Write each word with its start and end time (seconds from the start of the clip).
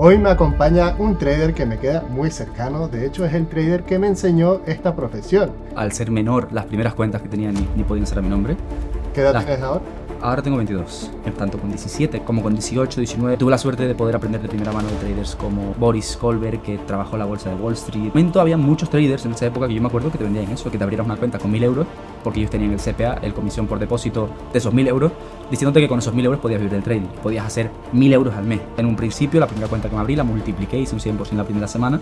Hoy 0.00 0.16
me 0.16 0.30
acompaña 0.30 0.94
un 0.98 1.18
trader 1.18 1.54
que 1.54 1.66
me 1.66 1.76
queda 1.78 2.04
muy 2.08 2.30
cercano, 2.30 2.86
de 2.86 3.04
hecho 3.04 3.24
es 3.24 3.34
el 3.34 3.48
trader 3.48 3.82
que 3.82 3.98
me 3.98 4.06
enseñó 4.06 4.60
esta 4.64 4.94
profesión. 4.94 5.50
Al 5.74 5.90
ser 5.90 6.12
menor, 6.12 6.48
las 6.52 6.66
primeras 6.66 6.94
cuentas 6.94 7.20
que 7.20 7.28
tenía 7.28 7.50
ni, 7.50 7.66
ni 7.74 7.82
podían 7.82 8.06
ser 8.06 8.18
a 8.18 8.22
mi 8.22 8.28
nombre. 8.28 8.56
¿Qué 9.12 9.22
edad 9.22 9.32
Las- 9.34 9.44
tienes 9.44 9.62
ahora? 9.64 9.82
Ahora 10.20 10.42
tengo 10.42 10.56
22, 10.56 11.12
tanto 11.36 11.58
con 11.58 11.68
17 11.70 12.20
como 12.22 12.42
con 12.42 12.52
18, 12.52 13.00
19. 13.00 13.36
Tuve 13.36 13.50
la 13.52 13.58
suerte 13.58 13.86
de 13.86 13.94
poder 13.94 14.16
aprender 14.16 14.40
de 14.42 14.48
primera 14.48 14.72
mano 14.72 14.88
de 14.88 14.94
traders 14.96 15.36
como 15.36 15.74
Boris 15.78 16.16
Kolberg, 16.16 16.60
que 16.62 16.76
trabajó 16.78 17.12
en 17.14 17.20
la 17.20 17.24
bolsa 17.24 17.50
de 17.50 17.56
Wall 17.56 17.74
Street. 17.74 18.02
En 18.06 18.08
momento 18.08 18.40
había 18.40 18.56
muchos 18.56 18.90
traders 18.90 19.24
en 19.26 19.32
esa 19.32 19.46
época 19.46 19.68
que 19.68 19.74
yo 19.74 19.80
me 19.80 19.86
acuerdo 19.86 20.10
que 20.10 20.18
te 20.18 20.24
vendían 20.24 20.50
eso, 20.50 20.70
que 20.72 20.78
te 20.78 20.82
abrieras 20.82 21.06
una 21.06 21.16
cuenta 21.16 21.38
con 21.38 21.52
1000 21.52 21.62
euros, 21.62 21.86
porque 22.22 22.40
ellos 22.40 22.50
tenían 22.50 22.72
el 22.72 22.80
CPA, 22.80 23.18
el 23.22 23.34
comisión 23.34 23.66
por 23.66 23.78
depósito 23.78 24.28
de 24.52 24.58
esos 24.58 24.72
1000 24.72 24.88
euros, 24.88 25.12
diciéndote 25.50 25.80
que 25.80 25.88
con 25.88 25.98
esos 25.98 26.14
1000 26.14 26.26
euros 26.26 26.40
podías 26.40 26.60
vivir 26.60 26.72
del 26.72 26.82
trading, 26.82 27.06
podías 27.22 27.46
hacer 27.46 27.70
1000 27.92 28.12
euros 28.12 28.34
al 28.34 28.44
mes. 28.44 28.60
En 28.76 28.86
un 28.86 28.96
principio, 28.96 29.40
la 29.40 29.46
primera 29.46 29.68
cuenta 29.68 29.88
que 29.88 29.94
me 29.94 30.00
abrí 30.00 30.16
la 30.16 30.24
multipliqué, 30.24 30.78
hice 30.78 30.94
un 30.94 31.00
100% 31.00 31.32
la 31.32 31.44
primera 31.44 31.68
semana, 31.68 32.00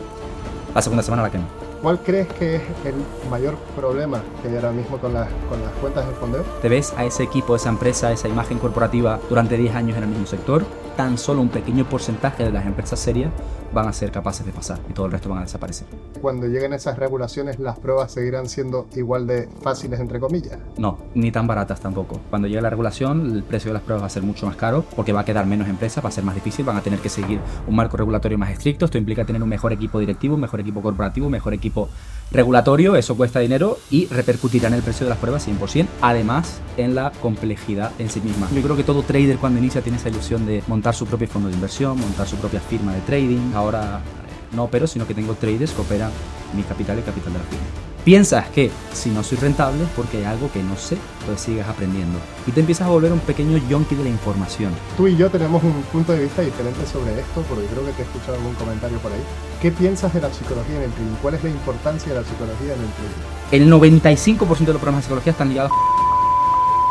la 0.74 0.82
segunda 0.82 1.02
semana 1.02 1.22
la 1.22 1.30
quemé. 1.30 1.44
¿Cuál 1.82 2.00
crees 2.00 2.26
que 2.28 2.56
es 2.56 2.62
el 2.84 2.94
mayor 3.30 3.54
problema 3.76 4.22
que 4.42 4.48
hay 4.48 4.56
ahora 4.56 4.72
mismo 4.72 4.98
con 4.98 5.12
las, 5.12 5.28
con 5.48 5.60
las 5.62 5.72
cuentas 5.80 6.06
de 6.06 6.14
fondeo? 6.14 6.42
te 6.60 6.68
ves 6.68 6.92
a 6.96 7.04
ese 7.04 7.22
equipo, 7.22 7.54
esa 7.54 7.68
empresa, 7.68 8.12
esa 8.12 8.28
imagen 8.28 8.58
corporativa 8.58 9.20
durante 9.28 9.56
10 9.56 9.74
años 9.74 9.96
en 9.96 10.04
el 10.04 10.08
mismo 10.08 10.26
sector, 10.26 10.64
tan 10.96 11.18
solo 11.18 11.40
un 11.40 11.48
pequeño 11.48 11.88
porcentaje 11.88 12.44
de 12.44 12.50
las 12.50 12.66
empresas 12.66 12.98
serias 12.98 13.30
van 13.72 13.88
a 13.88 13.92
ser 13.92 14.10
capaces 14.10 14.46
de 14.46 14.52
pasar 14.52 14.78
y 14.88 14.92
todo 14.92 15.06
el 15.06 15.12
resto 15.12 15.28
van 15.28 15.38
a 15.38 15.42
desaparecer. 15.42 15.86
Cuando 16.20 16.46
lleguen 16.46 16.72
esas 16.72 16.98
regulaciones, 16.98 17.58
las 17.58 17.78
pruebas 17.78 18.12
seguirán 18.12 18.48
siendo 18.48 18.86
igual 18.94 19.26
de 19.26 19.48
fáciles, 19.60 20.00
entre 20.00 20.18
comillas. 20.18 20.58
No, 20.78 20.98
ni 21.14 21.30
tan 21.30 21.46
baratas 21.46 21.80
tampoco. 21.80 22.20
Cuando 22.30 22.48
llegue 22.48 22.62
la 22.62 22.70
regulación, 22.70 23.30
el 23.32 23.42
precio 23.42 23.68
de 23.70 23.74
las 23.74 23.82
pruebas 23.82 24.02
va 24.02 24.06
a 24.06 24.10
ser 24.10 24.22
mucho 24.22 24.46
más 24.46 24.56
caro 24.56 24.84
porque 24.94 25.12
va 25.12 25.20
a 25.20 25.24
quedar 25.24 25.46
menos 25.46 25.68
empresas, 25.68 26.02
va 26.02 26.08
a 26.08 26.12
ser 26.12 26.24
más 26.24 26.34
difícil, 26.34 26.64
van 26.64 26.76
a 26.76 26.80
tener 26.80 27.00
que 27.00 27.08
seguir 27.08 27.40
un 27.66 27.76
marco 27.76 27.96
regulatorio 27.96 28.38
más 28.38 28.50
estricto. 28.50 28.86
Esto 28.86 28.98
implica 28.98 29.24
tener 29.24 29.42
un 29.42 29.48
mejor 29.48 29.72
equipo 29.72 29.98
directivo, 29.98 30.36
un 30.36 30.40
mejor 30.40 30.60
equipo 30.60 30.80
corporativo, 30.80 31.26
un 31.26 31.32
mejor 31.32 31.52
equipo 31.52 31.88
regulatorio. 32.30 32.96
Eso 32.96 33.16
cuesta 33.16 33.40
dinero 33.40 33.78
y 33.90 34.06
repercutirá 34.06 34.68
en 34.68 34.74
el 34.74 34.82
precio 34.82 35.04
de 35.04 35.10
las 35.10 35.18
pruebas 35.18 35.46
100%. 35.46 35.86
Además, 36.00 36.60
en 36.76 36.94
la 36.94 37.12
complejidad 37.20 37.92
en 37.98 38.08
sí 38.08 38.20
misma. 38.20 38.48
Yo 38.52 38.62
creo 38.62 38.76
que 38.76 38.84
todo 38.84 39.02
trader 39.02 39.38
cuando 39.38 39.58
inicia 39.58 39.82
tiene 39.82 39.98
esa 39.98 40.08
ilusión 40.08 40.46
de 40.46 40.62
montar 40.66 40.85
su 40.94 41.06
propio 41.06 41.28
fondo 41.28 41.48
de 41.48 41.54
inversión, 41.54 41.98
montar 41.98 42.26
su 42.26 42.36
propia 42.36 42.60
firma 42.60 42.94
de 42.94 43.00
trading. 43.00 43.52
Ahora 43.54 44.00
eh, 44.00 44.54
no 44.54 44.64
opero, 44.64 44.86
sino 44.86 45.06
que 45.06 45.14
tengo 45.14 45.34
traders 45.34 45.72
que 45.72 45.80
operan 45.80 46.10
mi 46.54 46.62
capital 46.62 46.98
y 46.98 47.02
capital 47.02 47.32
de 47.32 47.38
la 47.38 47.44
firma. 47.44 47.66
Piensas 48.06 48.48
que 48.50 48.70
si 48.92 49.10
no 49.10 49.24
soy 49.24 49.36
rentable 49.38 49.82
es 49.82 49.88
porque 49.96 50.18
hay 50.18 50.24
algo 50.26 50.48
que 50.52 50.62
no 50.62 50.76
sé, 50.76 50.96
pues 51.26 51.40
sigues 51.40 51.66
aprendiendo. 51.66 52.20
Y 52.46 52.52
te 52.52 52.60
empiezas 52.60 52.86
a 52.86 52.90
volver 52.90 53.10
un 53.10 53.18
pequeño 53.18 53.58
yonki 53.68 53.96
de 53.96 54.04
la 54.04 54.10
información. 54.10 54.70
Tú 54.96 55.08
y 55.08 55.16
yo 55.16 55.28
tenemos 55.28 55.60
un 55.64 55.82
punto 55.90 56.12
de 56.12 56.22
vista 56.22 56.42
diferente 56.42 56.86
sobre 56.86 57.18
esto, 57.18 57.42
porque 57.48 57.66
creo 57.66 57.84
que 57.84 57.90
te 57.90 58.02
he 58.02 58.04
escuchado 58.04 58.34
algún 58.34 58.54
comentario 58.54 58.98
por 58.98 59.10
ahí. 59.10 59.18
¿Qué 59.60 59.72
piensas 59.72 60.14
de 60.14 60.20
la 60.20 60.32
psicología 60.32 60.76
en 60.76 60.82
el 60.84 60.92
trading? 60.92 61.16
¿Cuál 61.20 61.34
es 61.34 61.42
la 61.42 61.50
importancia 61.50 62.12
de 62.14 62.20
la 62.20 62.24
psicología 62.24 62.74
en 62.74 62.80
el 62.80 62.90
trading? 62.94 63.64
El 63.64 63.72
95% 63.72 64.58
de 64.58 64.72
los 64.72 64.76
programas 64.76 65.00
de 65.00 65.06
psicología 65.06 65.32
están 65.32 65.48
ligados 65.48 65.72
a... 65.72 66.05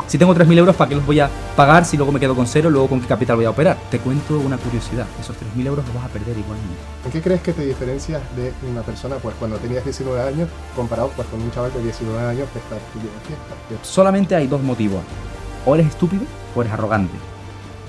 Si 0.07 0.19
tengo 0.19 0.35
3.000 0.35 0.59
euros, 0.59 0.75
¿para 0.75 0.89
qué 0.89 0.95
los 0.95 1.05
voy 1.05 1.19
a 1.19 1.29
pagar 1.55 1.83
si 1.83 1.97
luego 1.97 2.11
me 2.11 2.19
quedo 2.19 2.35
con 2.35 2.45
cero? 2.45 2.69
Luego 2.69 2.87
con 2.87 3.01
qué 3.01 3.07
capital 3.07 3.37
voy 3.37 3.45
a 3.45 3.49
operar. 3.49 3.75
Te 3.89 3.99
cuento 3.99 4.39
una 4.39 4.57
curiosidad. 4.57 5.07
Esos 5.19 5.35
3.000 5.35 5.65
euros 5.65 5.85
los 5.85 5.95
vas 5.95 6.05
a 6.05 6.09
perder 6.09 6.37
igualmente. 6.37 6.75
¿En 7.05 7.11
qué 7.11 7.21
crees 7.21 7.41
que 7.41 7.53
te 7.53 7.65
diferencias 7.65 8.21
de 8.35 8.53
una 8.69 8.83
persona 8.83 9.15
pues 9.15 9.35
cuando 9.39 9.57
tenías 9.57 9.83
19 9.83 10.21
años 10.21 10.47
comparado 10.75 11.09
pues, 11.15 11.27
con 11.29 11.41
un 11.41 11.51
chaval 11.51 11.73
de 11.73 11.81
19 11.81 12.23
años 12.23 12.47
que 12.53 12.59
está 12.59 12.77
estudiando 12.77 13.19
fiesta? 13.25 13.83
Solamente 13.83 14.35
hay 14.35 14.45
dos 14.45 14.61
motivos. 14.61 15.01
O 15.65 15.73
eres 15.73 15.87
estúpido 15.87 16.23
o 16.55 16.61
eres 16.61 16.73
arrogante. 16.73 17.15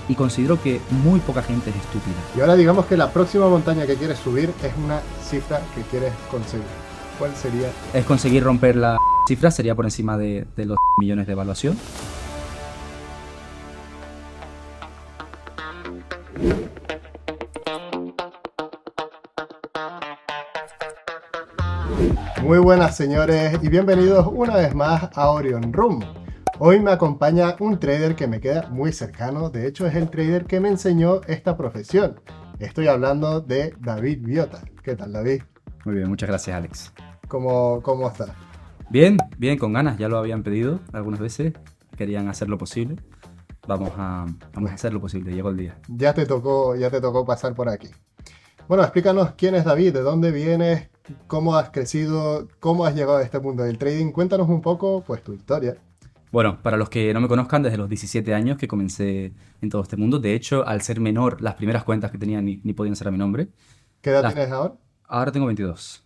Y 0.08 0.14
considero 0.14 0.62
que 0.62 0.80
muy 1.02 1.20
poca 1.20 1.42
gente 1.42 1.68
es 1.68 1.76
estúpida. 1.76 2.16
Y 2.34 2.40
ahora 2.40 2.54
digamos 2.54 2.86
que 2.86 2.96
la 2.96 3.10
próxima 3.10 3.46
montaña 3.48 3.86
que 3.86 3.96
quieres 3.96 4.18
subir 4.18 4.54
es 4.62 4.72
una 4.82 5.00
cifra 5.28 5.60
que 5.74 5.82
quieres 5.82 6.12
conseguir. 6.30 6.85
¿Cuál 7.18 7.34
sería? 7.34 7.70
Es 7.94 8.04
conseguir 8.04 8.44
romper 8.44 8.76
la 8.76 8.98
cifra, 9.26 9.50
sería 9.50 9.74
por 9.74 9.86
encima 9.86 10.18
de, 10.18 10.46
de 10.54 10.66
los 10.66 10.76
millones 11.00 11.26
de 11.26 11.32
evaluación. 11.32 11.76
Muy 22.42 22.58
buenas 22.58 22.96
señores 22.96 23.58
y 23.62 23.68
bienvenidos 23.68 24.28
una 24.30 24.56
vez 24.56 24.74
más 24.74 25.08
a 25.14 25.30
Orion 25.30 25.72
Room. 25.72 26.04
Hoy 26.58 26.80
me 26.80 26.92
acompaña 26.92 27.56
un 27.60 27.80
trader 27.80 28.14
que 28.14 28.26
me 28.26 28.40
queda 28.40 28.68
muy 28.68 28.92
cercano, 28.92 29.50
de 29.50 29.66
hecho 29.66 29.86
es 29.86 29.94
el 29.94 30.10
trader 30.10 30.44
que 30.44 30.60
me 30.60 30.68
enseñó 30.68 31.22
esta 31.26 31.56
profesión. 31.56 32.20
Estoy 32.58 32.88
hablando 32.88 33.40
de 33.40 33.74
David 33.80 34.20
Biota. 34.22 34.60
¿Qué 34.82 34.94
tal 34.94 35.12
David? 35.12 35.42
Muy 35.84 35.96
bien, 35.96 36.08
muchas 36.08 36.28
gracias 36.28 36.56
Alex. 36.56 36.92
¿Cómo, 37.28 37.80
cómo 37.82 38.08
estás? 38.08 38.30
Bien, 38.90 39.16
bien, 39.38 39.58
con 39.58 39.72
ganas, 39.72 39.98
ya 39.98 40.08
lo 40.08 40.18
habían 40.18 40.42
pedido 40.42 40.80
algunas 40.92 41.20
veces, 41.20 41.52
querían 41.96 42.28
hacer 42.28 42.48
lo 42.48 42.58
posible. 42.58 42.96
Vamos 43.66 43.90
a, 43.96 44.26
vamos 44.54 44.70
a 44.70 44.74
hacer 44.74 44.92
lo 44.94 45.00
posible, 45.00 45.34
llegó 45.34 45.48
el 45.50 45.56
día. 45.56 45.78
Ya 45.88 46.14
te 46.14 46.24
tocó, 46.24 46.76
ya 46.76 46.88
te 46.88 47.00
tocó 47.00 47.24
pasar 47.24 47.54
por 47.54 47.68
aquí. 47.68 47.88
Bueno, 48.68 48.84
explícanos 48.84 49.32
quién 49.36 49.54
es 49.56 49.64
David, 49.64 49.92
de 49.92 50.02
dónde 50.02 50.30
vienes, 50.30 50.88
cómo 51.26 51.56
has 51.56 51.70
crecido, 51.70 52.46
cómo 52.60 52.84
has 52.86 52.94
llegado 52.94 53.18
a 53.18 53.22
este 53.22 53.40
mundo 53.40 53.64
del 53.64 53.78
trading. 53.78 54.12
Cuéntanos 54.12 54.48
un 54.48 54.60
poco, 54.60 55.02
pues, 55.04 55.22
tu 55.22 55.32
historia. 55.32 55.76
Bueno, 56.30 56.60
para 56.62 56.76
los 56.76 56.88
que 56.88 57.12
no 57.14 57.20
me 57.20 57.28
conozcan, 57.28 57.62
desde 57.62 57.76
los 57.78 57.88
17 57.88 58.34
años 58.34 58.56
que 58.58 58.68
comencé 58.68 59.32
en 59.60 59.68
todo 59.70 59.82
este 59.82 59.96
mundo, 59.96 60.18
de 60.20 60.34
hecho, 60.34 60.66
al 60.66 60.82
ser 60.82 61.00
menor, 61.00 61.40
las 61.40 61.54
primeras 61.54 61.82
cuentas 61.84 62.10
que 62.12 62.18
tenía 62.18 62.40
ni, 62.42 62.60
ni 62.62 62.72
podían 62.72 62.94
ser 62.96 63.08
a 63.08 63.10
mi 63.12 63.18
nombre. 63.18 63.48
¿Qué 64.00 64.10
edad 64.10 64.22
La- 64.22 64.32
tienes 64.32 64.52
ahora? 64.52 64.74
Ahora 65.08 65.30
tengo 65.32 65.46
22. 65.46 66.04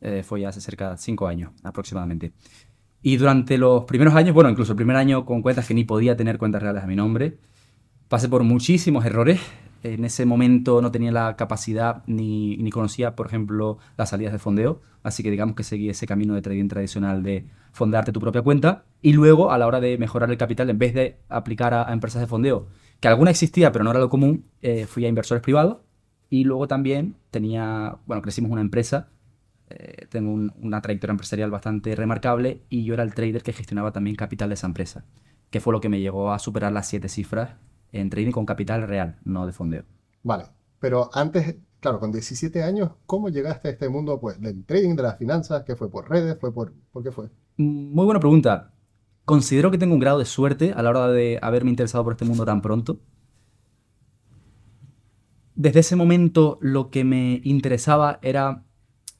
Eh, 0.00 0.22
fue 0.22 0.44
hace 0.44 0.60
cerca 0.60 0.90
de 0.90 0.98
5 0.98 1.26
años 1.26 1.52
aproximadamente. 1.62 2.32
Y 3.02 3.16
durante 3.16 3.56
los 3.56 3.84
primeros 3.84 4.14
años, 4.14 4.34
bueno, 4.34 4.50
incluso 4.50 4.72
el 4.72 4.76
primer 4.76 4.96
año 4.96 5.24
con 5.24 5.42
cuentas 5.42 5.66
que 5.66 5.74
ni 5.74 5.84
podía 5.84 6.16
tener 6.16 6.38
cuentas 6.38 6.62
reales 6.62 6.82
a 6.82 6.86
mi 6.86 6.96
nombre, 6.96 7.38
pasé 8.08 8.28
por 8.28 8.42
muchísimos 8.42 9.04
errores. 9.04 9.40
En 9.82 10.04
ese 10.04 10.26
momento 10.26 10.82
no 10.82 10.90
tenía 10.90 11.12
la 11.12 11.36
capacidad 11.36 12.02
ni, 12.06 12.56
ni 12.56 12.70
conocía, 12.70 13.14
por 13.14 13.26
ejemplo, 13.26 13.78
las 13.96 14.10
salidas 14.10 14.32
de 14.32 14.38
fondeo. 14.38 14.80
Así 15.02 15.22
que 15.22 15.30
digamos 15.30 15.54
que 15.54 15.62
seguí 15.62 15.88
ese 15.88 16.06
camino 16.06 16.34
de 16.34 16.42
trading 16.42 16.66
tradicional 16.66 17.22
de 17.22 17.46
fondarte 17.72 18.10
tu 18.10 18.18
propia 18.20 18.42
cuenta. 18.42 18.84
Y 19.02 19.12
luego, 19.12 19.52
a 19.52 19.58
la 19.58 19.66
hora 19.68 19.80
de 19.80 19.98
mejorar 19.98 20.30
el 20.30 20.36
capital, 20.36 20.68
en 20.68 20.78
vez 20.78 20.92
de 20.92 21.18
aplicar 21.28 21.74
a, 21.74 21.88
a 21.88 21.92
empresas 21.92 22.20
de 22.20 22.26
fondeo, 22.26 22.66
que 22.98 23.08
alguna 23.08 23.30
existía 23.30 23.70
pero 23.70 23.84
no 23.84 23.90
era 23.90 24.00
lo 24.00 24.08
común, 24.08 24.46
eh, 24.62 24.86
fui 24.86 25.04
a 25.04 25.08
inversores 25.08 25.42
privados. 25.42 25.78
Y 26.28 26.42
luego 26.42 26.66
también 26.66 27.14
tenía, 27.30 27.98
bueno, 28.06 28.20
crecimos 28.20 28.50
una 28.50 28.62
empresa 28.62 29.10
eh, 29.70 30.06
tengo 30.10 30.32
un- 30.32 30.52
una 30.60 30.80
trayectoria 30.82 31.12
empresarial 31.12 31.50
bastante 31.50 31.94
remarcable 31.96 32.62
y 32.68 32.84
yo 32.84 32.94
era 32.94 33.02
el 33.02 33.14
trader 33.14 33.42
que 33.42 33.52
gestionaba 33.52 33.92
también 33.92 34.16
capital 34.16 34.48
de 34.50 34.54
esa 34.54 34.66
empresa, 34.66 35.04
que 35.50 35.60
fue 35.60 35.72
lo 35.72 35.80
que 35.80 35.88
me 35.88 36.00
llegó 36.00 36.32
a 36.32 36.38
superar 36.38 36.72
las 36.72 36.88
siete 36.88 37.08
cifras 37.08 37.56
en 37.92 38.10
trading 38.10 38.32
con 38.32 38.46
capital 38.46 38.86
real, 38.88 39.18
no 39.24 39.46
de 39.46 39.52
fondeo. 39.52 39.84
Vale, 40.22 40.44
pero 40.78 41.08
antes, 41.14 41.56
claro, 41.80 41.98
con 42.00 42.12
17 42.12 42.62
años, 42.62 42.92
¿cómo 43.06 43.28
llegaste 43.30 43.68
a 43.68 43.70
este 43.72 43.88
mundo 43.88 44.20
pues, 44.20 44.38
del 44.40 44.64
trading, 44.66 44.94
de 44.96 45.02
las 45.04 45.16
finanzas? 45.18 45.64
¿Qué 45.64 45.74
fue 45.76 45.90
por 45.90 46.10
redes? 46.10 46.38
¿Fue 46.38 46.52
por, 46.52 46.74
¿Por 46.92 47.02
qué 47.02 47.10
fue? 47.12 47.30
Muy 47.58 48.04
buena 48.06 48.20
pregunta. 48.20 48.72
Considero 49.26 49.70
que 49.70 49.78
tengo 49.78 49.94
un 49.94 50.00
grado 50.00 50.18
de 50.18 50.24
suerte 50.24 50.72
a 50.72 50.82
la 50.82 50.90
hora 50.90 51.08
de 51.08 51.38
haberme 51.42 51.70
interesado 51.70 52.04
por 52.04 52.12
este 52.14 52.24
mundo 52.24 52.44
tan 52.46 52.62
pronto. 52.62 53.00
Desde 55.54 55.80
ese 55.80 55.96
momento 55.96 56.58
lo 56.60 56.90
que 56.90 57.02
me 57.04 57.40
interesaba 57.44 58.18
era 58.22 58.65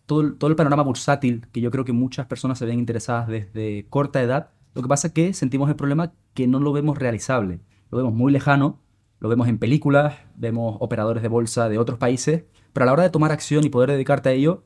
todo 0.06 0.34
todo 0.34 0.50
el 0.50 0.56
panorama 0.56 0.82
bursátil, 0.82 1.46
que 1.52 1.60
yo 1.60 1.70
creo 1.70 1.84
que 1.84 1.92
muchas 1.92 2.26
personas 2.26 2.58
se 2.58 2.66
ven 2.66 2.78
interesadas 2.78 3.28
desde 3.28 3.86
corta 3.88 4.22
edad. 4.22 4.50
Lo 4.74 4.82
que 4.82 4.88
pasa 4.88 5.08
es 5.08 5.12
que 5.14 5.32
sentimos 5.34 5.68
el 5.68 5.76
problema 5.76 6.12
que 6.34 6.46
no 6.46 6.60
lo 6.60 6.72
vemos 6.72 6.98
realizable. 6.98 7.60
Lo 7.90 7.98
vemos 7.98 8.14
muy 8.14 8.32
lejano, 8.32 8.80
lo 9.20 9.28
vemos 9.28 9.48
en 9.48 9.58
películas, 9.58 10.14
vemos 10.36 10.76
operadores 10.80 11.22
de 11.22 11.28
bolsa 11.28 11.68
de 11.68 11.78
otros 11.78 11.98
países, 11.98 12.44
pero 12.72 12.84
a 12.84 12.86
la 12.86 12.92
hora 12.92 13.02
de 13.04 13.10
tomar 13.10 13.32
acción 13.32 13.64
y 13.64 13.68
poder 13.70 13.90
dedicarte 13.90 14.28
a 14.28 14.32
ello, 14.32 14.64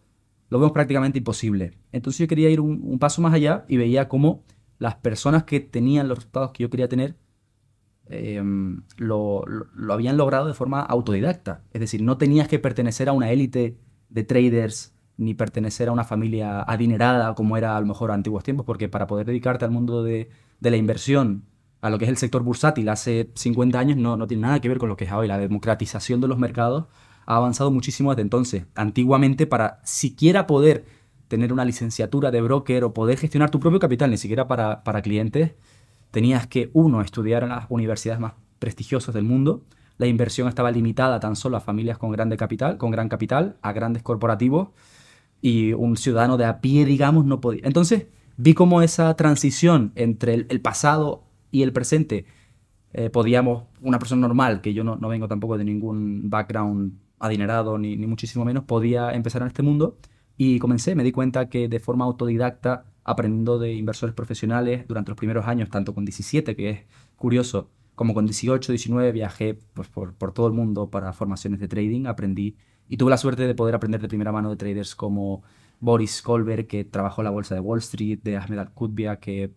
lo 0.49 0.59
vemos 0.59 0.73
prácticamente 0.73 1.19
imposible. 1.19 1.73
Entonces 1.93 2.19
yo 2.19 2.26
quería 2.29 2.50
ir 2.50 2.61
un, 2.61 2.99
paso 2.99 3.23
más 3.23 3.32
allá 3.35 3.64
y 3.69 3.76
veía 3.76 4.09
cómo 4.09 4.43
las 4.79 4.97
personas 4.97 5.44
que 5.44 5.61
tenían 5.61 6.09
los 6.09 6.19
resultados 6.19 6.50
que 6.53 6.62
yo 6.64 6.70
quería 6.70 6.88
tener 6.88 7.17
lo, 8.97 9.44
lo- 9.47 9.67
lo 9.75 9.93
habían 9.94 10.17
logrado 10.17 10.47
de 10.47 10.55
forma 10.55 10.81
autodidacta. 10.81 11.62
Es 11.73 11.81
decir, 11.81 12.03
no 12.03 12.19
tenías 12.19 12.49
que 12.49 12.59
pertenecer 12.59 13.09
a 13.09 13.12
una 13.12 13.31
élite 13.31 13.79
de 14.09 14.25
traders 14.25 14.93
ni 15.20 15.34
pertenecer 15.34 15.90
a 15.90 15.93
una 15.93 16.05
familia 16.05 16.62
adinerada 16.62 17.34
como 17.34 17.58
era 17.58 17.76
a 17.76 17.81
lo 17.81 17.87
mejor 17.87 18.11
a 18.11 18.14
antiguos 18.14 18.43
tiempos, 18.43 18.64
porque 18.64 18.88
para 18.88 19.06
poder 19.06 19.26
dedicarte 19.26 19.67
al 19.67 19.70
mundo 19.70 20.02
de, 20.02 20.31
la 20.61 20.76
inversión, 20.76 21.44
a 21.82 21.90
lo 21.90 21.99
que 21.99 22.06
es 22.06 22.08
el 22.08 22.17
sector 22.17 22.43
bursátil 22.43 22.88
hace 22.88 23.31
50 23.34 23.78
años, 23.78 23.99
no, 23.99 24.17
no 24.17 24.26
tiene 24.26 24.43
nada 24.43 24.61
que 24.61 24.70
ver 24.70 24.78
con 24.78 24.88
lo 24.88 24.96
que 24.96 25.05
es 25.05 25.12
hoy. 25.12 25.28
La 25.28 25.37
democratización 25.37 26.22
de 26.22 26.28
los 26.28 26.38
mercados 26.38 26.87
ha 27.26 27.37
avanzado 27.37 27.70
muchísimo 27.70 28.11
desde 28.11 28.22
entonces. 28.22 28.64
Antiguamente, 28.75 29.46
para 29.46 29.82
siquiera 29.84 30.46
poder 30.46 30.87
tener 31.28 31.52
una 31.52 31.66
licenciatura 31.66 32.31
de 32.31 32.40
broker 32.40 32.84
o 32.84 32.94
poder 32.94 33.19
gestionar 33.19 33.50
tu 33.50 33.61
propio 33.61 33.78
capital, 33.78 34.11
ni 34.11 34.16
siquiera 34.16 34.49
para, 34.49 34.82
para 34.84 35.02
clientes, 35.02 35.52
tenías 36.11 36.46
que, 36.46 36.70
uno, 36.73 37.02
estudiar 37.02 37.43
en 37.43 37.50
las 37.50 37.66
universidades 37.69 38.20
más 38.20 38.32
prestigiosas 38.58 39.14
del 39.14 39.25
mundo, 39.25 39.64
la 39.99 40.06
inversión 40.06 40.49
estaba 40.49 40.70
limitada 40.70 41.20
tan 41.20 41.37
solo 41.37 41.58
a 41.58 41.61
familias 41.61 41.99
con 41.99 42.11
grande 42.11 42.38
capital, 42.38 42.78
con 42.78 42.90
gran 42.90 43.11
capital, 43.11 43.58
a 43.61 43.73
grandes 43.73 44.02
corporativos 44.02 44.69
y 45.40 45.72
un 45.72 45.96
ciudadano 45.96 46.37
de 46.37 46.44
a 46.44 46.60
pie, 46.60 46.84
digamos, 46.84 47.25
no 47.25 47.40
podía. 47.40 47.62
Entonces 47.64 48.06
vi 48.37 48.54
cómo 48.54 48.82
esa 48.82 49.14
transición 49.14 49.92
entre 49.94 50.34
el, 50.34 50.60
pasado 50.60 51.25
y 51.50 51.62
el 51.62 51.72
presente 51.72 52.26
eh, 52.92 53.10
podíamos, 53.10 53.64
una 53.81 53.98
persona 53.98 54.20
normal, 54.22 54.60
que 54.60 54.75
yo 54.75 54.84
no, 54.84 54.96
vengo 55.08 55.28
tampoco 55.28 55.58
de 55.58 55.64
ningún 55.64 56.31
background 56.31 56.92
adinerado 57.19 57.78
ni, 57.78 57.96
ni 57.96 58.06
muchísimo 58.06 58.44
menos, 58.44 58.64
podía 58.64 59.12
empezar 59.12 59.42
en 59.42 59.48
este 59.48 59.62
mundo 59.62 59.98
y 60.42 60.58
comencé, 60.58 60.94
me 60.94 61.04
di 61.04 61.12
cuenta 61.12 61.50
que 61.50 61.69
de 61.69 61.81
forma 61.81 62.06
autodidacta, 62.06 62.87
aprendiendo 63.04 63.58
de 63.58 63.75
inversores 63.75 64.14
profesionales 64.14 64.87
durante 64.88 65.10
los 65.10 65.19
primeros 65.19 65.46
años, 65.46 65.69
tanto 65.69 65.94
con 65.94 66.06
17, 66.06 66.56
que 66.56 66.70
es 66.70 66.81
curioso, 67.16 67.69
como 67.94 68.14
con 68.14 68.25
18, 68.25 68.72
19 68.72 69.12
viajé 69.12 69.58
pues, 69.75 69.88
por, 69.88 70.14
por, 70.14 70.32
todo 70.32 70.46
el 70.46 70.54
mundo 70.54 70.88
para 70.88 71.12
formaciones 71.12 71.60
de 71.60 71.69
trading, 71.69 72.06
aprendí 72.06 72.56
y 72.90 72.96
tuve 72.96 73.10
la 73.10 73.16
suerte 73.16 73.46
de 73.46 73.54
poder 73.54 73.76
aprender 73.76 74.02
de 74.02 74.08
primera 74.08 74.32
mano 74.32 74.50
de 74.50 74.56
traders 74.56 74.96
como 74.96 75.44
Boris 75.78 76.22
Kolber, 76.22 76.66
que 76.66 76.84
trabajó 76.84 77.22
en 77.22 77.26
la 77.26 77.31
bolsa 77.31 77.54
de 77.54 77.60
Wall 77.60 77.78
Street, 77.78 78.19
de 78.25 78.37
Ahmed 78.37 78.58
Al-Qutbia, 78.58 79.20
que 79.20 79.54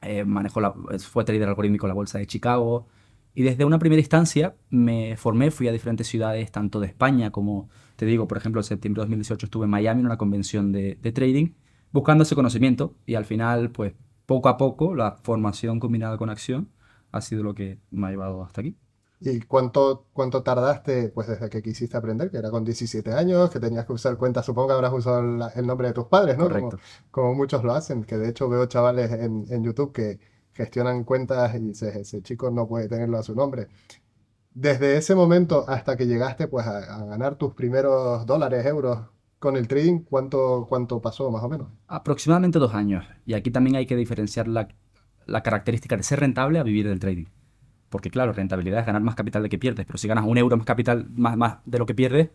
eh, 0.00 0.24
manejó 0.24 0.62
la, 0.62 0.72
fue 0.98 1.22
trader 1.24 1.46
algorítmico 1.50 1.84
en 1.84 1.88
la 1.88 1.94
bolsa 1.94 2.18
de 2.18 2.26
Chicago. 2.26 2.88
Y 3.34 3.42
desde 3.42 3.66
una 3.66 3.78
primera 3.78 4.00
instancia 4.00 4.56
me 4.70 5.18
formé, 5.18 5.50
fui 5.50 5.68
a 5.68 5.72
diferentes 5.72 6.06
ciudades, 6.06 6.50
tanto 6.50 6.80
de 6.80 6.86
España 6.86 7.30
como, 7.30 7.68
te 7.96 8.06
digo, 8.06 8.26
por 8.26 8.38
ejemplo, 8.38 8.62
en 8.62 8.64
septiembre 8.64 9.00
de 9.00 9.04
2018 9.04 9.46
estuve 9.46 9.64
en 9.66 9.70
Miami 9.70 10.00
en 10.00 10.06
una 10.06 10.16
convención 10.16 10.72
de, 10.72 10.94
de 10.94 11.12
trading, 11.12 11.52
buscando 11.92 12.22
ese 12.24 12.34
conocimiento 12.34 12.96
y 13.04 13.16
al 13.16 13.26
final, 13.26 13.70
pues 13.70 13.92
poco 14.24 14.48
a 14.48 14.56
poco, 14.56 14.94
la 14.94 15.18
formación 15.22 15.78
combinada 15.78 16.16
con 16.16 16.30
acción 16.30 16.70
ha 17.10 17.20
sido 17.20 17.42
lo 17.42 17.54
que 17.54 17.80
me 17.90 18.06
ha 18.06 18.10
llevado 18.10 18.42
hasta 18.42 18.62
aquí. 18.62 18.78
¿Y 19.24 19.40
cuánto, 19.42 20.06
cuánto 20.12 20.42
tardaste 20.42 21.10
pues 21.10 21.28
desde 21.28 21.48
que 21.48 21.62
quisiste 21.62 21.96
aprender? 21.96 22.30
Que 22.30 22.38
era 22.38 22.50
con 22.50 22.64
17 22.64 23.12
años, 23.12 23.50
que 23.50 23.60
tenías 23.60 23.86
que 23.86 23.92
usar 23.92 24.16
cuenta, 24.16 24.42
supongo 24.42 24.68
que 24.68 24.74
habrás 24.74 24.92
usado 24.92 25.20
el 25.54 25.66
nombre 25.66 25.88
de 25.88 25.94
tus 25.94 26.06
padres, 26.06 26.36
¿no? 26.36 26.44
Correcto. 26.44 26.78
Como, 27.10 27.34
muchos 27.34 27.62
lo 27.62 27.72
hacen, 27.72 28.02
que 28.02 28.18
de 28.18 28.28
hecho 28.28 28.48
veo 28.48 28.66
chavales 28.66 29.12
en, 29.12 29.46
en 29.48 29.62
YouTube 29.62 29.92
que 29.92 30.18
gestionan 30.52 31.04
cuentas 31.04 31.54
y 31.54 31.70
ese 31.70 32.22
chico 32.22 32.50
no 32.50 32.66
puede 32.66 32.88
tenerlo 32.88 33.16
a 33.16 33.22
su 33.22 33.34
nombre. 33.34 33.68
Desde 34.54 34.96
ese 34.96 35.14
momento 35.14 35.64
hasta 35.68 35.96
que 35.96 36.06
llegaste 36.06 36.48
pues 36.48 36.66
a, 36.66 36.78
a 36.78 37.04
ganar 37.04 37.36
tus 37.36 37.54
primeros 37.54 38.26
dólares, 38.26 38.66
euros 38.66 38.98
con 39.38 39.56
el 39.56 39.68
trading, 39.68 40.00
¿cuánto, 40.00 40.66
¿cuánto 40.68 41.00
pasó 41.00 41.30
más 41.30 41.44
o 41.44 41.48
menos? 41.48 41.68
Aproximadamente 41.86 42.58
dos 42.58 42.74
años. 42.74 43.04
Y 43.24 43.34
aquí 43.34 43.50
también 43.50 43.76
hay 43.76 43.86
que 43.86 43.96
diferenciar 43.96 44.48
la 44.48 44.68
la 45.26 45.42
característica 45.42 45.96
de 45.96 46.02
ser 46.02 46.20
rentable 46.20 46.58
a 46.58 46.62
vivir 46.62 46.88
del 46.88 46.98
trading. 46.98 47.26
Porque 47.92 48.10
claro, 48.10 48.32
rentabilidad 48.32 48.80
es 48.80 48.86
ganar 48.86 49.02
más 49.02 49.14
capital 49.14 49.42
de 49.44 49.50
que 49.50 49.58
pierdes, 49.58 49.86
pero 49.86 49.98
si 49.98 50.08
ganas 50.08 50.24
un 50.26 50.38
euro 50.38 50.56
más 50.56 50.66
capital 50.66 51.06
más, 51.14 51.36
más 51.36 51.58
de 51.66 51.78
lo 51.78 51.86
que 51.86 51.94
pierdes, 51.94 52.30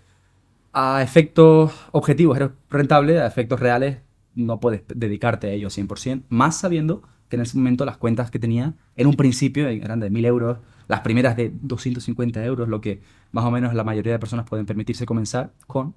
a 0.71 1.01
efectos 1.01 1.74
objetivos 1.92 2.38
eres 2.38 2.51
rentable, 2.69 3.19
a 3.19 3.25
efectos 3.25 3.59
reales 3.59 3.98
no 4.36 4.59
puedes 4.59 4.83
dedicarte 4.88 5.48
a 5.48 5.51
ello 5.51 5.69
100%, 5.69 6.24
más 6.30 6.57
sabiendo 6.57 7.01
que 7.30 7.36
en 7.38 7.42
ese 7.42 7.57
momento 7.57 7.86
las 7.86 7.98
cuentas 7.98 8.30
que 8.30 8.38
tenía 8.38 8.75
en 8.95 9.07
un 9.07 9.15
principio 9.15 9.68
eran 9.68 10.00
de 10.00 10.12
1000 10.12 10.25
euros, 10.25 10.57
las 10.88 11.01
primeras 11.01 11.36
de 11.36 11.51
250 11.62 12.45
euros, 12.45 12.69
lo 12.69 12.80
que 12.80 13.01
más 13.31 13.44
o 13.44 13.51
menos 13.51 13.74
la 13.74 13.83
mayoría 13.83 14.13
de 14.13 14.19
personas 14.19 14.45
pueden 14.48 14.68
permitirse 14.68 15.06
comenzar 15.07 15.54
con. 15.65 15.95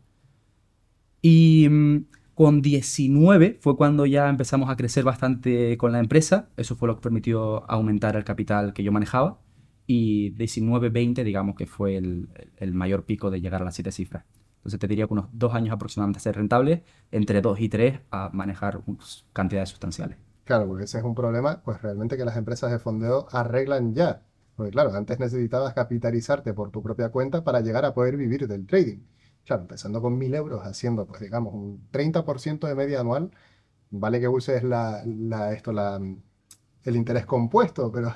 Y 1.23 1.69
mm, 1.69 2.05
con 2.35 2.63
19 2.63 3.59
fue 3.61 3.77
cuando 3.77 4.07
ya 4.07 4.29
empezamos 4.31 4.71
a 4.71 4.77
crecer 4.77 5.05
bastante 5.05 5.77
con 5.77 5.93
la 5.93 6.01
empresa. 6.01 6.49
Eso 6.57 6.75
fue 6.75 6.89
lo 6.89 6.97
que 6.97 7.03
permitió 7.03 7.71
aumentar 7.71 8.17
el 8.17 8.25
capital 8.25 8.73
que 8.73 8.83
yo 8.83 8.93
manejaba. 8.93 9.39
Y 9.93 10.37
19-20, 10.37 11.25
digamos 11.25 11.57
que 11.57 11.67
fue 11.67 11.97
el, 11.97 12.29
el, 12.59 12.75
mayor 12.75 13.07
pico 13.07 13.29
de 13.29 13.41
llegar 13.41 13.63
a 13.63 13.65
las 13.65 13.75
siete 13.75 13.91
cifras. 13.91 14.25
Entonces 14.59 14.79
te 14.79 14.87
diría 14.87 15.09
que 15.09 15.15
unos 15.15 15.27
dos 15.33 15.53
años 15.53 15.75
aproximadamente 15.75 16.19
a 16.19 16.23
ser 16.23 16.37
rentable, 16.37 16.85
entre 17.11 17.41
dos 17.41 17.59
y 17.59 17.69
tres 17.69 17.99
a 18.13 18.31
manejar 18.33 18.83
cantidades 19.33 19.71
sustanciales. 19.71 20.17
Claro, 20.45 20.69
porque 20.69 20.85
ese 20.85 20.99
es 20.99 21.03
un 21.03 21.17
problema, 21.17 21.61
pues 21.65 21.83
realmente 21.83 22.17
que 22.17 22.25
las 22.25 22.37
empresas 22.37 22.71
de 22.71 22.79
fondeo 22.79 23.27
arreglan 23.33 23.93
ya. 23.93 24.23
Porque 24.55 24.71
claro, 24.71 24.95
antes 24.95 25.19
necesitabas 25.19 25.75
capitalizarte 25.75 26.55
por 26.55 26.71
tu 26.71 26.85
propia 26.85 27.09
cuenta 27.09 27.43
para 27.43 27.61
llegar 27.61 27.85
a 27.85 27.93
poder 27.93 28.17
vivir 28.17 28.47
del 28.47 28.69
trading. 28.69 29.01
Claro, 29.45 29.63
empezando 29.63 30.01
con 30.01 30.21
1.000 30.21 30.37
euros, 30.37 30.61
haciendo, 30.65 31.05
pues 31.05 31.21
digamos, 31.21 31.53
un 31.53 31.91
30% 31.91 32.69
de 32.69 32.77
media 32.77 33.01
anual, 33.01 33.33
vale 33.91 34.21
que 34.21 34.29
uses 34.29 34.63
la, 34.63 35.03
esto, 35.53 35.73
la, 35.73 36.01
el 36.85 36.95
interés 36.97 37.27
compuesto, 37.27 37.91
pero 37.91 38.15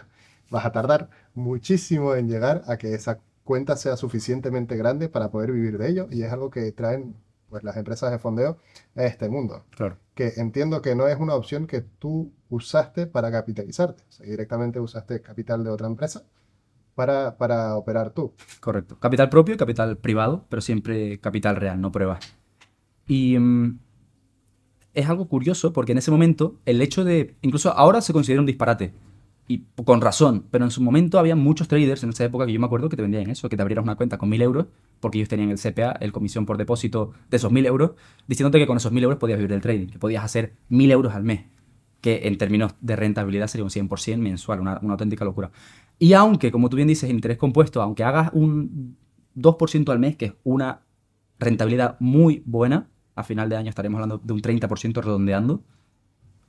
vas 0.54 0.64
a 0.64 0.72
tardar 0.72 1.10
muchísimo 1.34 2.14
en 2.14 2.28
llegar 2.28 2.62
a 2.68 2.76
que 2.76 2.94
esa 2.94 3.18
cuenta 3.42 3.76
sea 3.76 3.96
suficientemente 3.96 4.76
grande 4.76 5.08
para 5.08 5.30
poder 5.30 5.50
vivir 5.50 5.78
de 5.78 5.88
ello 5.88 6.06
y 6.10 6.22
es 6.22 6.32
algo 6.32 6.48
que 6.48 6.70
traen 6.72 7.16
pues 7.50 7.64
las 7.64 7.76
empresas 7.76 8.10
de 8.10 8.18
fondeo 8.18 8.58
a 8.94 9.04
este 9.04 9.28
mundo. 9.28 9.64
Claro. 9.70 9.98
Que 10.14 10.32
entiendo 10.36 10.80
que 10.80 10.94
no 10.94 11.08
es 11.08 11.18
una 11.18 11.34
opción 11.34 11.66
que 11.66 11.82
tú 11.82 12.32
usaste 12.48 13.06
para 13.06 13.30
capitalizarte, 13.32 14.04
o 14.08 14.12
sea, 14.12 14.26
directamente 14.26 14.78
usaste 14.78 15.20
capital 15.20 15.64
de 15.64 15.70
otra 15.70 15.88
empresa 15.88 16.22
para, 16.94 17.36
para 17.36 17.74
operar 17.76 18.10
tú. 18.10 18.32
Correcto. 18.60 18.96
Capital 19.00 19.28
propio 19.28 19.56
y 19.56 19.58
capital 19.58 19.98
privado, 19.98 20.46
pero 20.48 20.62
siempre 20.62 21.18
capital 21.18 21.56
real, 21.56 21.80
no 21.80 21.90
prueba. 21.90 22.20
Y 23.08 23.38
mm, 23.38 23.78
es 24.94 25.08
algo 25.08 25.26
curioso 25.26 25.72
porque 25.72 25.92
en 25.92 25.98
ese 25.98 26.12
momento 26.12 26.60
el 26.64 26.80
hecho 26.80 27.04
de, 27.04 27.34
incluso 27.42 27.72
ahora 27.72 28.00
se 28.00 28.12
considera 28.12 28.40
un 28.40 28.46
disparate, 28.46 28.94
y 29.46 29.64
con 29.85 30.00
razón, 30.00 30.46
pero 30.50 30.64
en 30.64 30.70
su 30.70 30.82
momento 30.82 31.19
había 31.19 31.37
muchos 31.37 31.69
traders 31.69 32.02
en 32.02 32.11
esa 32.11 32.25
época 32.25 32.46
que 32.46 32.52
yo 32.52 32.61
me 32.61 32.67
acuerdo 32.67 32.88
que 32.88 32.96
te 32.96 33.02
vendían 33.02 33.29
eso, 33.29 33.49
que 33.49 33.56
te 33.56 33.62
abrieras 33.62 33.82
una 33.82 33.94
cuenta 33.94 34.17
con 34.17 34.31
1000 34.31 34.43
euros, 34.43 34.67
porque 35.00 35.19
ellos 35.19 35.29
tenían 35.29 35.50
el 35.50 35.58
CPA, 35.58 35.93
el 36.00 36.12
comisión 36.12 36.46
por 36.46 36.56
depósito 36.56 37.12
de 37.29 37.37
esos 37.37 37.52
1000 37.52 37.67
euros, 37.67 37.91
diciéndote 38.26 38.58
que 38.58 38.67
con 38.67 38.79
esos 38.79 38.91
1000 38.91 39.05
euros 39.05 39.19
podías 39.19 39.38
vivir 39.38 39.50
del 39.50 39.61
trading, 39.61 39.88
que 39.88 39.99
podías 39.99 40.25
hacer 40.25 40.55
1000 40.70 40.91
euros 40.93 41.14
al 41.14 41.25
mes, 41.25 41.44
que 42.00 42.26
en 42.26 42.38
términos 42.38 42.75
de 42.81 42.96
rentabilidad 42.96 43.49
sería 43.49 43.64
un 43.64 43.70
100% 43.70 44.17
mensual, 44.17 44.61
una, 44.61 44.79
una 44.81 44.93
auténtica 44.93 45.26
locura. 45.26 45.50
Y 45.99 46.14
aunque, 46.14 46.50
como 46.50 46.70
tú 46.70 46.76
bien 46.76 46.88
dices, 46.88 47.11
interés 47.11 47.37
compuesto, 47.37 47.82
aunque 47.82 48.02
hagas 48.02 48.31
un 48.32 48.96
2% 49.37 49.93
al 49.93 49.99
mes, 49.99 50.17
que 50.17 50.26
es 50.26 50.32
una 50.43 50.81
rentabilidad 51.38 51.96
muy 52.00 52.43
buena, 52.46 52.88
a 53.14 53.23
final 53.25 53.49
de 53.49 53.56
año 53.56 53.69
estaremos 53.69 53.99
hablando 53.99 54.19
de 54.25 54.32
un 54.32 54.41
30% 54.41 55.02
redondeando, 55.02 55.62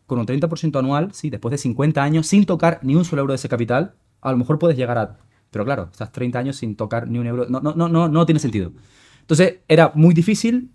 con 0.05 0.19
un 0.19 0.25
30% 0.25 0.77
anual, 0.79 1.13
sí, 1.13 1.29
después 1.29 1.51
de 1.51 1.57
50 1.57 2.03
años, 2.03 2.27
sin 2.27 2.45
tocar 2.45 2.79
ni 2.83 2.95
un 2.95 3.05
solo 3.05 3.21
euro 3.21 3.33
de 3.33 3.37
ese 3.37 3.49
capital, 3.49 3.95
a 4.21 4.31
lo 4.31 4.37
mejor 4.37 4.59
puedes 4.59 4.77
llegar 4.77 4.97
a... 4.97 5.17
Pero 5.51 5.65
claro, 5.65 5.89
estás 5.91 6.11
30 6.11 6.39
años 6.39 6.55
sin 6.57 6.75
tocar 6.75 7.07
ni 7.07 7.19
un 7.19 7.27
euro, 7.27 7.45
no, 7.49 7.61
no, 7.61 7.73
no, 7.75 8.07
no, 8.09 8.25
tiene 8.25 8.39
sentido. 8.39 8.73
Entonces 9.21 9.59
era 9.67 9.91
muy 9.95 10.13
difícil, 10.13 10.71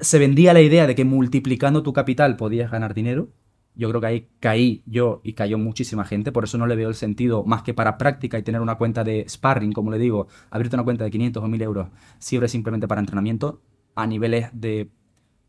se 0.00 0.18
vendía 0.18 0.52
la 0.52 0.60
idea 0.60 0.86
de 0.86 0.94
que 0.94 1.04
multiplicando 1.04 1.82
tu 1.82 1.92
capital 1.92 2.36
podías 2.36 2.70
ganar 2.70 2.94
dinero, 2.94 3.28
yo 3.76 3.88
creo 3.88 4.00
que 4.00 4.06
ahí 4.06 4.28
caí 4.40 4.82
yo 4.84 5.20
y 5.22 5.34
cayó 5.34 5.56
muchísima 5.56 6.04
gente, 6.04 6.32
por 6.32 6.44
eso 6.44 6.58
no 6.58 6.66
le 6.66 6.76
veo 6.76 6.88
el 6.88 6.94
sentido 6.94 7.44
más 7.44 7.62
que 7.62 7.72
para 7.72 7.98
práctica 7.98 8.38
y 8.38 8.42
tener 8.42 8.60
una 8.60 8.74
cuenta 8.74 9.04
de 9.04 9.24
sparring, 9.28 9.72
como 9.72 9.90
le 9.90 9.98
digo, 9.98 10.26
abrirte 10.50 10.76
una 10.76 10.84
cuenta 10.84 11.04
de 11.04 11.10
500 11.10 11.42
o 11.42 11.48
1000 11.48 11.62
euros, 11.62 11.88
siempre 12.18 12.48
simplemente 12.48 12.88
para 12.88 13.00
entrenamiento, 13.00 13.62
a 13.94 14.06
niveles 14.06 14.48
de 14.52 14.90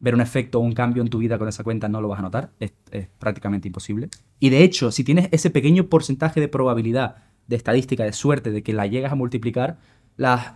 ver 0.01 0.13
un 0.13 0.22
efecto 0.22 0.60
o 0.60 0.62
un 0.62 0.74
cambio 0.74 1.01
en 1.01 1.10
tu 1.10 1.20
vida 1.20 1.38
con 1.38 1.48
esa 1.48 1.63
cuenta 1.63 1.88
no 1.88 2.01
lo 2.01 2.10
vas 2.10 2.20
a 2.20 2.24
notar, 2.24 2.51
es, 2.60 2.74
prácticamente 3.20 3.67
imposible. 3.67 4.10
Y 4.39 4.50
de 4.50 4.63
hecho, 4.63 4.91
si 4.91 5.03
tienes 5.03 5.29
ese 5.31 5.50
pequeño 5.50 5.86
porcentaje 5.86 6.41
de 6.41 6.48
probabilidad, 6.50 7.17
de 7.48 7.55
estadística, 7.55 8.03
de 8.03 8.13
suerte, 8.13 8.51
de 8.51 8.63
que 8.63 8.74
la 8.74 8.88
llegas 8.88 9.12
a 9.12 9.15
multiplicar, 9.15 9.77
las 10.17 10.55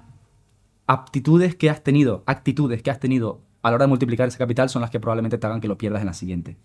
aptitudes 0.88 1.56
que 1.56 1.70
has 1.70 1.84
tenido, 1.84 2.24
actitudes 2.26 2.82
que 2.82 2.92
has 2.92 3.00
tenido 3.00 3.42
a 3.62 3.70
la 3.70 3.76
hora 3.76 3.86
de 3.86 3.90
multiplicar 3.90 4.28
ese 4.28 4.38
capital 4.38 4.70
son 4.70 4.82
las 4.82 4.92
que 4.92 5.00
probablemente 5.00 5.38
te 5.38 5.48
hagan 5.48 5.62
que 5.62 5.68
lo 5.68 5.78
pierdas 5.78 6.02
en 6.02 6.08
la 6.08 6.14
siguiente 6.14 6.58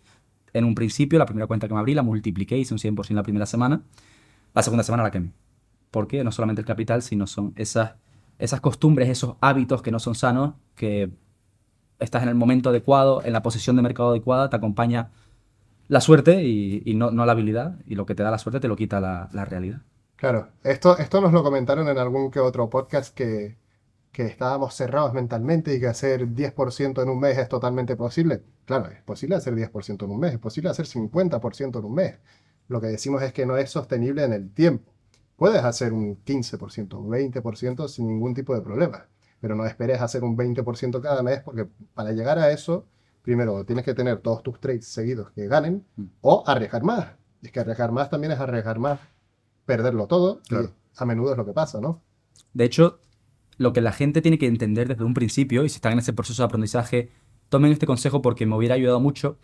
en 0.53 0.65
un 0.65 0.75
principio, 0.75 1.19
la 1.19 1.27
primera 1.27 1.47
cuenta 1.47 1.69
que 1.69 1.75
me 1.75 1.81
abrí 1.81 1.95
la 1.95 2.03
multipliqué, 2.03 2.57
hice 2.57 2.75
un 2.75 2.79
100% 2.79 3.15
la 3.15 3.23
primera 3.23 3.47
semana. 3.47 3.83
La 4.55 4.63
segunda 4.63 4.83
semana 4.83 5.03
la 5.03 5.11
quemé. 5.11 5.33
Porque 5.91 6.25
no 6.25 6.33
solamente 6.33 6.61
el 6.61 6.67
capital, 6.67 7.03
sino 7.03 7.27
son 7.27 7.53
esas, 7.57 7.95
esas 8.39 8.61
costumbres, 8.61 9.09
esos 9.09 9.37
hábitos 9.41 9.83
que 9.83 9.91
no 9.91 9.99
son 9.99 10.15
sanos, 10.15 10.55
que 10.75 11.11
estás 12.01 12.23
en 12.23 12.29
el 12.29 12.35
momento 12.35 12.71
adecuado, 12.71 13.23
en 13.25 13.33
la 13.33 13.43
posición 13.43 13.77
de 13.77 13.83
mercado 13.83 14.11
adecuada, 14.11 14.51
te 14.51 14.57
acompaña 14.57 15.11
la 15.89 16.01
suerte 16.01 16.43
y, 16.45 16.95
no, 16.95 17.11
la 17.11 17.33
habilidad. 17.33 17.79
Y 17.87 17.95
lo 17.95 18.07
que 18.07 18.15
te 18.15 18.23
da 18.23 18.31
la 18.31 18.39
suerte 18.39 18.61
te 18.61 18.69
lo 18.69 18.77
quita 18.77 19.01
la, 19.01 19.29
la 19.33 19.45
realidad. 19.45 19.83
Claro, 20.17 20.49
esto, 20.65 20.99
esto 20.99 21.21
nos 21.21 21.33
lo 21.33 21.43
comentaron 21.43 21.89
en 21.89 21.99
algún 21.99 22.31
que 22.31 22.41
otro 22.41 22.69
podcast 22.69 23.15
que, 23.15 23.57
que 24.13 24.27
estábamos 24.27 24.75
cerrados 24.75 25.13
mentalmente 25.15 25.75
y 25.75 25.81
que 25.81 25.87
hacer 25.87 26.27
10% 26.27 27.03
en 27.03 27.09
un 27.09 27.21
mes 27.21 27.39
es 27.39 27.49
totalmente 27.49 27.97
posible. 27.97 28.43
Claro, 28.65 28.87
es 28.91 29.03
posible 29.03 29.37
hacer 29.37 29.55
10% 29.55 30.05
en 30.05 30.11
un 30.11 30.21
mes, 30.21 30.35
es 30.35 30.39
posible 30.39 30.71
hacer 30.71 30.87
50% 30.87 31.79
en 31.79 31.85
un 31.85 31.95
mes. 31.95 32.19
Lo 32.69 32.81
que 32.81 32.89
decimos 32.89 33.23
es 33.23 33.33
que 33.33 33.47
no 33.47 33.57
es 33.57 33.71
sostenible 33.71 34.25
en 34.25 34.33
el 34.33 34.53
tiempo. 34.53 34.93
Puedes 35.37 35.65
hacer 35.65 35.93
un 35.93 36.23
15%, 36.25 36.99
un 36.99 37.11
20% 37.11 37.89
sin 37.89 38.09
ningún 38.09 38.35
tipo 38.35 38.55
de 38.55 38.61
problema, 38.61 39.07
pero 39.41 39.55
no 39.55 39.65
esperes 39.67 40.01
hacer 40.01 40.23
un 40.23 40.37
20% 40.37 41.01
cada 41.01 41.23
mes 41.23 41.41
porque 41.41 41.67
para 41.95 42.13
llegar 42.13 42.39
a 42.39 42.51
eso, 42.53 42.87
primero 43.23 43.65
tienes 43.65 43.85
que 43.85 43.95
tener 43.95 44.19
todos 44.19 44.43
tus 44.43 44.61
trades 44.61 44.87
seguidos 44.87 45.31
que 45.31 45.47
ganen 45.47 45.85
mm. 45.97 46.05
o 46.21 46.45
arriesgar 46.47 46.83
más. 46.83 47.07
Y 47.43 47.47
es 47.47 47.53
que 47.53 47.61
arriesgar 47.61 47.93
más 47.93 48.11
también 48.11 48.33
es 48.33 48.39
arriesgar 48.39 48.79
más, 48.79 49.01
perderlo 49.65 50.07
todo. 50.07 50.41
Y 50.51 50.55
a 50.97 51.05
menudo 51.07 51.33
es 51.33 51.39
lo 51.39 51.47
que 51.47 51.53
pasa, 51.53 51.81
¿no? 51.81 52.03
De 52.53 52.65
hecho, 52.65 53.01
lo 53.57 53.73
que 53.73 53.81
la 53.81 53.93
gente 53.93 54.21
tiene 54.21 54.39
que 54.39 54.47
entender 54.47 54.89
desde 54.89 55.05
un 55.05 55.15
principio, 55.15 55.65
y 55.65 55.69
si 55.69 55.77
están 55.77 55.93
en 55.93 56.01
ese 56.01 56.13
proceso 56.13 56.43
de 56.43 56.47
aprendizaje, 56.47 57.11
tomen 57.49 57.73
este 57.73 57.87
consejo 57.87 58.21
porque 58.21 58.47
me 58.47 58.57
hubiera 58.57 58.75
ayudado 58.75 59.01
mucho. 59.01 59.39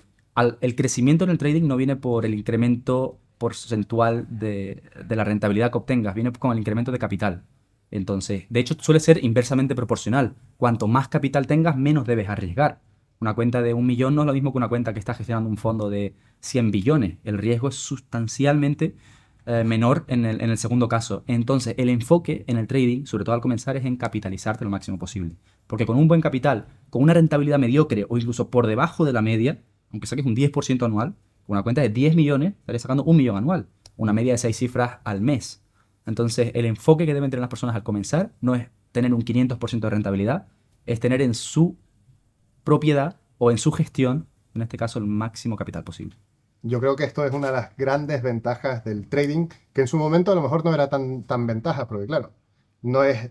el 0.61 0.77
crecimiento 0.77 1.25
en 1.25 1.31
el 1.31 1.39
trading 1.39 1.67
no 1.67 1.77
viene 1.77 1.97
por 1.97 2.27
el 2.27 2.35
incremento 2.35 3.19
porcentual 3.39 4.27
de, 4.29 4.83
de 5.07 5.17
la 5.17 5.25
rentabilidad 5.25 5.71
que 5.71 5.79
obtengas, 5.79 6.15
viene 6.15 6.33
con 6.33 6.53
el 6.53 6.59
incremento 6.59 6.93
de 6.93 6.99
capital. 6.99 7.45
Entonces, 7.91 8.45
de 8.49 8.61
hecho, 8.61 8.77
suele 8.79 9.01
ser 9.01 9.25
inversamente 9.25 9.75
proporcional. 9.75 10.35
Cuanto 10.57 10.89
más 10.89 11.09
capital 11.09 11.47
tengas, 11.47 11.77
menos 11.77 12.07
debes 12.07 12.29
arriesgar. 12.29 12.81
Una 13.21 13.35
cuenta 13.35 13.63
de 13.63 13.75
un 13.75 13.87
millón 13.87 14.15
no 14.15 14.23
es 14.23 14.27
lo 14.27 14.33
mismo 14.33 14.53
que 14.53 14.59
una 14.59 14.69
cuenta 14.69 14.93
que 14.93 14.99
está 14.99 15.15
gestionando 15.15 15.49
un 15.49 15.57
fondo 15.57 15.89
de 15.89 16.15
100 16.41 16.71
billones. 16.71 17.19
El 17.25 17.39
riesgo 17.39 17.69
es 17.69 17.77
sustancialmente 17.77 18.95
eh, 19.47 19.65
menor 19.65 20.05
en 20.09 20.25
el, 20.25 20.43
en 20.43 20.51
el, 20.51 20.59
segundo 20.59 20.89
caso. 20.89 21.25
Entonces, 21.27 21.75
el 21.79 21.89
enfoque 21.89 22.45
en 22.47 22.59
el 22.59 22.67
trading, 22.67 23.07
sobre 23.07 23.25
todo 23.25 23.35
al 23.35 23.41
comenzar, 23.41 23.77
es 23.77 23.85
en 23.85 23.97
capitalizarte 23.97 24.65
lo 24.65 24.71
máximo 24.71 24.99
posible. 24.99 25.37
Porque 25.67 25.87
con 25.87 25.97
un 25.97 26.09
buen 26.09 26.21
capital, 26.21 26.67
con 26.91 27.03
una 27.03 27.15
rentabilidad 27.15 27.59
mediocre 27.59 28.07
o 28.09 28.19
incluso 28.19 28.51
por 28.51 28.67
debajo 28.67 29.05
de 29.05 29.13
la 29.13 29.23
media, 29.23 29.63
aunque 29.93 30.07
saques 30.07 30.27
un 30.27 30.37
10% 30.37 30.85
anual, 30.85 31.15
con 31.47 31.55
una 31.55 31.63
cuenta 31.63 31.81
de 31.81 31.89
10 31.89 32.17
millones, 32.17 32.55
estarías 32.59 32.83
sacando 32.83 33.05
un 33.05 33.17
millón 33.17 33.37
anual. 33.37 33.69
Una 33.97 34.13
media 34.13 34.33
de 34.33 34.39
6 34.39 34.57
cifras 34.57 34.99
al 35.05 35.21
mes. 35.21 35.63
Entonces, 36.07 36.53
el 36.55 36.65
enfoque 36.65 37.05
que 37.05 37.15
deben 37.15 37.31
tener 37.31 37.41
las 37.41 37.51
personas 37.51 37.75
al 37.75 37.83
comenzar 37.83 38.33
no 38.41 38.55
es 38.55 38.69
tener 38.93 39.13
un 39.13 39.23
500% 39.23 39.81
de 39.81 39.91
rentabilidad, 39.91 40.47
es 40.87 41.01
tener 41.01 41.21
en 41.21 41.35
su 41.35 41.77
propiedad 42.65 43.17
o 43.39 43.51
en 43.51 43.59
su 43.59 43.73
gestión, 43.73 44.29
en 44.55 44.63
este 44.63 44.77
caso, 44.77 44.99
el 44.99 45.07
máximo 45.07 45.57
capital 45.57 45.85
posible. 45.85 46.17
Yo 46.63 46.81
creo 46.81 46.97
que 46.97 47.05
esto 47.05 47.25
es 47.25 47.33
una 47.33 47.49
de 47.49 47.53
las 47.53 47.77
grandes 47.77 48.23
ventajas 48.23 48.85
del 48.85 49.09
trading, 49.09 49.49
que 49.73 49.83
en 49.83 49.87
su 49.89 49.99
momento 49.99 50.33
a 50.33 50.35
lo 50.35 50.43
mejor 50.43 50.65
no 50.65 50.73
era 50.73 50.89
tan, 50.89 51.25
tan 51.25 51.47
ventaja, 51.47 51.87
porque 51.87 52.07
claro, 52.07 52.33
no 52.83 53.05
es 53.05 53.31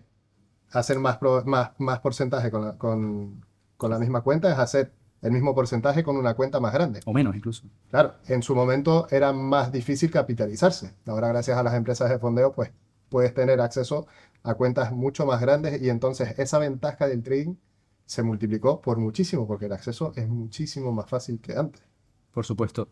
hacer 0.70 0.98
más, 0.98 1.18
más, 1.44 1.72
más 1.78 2.00
porcentaje 2.00 2.50
con 2.50 2.64
la, 2.64 2.78
con, 2.78 3.44
con 3.76 3.90
la 3.90 3.98
misma 3.98 4.20
cuenta, 4.20 4.52
es 4.52 4.58
hacer 4.58 4.92
el 5.26 5.32
mismo 5.32 5.54
porcentaje 5.54 6.04
con 6.04 6.16
una 6.16 6.34
cuenta 6.34 6.60
más 6.60 6.72
grande. 6.72 7.00
O 7.04 7.12
menos 7.12 7.34
incluso. 7.34 7.64
Claro, 7.90 8.14
en 8.28 8.42
su 8.42 8.54
momento 8.54 9.08
era 9.10 9.32
más 9.32 9.72
difícil 9.72 10.08
capitalizarse. 10.08 10.94
Ahora 11.04 11.28
gracias 11.28 11.58
a 11.58 11.64
las 11.64 11.74
empresas 11.74 12.08
de 12.10 12.20
fondeo, 12.20 12.52
pues 12.52 12.70
puedes 13.08 13.34
tener 13.34 13.60
acceso 13.60 14.06
a 14.44 14.54
cuentas 14.54 14.92
mucho 14.92 15.26
más 15.26 15.40
grandes 15.40 15.82
y 15.82 15.90
entonces 15.90 16.38
esa 16.38 16.60
ventaja 16.60 17.08
del 17.08 17.24
trading 17.24 17.56
se 18.04 18.22
multiplicó 18.22 18.80
por 18.80 18.98
muchísimo, 18.98 19.48
porque 19.48 19.66
el 19.66 19.72
acceso 19.72 20.12
es 20.14 20.28
muchísimo 20.28 20.92
más 20.92 21.10
fácil 21.10 21.40
que 21.40 21.56
antes. 21.56 21.82
Por 22.30 22.46
supuesto. 22.46 22.88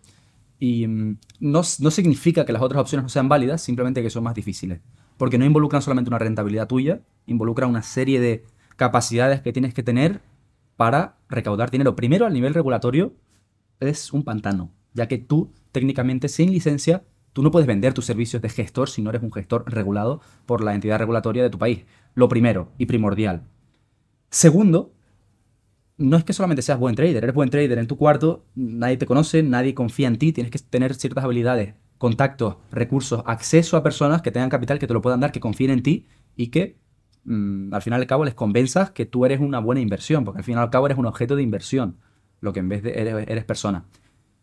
Y 0.59 0.89
mm, 0.89 1.19
no, 1.39 1.63
no, 1.79 1.91
significa 1.93 2.45
que 2.45 2.53
las 2.53 2.63
otras 2.63 2.81
opciones 2.81 3.05
no 3.05 3.09
sean 3.09 3.29
válidas, 3.29 3.63
simplemente 3.63 4.03
que 4.03 4.11
son 4.11 4.25
más 4.25 4.35
difíciles. 4.35 4.81
Porque 5.17 5.39
no 5.39 5.45
involucran 5.45 5.83
solamente 5.83 6.11
una 6.11 6.19
rentabilidad 6.19 6.67
tuya, 6.67 7.01
involucran 7.27 7.71
una 7.71 7.83
serie 7.83 8.21
de 8.21 8.45
capacidades 8.77 9.41
que 9.41 9.53
tienes 9.53 9.73
que 9.73 9.85
tener 9.85 10.21
para 10.77 11.17
recaudar 11.35 11.71
dinero. 11.71 11.97
Primero, 11.97 12.27
al 12.27 12.33
nivel 12.33 12.55
regulatorio, 12.55 13.15
es 13.81 14.13
un 14.13 14.23
pantano, 14.25 14.71
ya 14.93 15.09
que 15.09 15.19
tú, 15.19 15.53
técnicamente, 15.73 16.29
sin 16.29 16.53
licencia, 16.53 17.05
tú 17.33 17.43
no 17.43 17.51
puedes 17.51 17.67
vender 17.67 17.95
tus 17.95 18.07
servicios 18.07 18.41
de 18.41 18.49
gestor 18.49 18.89
si 18.89 19.03
no 19.03 19.11
eres 19.11 19.23
un 19.23 19.33
gestor 19.33 19.65
regulado 19.67 20.21
por 20.47 20.63
la 20.63 20.75
entidad 20.75 20.99
regulatoria 20.99 21.43
de 21.43 21.51
tu 21.51 21.59
país. 21.59 21.85
Lo 22.15 22.29
primero 22.29 22.73
y 22.79 22.87
primordial. 22.87 23.43
Segundo, 24.31 24.93
no 25.97 26.17
es 26.17 26.25
que 26.25 26.33
solamente 26.33 26.63
seas 26.63 26.79
buen 26.79 26.95
trader, 26.95 27.23
eres 27.23 27.35
buen 27.35 27.51
trader 27.51 27.79
en 27.79 27.87
tu 27.87 27.97
cuarto, 27.97 28.45
nadie 28.55 28.97
te 28.97 29.07
conoce, 29.07 29.43
nadie 29.43 29.75
confía 29.75 30.09
en 30.09 30.19
ti, 30.19 30.33
tienes 30.33 30.51
que 30.51 30.59
tener 30.59 30.95
ciertas 30.95 31.25
habilidades, 31.25 31.75
contactos, 31.99 32.57
recursos, 32.71 33.23
acceso 33.27 33.77
a 33.77 33.83
personas 33.83 34.23
que 34.23 34.31
tengan 34.31 34.51
capital, 34.51 34.79
que 34.79 34.87
te 34.87 34.95
lo 34.95 35.03
puedan 35.03 35.21
dar, 35.21 35.33
que 35.33 35.41
confíen 35.41 35.71
en 35.71 35.83
ti 35.83 36.07
y 36.37 36.49
que 36.49 36.79
mm, 37.25 37.75
al 37.75 37.83
final 37.83 38.01
y 38.01 38.03
al 38.03 38.07
cabo 38.07 38.25
les 38.25 38.35
convenzas 38.35 38.91
que 38.91 39.07
tú 39.07 39.25
eres 39.25 39.41
una 39.41 39.59
buena 39.59 39.81
inversión, 39.81 40.25
porque 40.25 40.39
al 40.39 40.45
final 40.45 40.63
y 40.63 40.65
al 40.65 40.71
cabo 40.71 40.87
eres 40.87 40.99
un 40.99 41.07
objeto 41.07 41.37
de 41.37 41.43
inversión, 41.43 41.97
lo 42.41 42.53
que 42.53 42.61
en 42.61 42.69
vez 42.69 42.83
de 42.83 42.93
eres, 43.01 43.45
persona. 43.45 43.85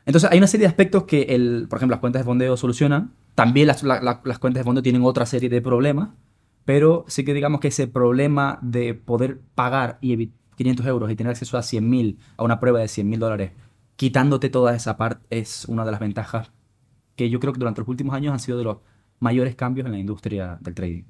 Entonces 0.06 0.30
hay 0.32 0.38
una 0.38 0.48
serie 0.48 0.66
de 0.66 0.70
aspectos 0.70 1.04
que, 1.04 1.24
el, 1.30 1.68
por 1.70 1.78
ejemplo, 1.78 1.96
las 1.96 2.02
cuentas 2.02 2.22
de 2.22 2.26
fondeo 2.26 2.58
solucionan. 2.58 3.14
También 3.36 3.68
las, 3.68 3.82
cuentas 4.40 4.60
de 4.60 4.64
fondeo 4.64 4.82
tienen 4.84 5.04
otra 5.04 5.26
serie 5.26 5.50
de 5.50 5.62
problemas, 5.62 6.10
pero 6.66 7.06
sí 7.08 7.24
que 7.24 7.34
digamos 7.34 7.60
que 7.62 7.70
ese 7.70 7.88
problema 7.88 8.60
de 8.62 8.94
poder 8.94 9.40
pagar 9.56 9.98
y 10.02 10.14
evitar 10.14 10.42
500 10.62 10.86
euros 10.86 11.12
y 11.12 11.16
tener 11.16 11.32
acceso 11.32 11.58
a 11.58 11.62
100.000, 11.62 12.18
a 12.38 12.44
una 12.44 12.60
prueba 12.60 12.80
de 12.80 12.86
100.000 12.86 13.18
dólares, 13.18 13.52
quitándote 13.96 14.50
toda 14.50 14.76
esa 14.76 14.98
parte, 14.98 15.26
es 15.30 15.66
una 15.66 15.86
de 15.86 15.92
las 15.92 16.00
ventajas 16.00 16.52
que 17.16 17.30
yo 17.30 17.40
creo 17.40 17.54
que 17.54 17.60
durante 17.60 17.82
los 17.82 17.88
últimos 17.88 18.16
años 18.16 18.34
han 18.34 18.40
sido 18.40 18.58
de 18.58 18.64
los 18.64 18.78
mayores 19.20 19.56
cambios 19.56 19.86
en 19.86 19.94
la 19.94 20.00
industria 20.00 20.58
del 20.62 20.74
trading. 20.74 21.04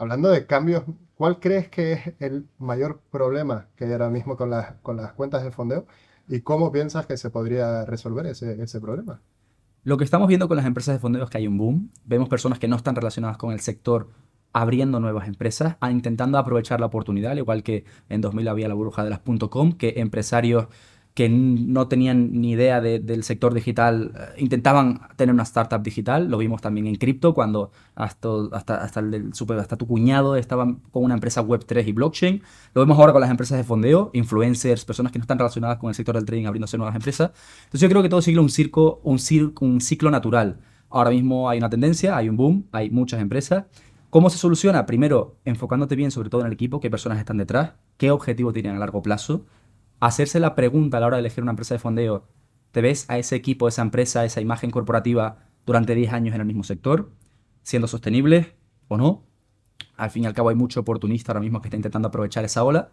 Hablando 0.00 0.30
de 0.30 0.46
cambios, 0.46 0.84
¿cuál 1.14 1.40
crees 1.40 1.68
que 1.68 1.92
es 1.92 2.00
el 2.20 2.48
mayor 2.58 3.02
problema 3.10 3.66
que 3.76 3.84
hay 3.84 3.92
ahora 3.92 4.08
mismo 4.08 4.34
con 4.34 4.48
las, 4.48 4.72
cuentas 5.14 5.44
de 5.44 5.50
fondeo? 5.50 5.86
¿Y 6.26 6.40
cómo 6.40 6.72
piensas 6.72 7.04
que 7.04 7.18
se 7.18 7.28
podría 7.28 7.84
resolver 7.84 8.24
ese, 8.24 8.80
problema? 8.80 9.20
Lo 9.84 9.98
que 9.98 10.04
estamos 10.04 10.26
viendo 10.26 10.48
con 10.48 10.56
las 10.56 10.64
empresas 10.64 10.94
de 10.94 11.00
fondeo 11.00 11.24
es 11.24 11.28
que 11.28 11.36
hay 11.36 11.46
un 11.46 11.58
boom. 11.58 11.90
Vemos 12.06 12.30
personas 12.30 12.58
que 12.58 12.66
no 12.66 12.76
están 12.76 12.96
relacionadas 12.96 13.36
con 13.36 13.52
el 13.52 13.60
sector 13.60 14.08
abriendo 14.54 15.00
nuevas 15.00 15.28
empresas, 15.28 15.76
intentando 15.82 16.38
aprovechar 16.38 16.80
la 16.80 16.86
oportunidad, 16.86 17.32
al 17.32 17.38
igual 17.38 17.62
que 17.62 17.84
en 18.08 18.22
2000 18.22 18.48
había 18.48 18.68
la 18.68 18.74
burbuja 18.74 19.04
de 19.04 19.10
las 19.10 19.20
.com, 19.50 19.72
que 19.72 19.96
empresarios 19.98 20.68
que 21.20 21.28
no 21.28 21.86
tenían 21.86 22.40
ni 22.40 22.52
idea 22.52 22.80
del 22.80 23.24
sector 23.24 23.52
digital 23.52 24.12
eh, 24.18 24.40
intentaban 24.40 25.02
tener 25.16 25.34
una 25.34 25.42
startup 25.42 25.82
digital. 25.82 26.30
Lo 26.30 26.38
vimos 26.38 26.62
también 26.62 26.86
en 26.86 26.94
cripto, 26.94 27.34
cuando 27.34 27.72
hasta, 27.94 28.28
hasta, 28.52 28.76
hasta, 28.82 29.00
el 29.00 29.30
hasta 29.58 29.76
tu 29.76 29.86
cuñado 29.86 30.36
estaban 30.36 30.76
con 30.90 31.04
una 31.04 31.12
empresa 31.12 31.44
Web3 31.44 31.86
y 31.86 31.92
blockchain. 31.92 32.42
Lo 32.72 32.80
vemos 32.80 32.98
ahora 32.98 33.12
con 33.12 33.20
las 33.20 33.30
empresas 33.30 33.58
de 33.58 33.64
fondeo, 33.64 34.08
influencers, 34.14 34.86
personas 34.86 35.12
que 35.12 35.18
no 35.18 35.24
están 35.24 35.36
relacionadas 35.36 35.76
con 35.76 35.90
el 35.90 35.94
sector 35.94 36.14
del 36.14 36.24
trading 36.24 36.46
abriéndose 36.46 36.78
nuevas 36.78 36.96
empresas. 36.96 37.32
Entonces 37.64 37.82
yo 37.82 37.90
creo 37.90 38.02
que 38.02 38.08
todo 38.08 38.22
sigue 38.22 38.38
un, 38.38 38.48
circo, 38.48 39.02
un, 39.04 39.18
un 39.60 39.80
ciclo 39.82 40.10
natural. 40.10 40.60
Ahora 40.88 41.10
mismo 41.10 41.50
hay 41.50 41.58
una 41.58 41.68
tendencia, 41.68 42.16
hay 42.16 42.30
un 42.30 42.38
boom, 42.38 42.64
hay 42.72 42.88
muchas 42.88 43.20
empresas 43.20 43.64
¿Cómo 44.10 44.28
se 44.28 44.38
soluciona? 44.38 44.86
Primero, 44.86 45.36
enfocándote 45.44 45.94
bien 45.94 46.10
sobre 46.10 46.30
todo 46.30 46.40
en 46.40 46.48
el 46.48 46.52
equipo, 46.52 46.80
qué 46.80 46.90
personas 46.90 47.20
están 47.20 47.36
detrás, 47.36 47.74
qué 47.96 48.10
objetivo 48.10 48.52
tienen 48.52 48.74
a 48.74 48.78
largo 48.80 49.02
plazo, 49.02 49.46
hacerse 50.00 50.40
la 50.40 50.54
pregunta 50.54 50.96
a 50.96 51.00
la 51.00 51.06
hora 51.06 51.16
de 51.16 51.20
elegir 51.20 51.42
una 51.42 51.52
empresa 51.52 51.74
de 51.74 51.78
fondeo, 51.78 52.26
¿te 52.72 52.80
ves 52.80 53.08
a 53.08 53.18
ese 53.18 53.36
equipo, 53.36 53.68
esa 53.68 53.82
empresa, 53.82 54.24
esa 54.24 54.40
imagen 54.40 54.70
corporativa 54.70 55.44
durante 55.66 55.94
10 55.94 56.12
años 56.12 56.34
en 56.34 56.40
el 56.40 56.46
mismo 56.46 56.64
sector, 56.64 57.12
siendo 57.62 57.86
sostenible 57.86 58.56
o 58.88 58.96
no? 58.96 59.24
Al 59.96 60.10
fin 60.10 60.24
y 60.24 60.26
al 60.26 60.34
cabo 60.34 60.48
hay 60.48 60.56
mucho 60.56 60.80
oportunista 60.80 61.32
ahora 61.32 61.40
mismo 61.40 61.60
que 61.60 61.68
está 61.68 61.76
intentando 61.76 62.08
aprovechar 62.08 62.44
esa 62.44 62.64
ola. 62.64 62.90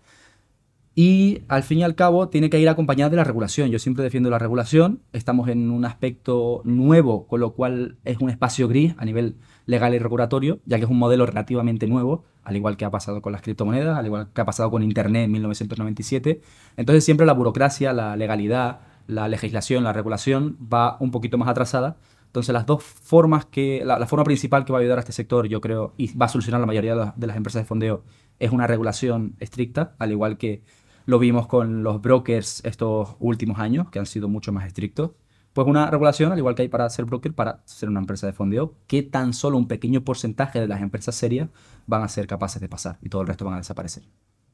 Y 0.93 1.43
al 1.47 1.63
fin 1.63 1.79
y 1.79 1.83
al 1.83 1.95
cabo 1.95 2.27
tiene 2.27 2.49
que 2.49 2.59
ir 2.59 2.67
acompañada 2.67 3.11
de 3.11 3.17
la 3.17 3.23
regulación. 3.23 3.69
Yo 3.69 3.77
siempre 3.77 4.03
defiendo 4.03 4.29
la 4.31 4.39
regulación. 4.39 5.03
Estamos 5.13 5.47
en 5.47 5.69
un 5.69 5.85
aspecto 5.85 6.61
nuevo, 6.65 7.27
con 7.27 7.39
lo 7.39 7.53
cual 7.53 7.97
es 8.03 8.17
un 8.17 8.31
espacio 8.31 8.67
gris 8.67 8.95
a 8.97 9.05
nivel 9.05 9.35
legal 9.67 9.93
y 9.93 9.99
regulatorio, 9.99 10.59
ya 10.65 10.77
que 10.77 10.85
es 10.85 10.89
un 10.89 10.97
modelo 10.97 11.25
relativamente 11.25 11.85
nuevo, 11.85 12.23
al 12.43 12.55
igual 12.55 12.77
que 12.77 12.85
ha 12.85 12.89
pasado 12.89 13.21
con 13.21 13.33
las 13.33 13.41
criptomonedas, 13.41 13.97
al 13.97 14.05
igual 14.05 14.29
que 14.33 14.41
ha 14.41 14.45
pasado 14.45 14.71
con 14.71 14.81
Internet 14.81 15.25
en 15.25 15.31
1997. 15.33 16.41
Entonces 16.77 17.03
siempre 17.03 17.27
la 17.27 17.33
burocracia, 17.33 17.93
la 17.93 18.15
legalidad, 18.15 18.79
la 19.05 19.27
legislación, 19.27 19.83
la 19.83 19.93
regulación 19.93 20.57
va 20.73 20.97
un 20.99 21.11
poquito 21.11 21.37
más 21.37 21.49
atrasada. 21.49 21.97
Entonces 22.27 22.53
las 22.53 22.65
dos 22.65 22.81
formas 22.81 23.45
que, 23.45 23.83
la, 23.85 24.05
forma 24.07 24.23
principal 24.23 24.63
que 24.65 24.71
va 24.71 24.79
a 24.79 24.81
ayudar 24.81 24.97
a 24.97 25.01
este 25.01 25.11
sector, 25.11 25.47
yo 25.47 25.59
creo, 25.61 25.93
y 25.97 26.15
va 26.17 26.27
a 26.27 26.29
solucionar 26.29 26.61
la 26.61 26.67
mayoría 26.67 27.13
de 27.15 27.27
las 27.27 27.37
empresas 27.37 27.61
de 27.61 27.65
fondeo, 27.65 28.03
es 28.39 28.51
una 28.51 28.67
regulación 28.67 29.35
estricta, 29.39 29.95
al 29.99 30.11
igual 30.11 30.37
que 30.37 30.63
lo 31.05 31.19
vimos 31.19 31.47
con 31.47 31.83
los 31.83 32.01
brokers 32.01 32.63
estos 32.63 33.15
últimos 33.19 33.59
años, 33.59 33.89
que 33.89 33.99
han 33.99 34.05
sido 34.05 34.29
mucho 34.29 34.51
más 34.51 34.65
estrictos. 34.65 35.11
Pues 35.57 35.67
una 35.67 35.89
regulación, 35.89 36.31
al 36.31 36.37
igual 36.37 36.53
que 36.53 36.61
hay 36.61 36.67
para 36.67 36.87
ser 36.87 37.05
broker, 37.05 37.33
para 37.33 37.63
ser 37.65 37.89
una 37.89 37.99
empresa 37.99 38.27
de 38.27 38.33
fondeo, 38.33 38.75
que 38.85 39.01
tan 39.01 39.33
solo 39.33 39.57
un 39.57 39.67
pequeño 39.67 40.03
porcentaje 40.03 40.59
de 40.59 40.67
las 40.67 40.83
empresas 40.83 41.15
serias 41.15 41.49
van 41.87 42.03
a 42.03 42.07
ser 42.09 42.27
capaces 42.27 42.61
de 42.61 42.69
pasar 42.69 42.99
y 43.01 43.09
todo 43.09 43.23
el 43.23 43.27
resto 43.27 43.43
van 43.43 43.55
a 43.55 43.57
desaparecer. 43.57 44.03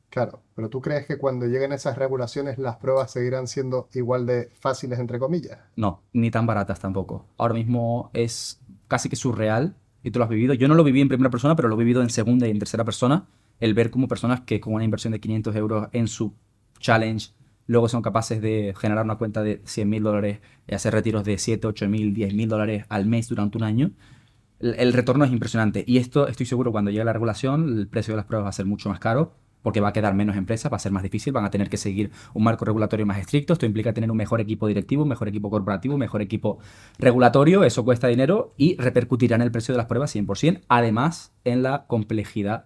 Claro, 0.08 0.44
pero 0.56 0.70
¿tú 0.70 0.80
crees 0.80 1.06
que 1.06 1.18
cuando 1.18 1.46
lleguen 1.46 1.74
esas 1.74 1.98
regulaciones 1.98 2.58
las 2.58 2.78
pruebas 2.78 3.12
seguirán 3.12 3.48
siendo 3.48 3.90
igual 3.94 4.26
de 4.26 4.50
fáciles, 4.54 4.98
entre 4.98 5.20
comillas? 5.20 5.58
No, 5.76 6.04
ni 6.14 6.32
tan 6.32 6.46
baratas 6.46 6.80
tampoco. 6.80 7.26
Ahora 7.38 7.56
mismo 7.56 8.10
es 8.14 8.62
casi 8.88 9.10
que 9.10 9.18
surreal 9.18 9.76
y 10.04 10.12
tú 10.12 10.20
lo 10.20 10.24
has 10.24 10.32
vivido. 10.32 10.54
Yo 10.54 10.70
no 10.70 10.74
lo 10.74 10.86
viví 10.86 11.02
en 11.02 11.10
primera 11.10 11.30
persona, 11.30 11.58
pero 11.58 11.68
lo 11.68 11.76
he 11.76 11.80
vivido 11.80 12.02
en 12.02 12.12
segunda 12.12 12.48
y 12.48 12.52
en 12.52 12.60
tercera 12.60 12.86
persona 12.86 13.28
el 13.60 13.74
ver 13.74 13.92
como 13.92 14.08
personas 14.08 14.40
que 14.40 14.62
con 14.62 14.74
una 14.74 14.86
inversión 14.86 15.12
de 15.12 15.20
500 15.20 15.54
euros 15.58 15.90
en 15.92 16.08
su 16.08 16.32
challenge 16.80 17.32
luego 17.68 17.90
son 17.90 18.02
capaces 18.02 18.42
de 18.42 18.74
generar 18.78 19.06
una 19.06 19.16
cuenta 19.16 19.44
de 19.44 19.62
100 19.66 19.90
mil 19.90 20.04
dólares 20.04 20.40
y 20.68 20.76
hacer 20.76 20.94
retiros 20.94 21.24
de 21.24 21.38
7, 21.38 21.68
8 21.68 21.88
mil, 21.90 22.14
10 22.14 22.34
mil 22.34 22.50
dólares 22.50 22.86
al 22.90 23.06
mes 23.06 23.30
durante 23.30 23.58
un 23.58 23.64
año, 23.64 23.92
el, 24.60 24.94
retorno 24.94 25.26
es 25.26 25.32
impresionante. 25.32 25.84
Y 25.86 25.98
esto 25.98 26.28
estoy 26.28 26.46
seguro 26.46 26.72
cuando 26.72 26.92
llegue 26.92 27.04
la 27.04 27.14
regulación, 27.14 27.78
el 27.78 27.88
precio 27.88 28.14
de 28.14 28.18
las 28.18 28.26
pruebas 28.26 28.46
va 28.46 28.50
a 28.50 28.54
ser 28.54 28.66
mucho 28.66 28.90
más 28.90 29.00
caro 29.00 29.36
porque 29.62 29.80
va 29.80 29.90
a 29.90 29.94
quedar 29.94 30.14
menos 30.14 30.36
empresas, 30.36 30.72
va 30.72 30.76
a 30.76 30.80
ser 30.80 30.92
más 30.92 31.04
difícil, 31.04 31.32
van 31.32 31.46
a 31.46 31.50
tener 31.50 31.70
que 31.70 31.78
seguir 31.78 32.12
un 32.34 32.44
marco 32.44 32.66
regulatorio 32.66 33.06
más 33.06 33.18
estricto. 33.18 33.54
Esto 33.54 33.66
implica 33.66 33.94
tener 33.94 34.12
un 34.12 34.18
mejor 34.18 34.42
equipo 34.42 34.68
directivo, 34.68 35.04
un 35.04 35.10
mejor 35.10 35.30
equipo 35.30 35.50
corporativo, 35.50 35.94
un 35.94 36.02
mejor 36.02 36.22
equipo 36.22 36.60
regulatorio. 37.00 37.64
Eso 37.64 37.86
cuesta 37.86 38.10
dinero 38.10 38.54
y 38.58 38.76
repercutirá 38.76 39.38
en 39.38 39.42
el 39.42 39.52
precio 39.52 39.74
de 39.74 39.78
las 39.78 39.86
pruebas 39.86 40.14
100%, 40.14 40.64
además 40.68 41.34
en 41.46 41.64
la 41.64 41.88
complejidad 41.88 42.66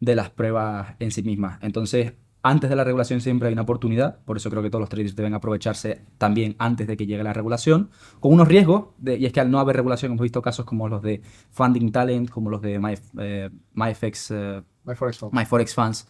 de 0.00 0.16
las 0.16 0.30
pruebas 0.30 0.96
en 0.98 1.12
sí 1.12 1.22
mismas. 1.22 1.58
Entonces, 1.62 2.14
antes 2.44 2.70
de 2.70 2.76
la 2.76 2.84
regulación 2.84 3.20
siempre 3.20 3.48
hay 3.48 3.54
una 3.54 3.62
oportunidad, 3.62 4.22
por 4.24 4.36
eso 4.36 4.50
creo 4.50 4.62
que 4.62 4.70
todos 4.70 4.80
los 4.82 4.88
traders 4.88 5.16
deben 5.16 5.34
aprovecharse 5.34 6.04
también 6.18 6.54
antes 6.58 6.86
de 6.86 6.96
que 6.96 7.06
llegue 7.06 7.24
la 7.24 7.32
regulación, 7.32 7.90
con 8.20 8.32
unos 8.32 8.46
riesgos, 8.46 8.90
y 9.04 9.24
es 9.24 9.32
que 9.32 9.40
al 9.40 9.50
no 9.50 9.58
haber 9.58 9.76
regulación 9.76 10.12
hemos 10.12 10.22
visto 10.22 10.42
casos 10.42 10.64
como 10.64 10.88
los 10.88 11.02
de 11.02 11.22
Funding 11.50 11.90
Talent, 11.90 12.30
como 12.30 12.50
los 12.50 12.60
de 12.62 12.78
My, 12.78 12.94
eh, 13.18 13.50
MyFX, 13.72 14.30
eh, 14.30 14.62
MyForex 14.84 15.74
Funds, 15.74 16.08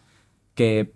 que 0.53 0.93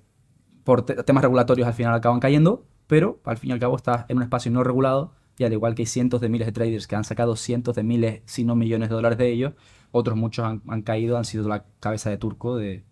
por 0.64 0.84
temas 0.84 1.24
regulatorios 1.24 1.68
al 1.68 1.74
final 1.74 1.96
acaban 1.96 2.20
cayendo, 2.20 2.66
pero 2.88 3.22
al 3.24 3.38
fin 3.38 3.52
y 3.52 3.54
al 3.54 3.60
cabo 3.60 3.76
estás 3.76 4.06
en 4.10 4.18
un 4.18 4.24
espacio 4.24 4.52
no 4.52 4.64
regulado 4.64 5.14
y 5.38 5.46
al 5.46 5.54
igual 5.54 5.74
que 5.74 5.84
hay 5.84 5.86
cientos 5.86 6.20
de 6.20 6.28
miles 6.28 6.48
de 6.48 6.52
traders 6.52 6.86
que 6.86 6.98
han 6.98 7.06
sacado 7.06 7.38
cientos 7.38 7.76
de 7.76 7.84
miles, 7.84 8.22
si 8.26 8.44
no 8.44 8.56
millones 8.56 8.90
de 8.90 8.96
dólares 8.96 9.18
de 9.18 9.32
ellos, 9.32 9.54
otros 9.92 10.18
muchos 10.18 10.46
han, 10.46 10.82
caído, 10.82 11.18
han 11.18 11.24
sido 11.24 11.48
la 11.48 11.66
cabeza 11.80 12.10
de 12.10 12.18
turco 12.18 12.58
de, 12.58 12.84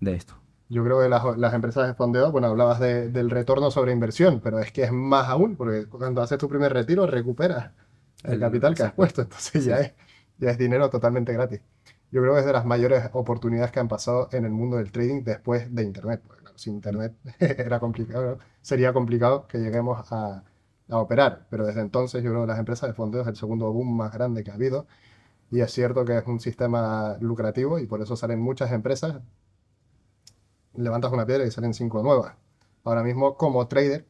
esto. 0.00 0.34
Yo 0.68 0.82
creo 0.82 1.00
que 1.00 1.08
las, 1.08 1.54
empresas 1.54 1.86
de 1.86 1.94
fondeo, 1.94 2.32
bueno, 2.32 2.48
hablabas 2.48 2.80
del 2.80 3.30
retorno 3.30 3.70
sobre 3.70 3.92
inversión, 3.92 4.40
pero 4.40 4.58
es 4.58 4.72
que 4.72 4.82
es 4.82 4.92
más 4.92 5.28
aún, 5.28 5.54
porque 5.56 5.86
cuando 5.86 6.22
haces 6.22 6.38
tu 6.38 6.48
primer 6.48 6.72
retiro 6.72 7.06
recuperas 7.06 7.70
el, 8.24 8.40
capital 8.40 8.74
que 8.74 8.82
has 8.82 8.92
puesto, 8.92 9.22
entonces 9.22 9.64
ya, 9.64 9.78
es, 9.78 9.94
ya 10.38 10.50
es 10.50 10.58
dinero 10.58 10.90
totalmente 10.90 11.32
gratis. 11.32 11.60
Yo 12.10 12.22
creo 12.22 12.34
que 12.34 12.40
es 12.40 12.46
de 12.46 12.52
las 12.52 12.64
mayores 12.64 13.10
oportunidades 13.12 13.70
que 13.72 13.80
han 13.80 13.88
pasado 13.88 14.28
en 14.32 14.44
el 14.44 14.50
mundo 14.50 14.76
del 14.76 14.92
trading 14.92 15.22
después 15.22 15.74
de 15.74 15.82
Internet. 15.82 16.22
Porque 16.26 16.42
claro, 16.42 16.58
sin 16.58 16.74
Internet 16.74 17.14
era 17.40 17.80
complicado, 17.80 18.38
sería 18.62 18.92
complicado 18.92 19.46
que 19.48 19.58
lleguemos 19.58 20.12
a, 20.12 20.44
a 20.88 20.98
operar. 20.98 21.46
Pero 21.50 21.66
desde 21.66 21.80
entonces 21.80 22.22
yo 22.22 22.30
creo 22.30 22.42
que 22.42 22.48
las 22.48 22.58
empresas 22.58 22.88
de 22.88 22.94
fondeo 22.94 23.22
es 23.22 23.28
el 23.28 23.36
segundo 23.36 23.72
boom 23.72 23.96
más 23.96 24.12
grande 24.12 24.44
que 24.44 24.50
ha 24.50 24.54
habido. 24.54 24.86
Y 25.50 25.60
es 25.60 25.72
cierto 25.72 26.04
que 26.04 26.16
es 26.18 26.26
un 26.26 26.40
sistema 26.40 27.16
lucrativo 27.20 27.78
y 27.78 27.86
por 27.86 28.00
eso 28.02 28.16
salen 28.16 28.40
muchas 28.40 28.72
empresas. 28.72 29.20
Levantas 30.76 31.12
una 31.12 31.26
piedra 31.26 31.46
y 31.46 31.50
salen 31.50 31.74
cinco 31.74 32.02
nuevas. 32.02 32.34
Ahora 32.84 33.02
mismo 33.02 33.36
como 33.36 33.66
trader 33.66 34.06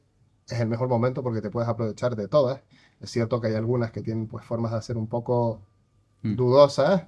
es 0.48 0.60
el 0.60 0.68
mejor 0.68 0.88
momento 0.88 1.22
porque 1.22 1.40
te 1.40 1.50
puedes 1.50 1.68
aprovechar 1.68 2.16
de 2.16 2.28
todas. 2.28 2.62
Es 3.00 3.10
cierto 3.10 3.40
que 3.40 3.48
hay 3.48 3.54
algunas 3.54 3.90
que 3.90 4.02
tienen 4.02 4.26
pues 4.26 4.44
formas 4.44 4.72
de 4.72 4.78
hacer 4.78 4.96
un 4.96 5.06
poco 5.06 5.62
mm. 6.22 6.36
dudosas, 6.36 7.06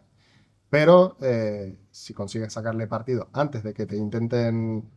pero 0.71 1.17
eh, 1.21 1.79
si 1.91 2.15
consigues 2.15 2.53
sacarle 2.53 2.87
partido 2.87 3.29
antes 3.33 3.62
de 3.62 3.75
que 3.75 3.87
te 3.87 3.97
intenten 3.97 4.88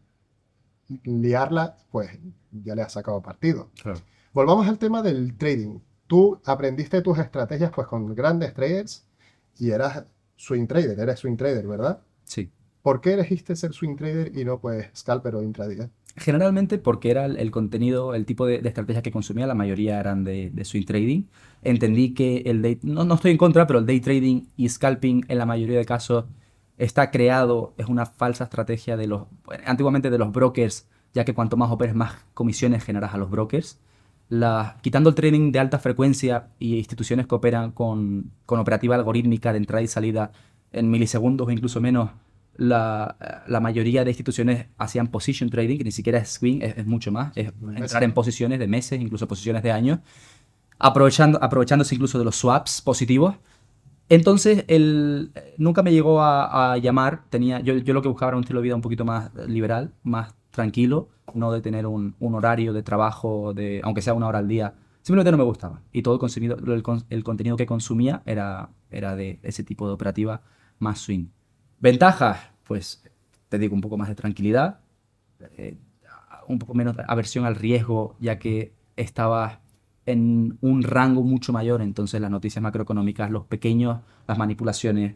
liarla, 1.03 1.77
pues 1.91 2.09
ya 2.51 2.75
le 2.75 2.81
has 2.81 2.93
sacado 2.93 3.21
partido. 3.21 3.69
Claro. 3.81 3.99
Volvamos 4.33 4.67
al 4.67 4.77
tema 4.77 5.01
del 5.01 5.37
trading. 5.37 5.79
Tú 6.07 6.41
aprendiste 6.45 7.01
tus 7.01 7.17
estrategias 7.19 7.71
pues 7.71 7.87
con 7.87 8.13
grandes 8.13 8.53
traders 8.53 9.05
y 9.57 9.71
eras 9.71 10.05
swing 10.35 10.67
trader, 10.67 10.99
eres 10.99 11.19
swing 11.19 11.37
trader, 11.37 11.67
¿verdad? 11.67 12.01
Sí. 12.25 12.51
¿Por 12.81 13.01
qué 13.01 13.13
elegiste 13.13 13.55
ser 13.55 13.73
swing 13.73 13.95
trader 13.95 14.37
y 14.37 14.45
no 14.45 14.59
pues 14.59 14.89
scalper 14.95 15.35
o 15.35 15.43
intradía? 15.43 15.89
Generalmente 16.17 16.77
porque 16.77 17.11
era 17.11 17.25
el, 17.25 17.51
contenido, 17.51 18.15
el 18.15 18.25
tipo 18.25 18.45
de, 18.45 18.55
estrategias 18.55 19.03
que 19.03 19.11
consumía, 19.11 19.47
la 19.47 19.55
mayoría 19.55 19.99
eran 19.99 20.23
de, 20.23 20.51
swing 20.63 20.85
trading. 20.85 21.23
Entendí 21.61 22.13
que 22.13 22.43
el 22.45 22.61
day, 22.61 22.79
no, 22.83 23.05
no 23.05 23.15
estoy 23.15 23.31
en 23.31 23.37
contra, 23.37 23.67
pero 23.67 23.79
el 23.79 23.85
day 23.85 23.99
trading 23.99 24.43
y 24.57 24.67
scalping 24.67 25.25
en 25.27 25.37
la 25.37 25.45
mayoría 25.45 25.77
de 25.77 25.85
casos 25.85 26.25
está 26.77 27.11
creado, 27.11 27.73
es 27.77 27.85
una 27.87 28.05
falsa 28.05 28.45
estrategia 28.45 28.97
de 28.97 29.07
los, 29.07 29.27
antiguamente 29.65 30.09
de 30.09 30.17
los 30.17 30.31
brokers, 30.31 30.87
ya 31.13 31.23
que 31.23 31.33
cuanto 31.33 31.55
más 31.55 31.71
operes, 31.71 31.95
más 31.95 32.15
comisiones 32.33 32.83
generas 32.83 33.13
a 33.13 33.17
los 33.17 33.29
brokers 33.29 33.79
quitando 34.81 35.09
el 35.09 35.15
trading 35.15 35.51
de 35.51 35.59
alta 35.59 35.77
frecuencia 35.77 36.47
y 36.57 36.77
instituciones 36.77 37.27
que 37.27 37.35
operan 37.35 37.71
con, 37.71 38.31
operativa 38.45 38.95
algorítmica 38.95 39.51
de 39.51 39.57
entrada 39.57 39.81
y 39.81 39.87
salida 39.87 40.31
en 40.71 40.89
milisegundos 40.89 41.47
o 41.47 41.51
incluso 41.51 41.81
menos, 41.81 42.11
la, 42.61 43.59
mayoría 43.59 44.03
de 44.03 44.11
instituciones 44.11 44.67
hacían 44.77 45.07
position 45.07 45.49
trading, 45.49 45.79
que 45.79 45.83
ni 45.83 45.91
siquiera 45.91 46.19
es 46.19 46.29
swing, 46.29 46.59
es, 46.61 46.85
mucho 46.85 47.11
más, 47.11 47.35
es 47.35 47.51
entrar 47.75 48.03
en 48.03 48.13
posiciones 48.13 48.59
de 48.59 48.67
meses, 48.67 49.01
incluso 49.01 49.27
posiciones 49.27 49.63
de 49.63 49.71
años, 49.71 49.99
aprovechando, 50.77 51.43
aprovechándose 51.43 51.95
incluso 51.95 52.19
de 52.19 52.25
los 52.25 52.35
swaps 52.35 52.81
positivos. 52.81 53.35
Entonces, 54.09 54.65
el, 54.67 55.31
nunca 55.57 55.81
me 55.81 55.91
llegó 55.91 56.21
a, 56.21 56.77
llamar, 56.77 57.23
tenía, 57.29 57.61
yo, 57.61 57.75
yo, 57.77 57.93
lo 57.93 58.01
que 58.01 58.09
buscaba 58.09 58.29
era 58.29 58.37
un 58.37 58.43
estilo 58.43 58.59
de 58.59 58.65
vida 58.65 58.75
un 58.75 58.81
poquito 58.81 59.05
más 59.05 59.33
liberal, 59.47 59.93
más 60.03 60.35
tranquilo, 60.51 61.09
no 61.33 61.51
de 61.51 61.61
tener 61.61 61.87
un, 61.87 62.15
horario 62.19 62.73
de 62.73 62.83
trabajo, 62.83 63.53
de, 63.55 63.81
aunque 63.83 64.01
sea 64.03 64.13
una 64.13 64.27
hora 64.27 64.39
al 64.39 64.47
día. 64.47 64.75
Simplemente 65.01 65.31
no 65.31 65.37
me 65.37 65.43
gustaba. 65.45 65.81
Y 65.91 66.03
todo 66.03 66.19
el, 66.23 66.83
el, 67.09 67.23
contenido 67.23 67.57
que 67.57 67.65
consumía 67.65 68.21
era, 68.25 68.69
era 68.91 69.15
de 69.15 69.39
ese 69.41 69.63
tipo 69.63 69.87
de 69.87 69.93
operativa 69.93 70.43
más 70.77 70.99
swing. 70.99 71.29
Ventajas, 71.79 72.50
pues 72.71 73.03
te 73.49 73.59
digo, 73.59 73.75
un 73.75 73.81
poco 73.81 73.97
más 73.97 74.07
de 74.07 74.15
tranquilidad, 74.15 74.79
eh, 75.57 75.75
un 76.47 76.57
poco 76.57 76.73
menos 76.73 76.95
de 76.95 77.03
aversión 77.05 77.43
al 77.43 77.57
riesgo, 77.57 78.15
ya 78.21 78.39
que 78.39 78.71
estaba 78.95 79.59
en 80.05 80.57
un 80.61 80.83
rango 80.83 81.21
mucho 81.21 81.51
mayor, 81.51 81.81
entonces 81.81 82.21
las 82.21 82.31
noticias 82.31 82.63
macroeconómicas, 82.63 83.29
los 83.29 83.45
pequeños, 83.45 83.99
las 84.25 84.37
manipulaciones, 84.37 85.15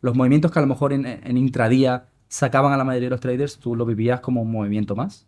los 0.00 0.14
movimientos 0.14 0.52
que 0.52 0.60
a 0.60 0.62
lo 0.62 0.68
mejor 0.68 0.92
en, 0.92 1.04
en 1.04 1.36
intradía 1.36 2.06
sacaban 2.28 2.72
a 2.72 2.76
la 2.76 2.84
mayoría 2.84 3.06
de 3.08 3.10
los 3.10 3.20
traders, 3.20 3.58
tú 3.58 3.74
lo 3.74 3.84
vivías 3.84 4.20
como 4.20 4.42
un 4.42 4.52
movimiento 4.52 4.94
más. 4.94 5.26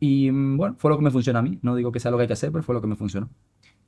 Y 0.00 0.30
mm, 0.30 0.56
bueno, 0.56 0.76
fue 0.78 0.90
lo 0.90 0.96
que 0.98 1.04
me 1.04 1.10
funcionó 1.10 1.38
a 1.40 1.42
mí. 1.42 1.58
No 1.62 1.74
digo 1.74 1.92
que 1.92 2.00
sea 2.00 2.10
lo 2.10 2.16
que 2.16 2.22
hay 2.22 2.26
que 2.28 2.34
hacer, 2.34 2.52
pero 2.52 2.62
fue 2.64 2.74
lo 2.74 2.80
que 2.80 2.86
me 2.86 2.96
funcionó. 2.96 3.28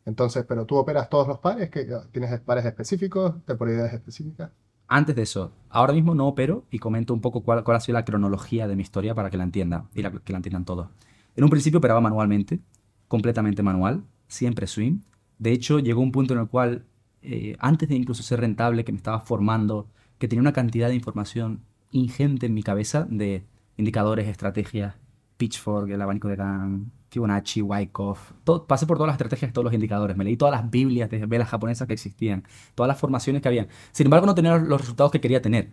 Entonces, 0.05 0.45
¿pero 0.47 0.67
tú 0.67 0.77
operas 0.77 1.09
todos 1.09 1.29
los 1.29 1.39
pares? 1.39 1.71
que 1.71 1.87
¿Tienes 2.13 2.41
pares 2.41 2.65
específicos, 2.65 3.45
temporalidades 3.45 3.95
específicas? 3.95 4.51
Antes 4.95 5.17
de 5.17 5.23
eso, 5.23 5.53
ahora 5.71 5.95
mismo 5.95 6.15
no 6.15 6.27
opero 6.27 6.67
y 6.71 6.79
comento 6.79 7.15
un 7.15 7.23
poco 7.23 7.43
cuál, 7.43 7.65
cuál 7.65 7.79
ha 7.79 7.81
sido 7.81 7.95
la 7.95 8.05
cronología 8.05 8.69
de 8.69 8.77
mi 8.77 8.83
historia 8.83 9.15
para 9.15 9.31
que 9.31 9.39
la 9.39 9.45
entienda 9.45 9.89
y 9.95 10.03
que 10.03 10.33
la 10.33 10.37
entiendan 10.37 10.67
todos. 10.67 10.89
En 11.35 11.45
un 11.45 11.49
principio 11.49 11.79
operaba 11.79 12.03
manualmente, 12.03 12.61
completamente 13.09 13.63
manual, 13.63 14.05
siempre 14.29 14.67
swing. 14.67 14.99
De 15.39 15.51
hecho, 15.51 15.79
llegó 15.79 16.03
un 16.03 16.13
punto 16.13 16.35
en 16.35 16.41
el 16.41 16.49
cual, 16.49 16.85
eh, 17.23 17.57
antes 17.59 17.89
de 17.89 17.95
incluso 17.95 18.23
ser 18.23 18.41
rentable, 18.41 18.85
que 18.85 18.93
me 18.93 18.99
estaba 18.99 19.21
formando, 19.21 19.89
que 20.19 20.29
tenía 20.29 20.43
una 20.43 20.53
cantidad 20.53 20.89
de 20.89 20.95
información 20.95 21.65
ingente 21.91 22.45
en 22.45 22.53
mi 22.53 22.63
cabeza 22.63 23.07
de 23.09 23.47
indicadores, 23.79 24.29
estrategias, 24.29 24.97
Pitchfork, 25.43 25.91
el 25.91 26.01
abanico 26.01 26.29
de 26.29 26.37
Gann, 26.37 26.93
Fibonacci, 27.09 27.63
Wyckoff. 27.63 28.31
Todo, 28.45 28.65
pasé 28.65 28.87
por 28.87 28.97
todas 28.97 29.09
las 29.09 29.15
estrategias, 29.15 29.53
todos 29.53 29.65
los 29.65 29.75
indicadores. 29.75 30.17
Me 30.17 30.23
leí 30.23 30.37
todas 30.37 30.53
las 30.53 30.71
Biblias 30.71 31.11
de 31.11 31.27
velas 31.27 31.49
japonesas 31.49 31.89
que 31.89 31.95
existían, 31.95 32.45
todas 32.77 32.87
las 32.87 32.97
formaciones 32.97 33.43
que 33.43 33.49
habían. 33.49 33.67
Sin 33.91 34.07
embargo, 34.07 34.25
no 34.25 34.37
tenía 34.37 34.57
los 34.57 34.81
resultados 34.81 35.11
que 35.11 35.21
quería 35.21 35.43
tener. 35.43 35.73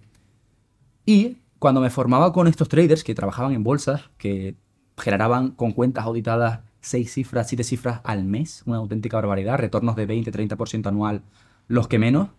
Y 1.06 1.38
cuando 1.60 1.82
me 1.82 1.92
formaba 1.92 2.34
con 2.34 2.48
estos 2.48 2.68
traders 2.68 3.04
que 3.04 3.14
trabajaban 3.14 3.54
en 3.54 3.64
bolsas, 3.64 4.10
que 4.18 4.56
generaban 4.98 5.52
con 5.52 5.72
cuentas 5.72 6.04
auditadas 6.04 6.62
seis 6.82 7.14
cifras, 7.14 7.48
siete 7.48 7.64
cifras 7.64 8.02
al 8.06 8.24
mes, 8.24 8.64
una 8.66 8.78
auténtica 8.78 9.18
barbaridad, 9.18 9.60
retornos 9.60 9.96
de 9.96 10.08
20-30% 10.08 10.88
anual, 10.88 11.22
los 11.68 11.88
que 11.88 12.00
menos, 12.00 12.30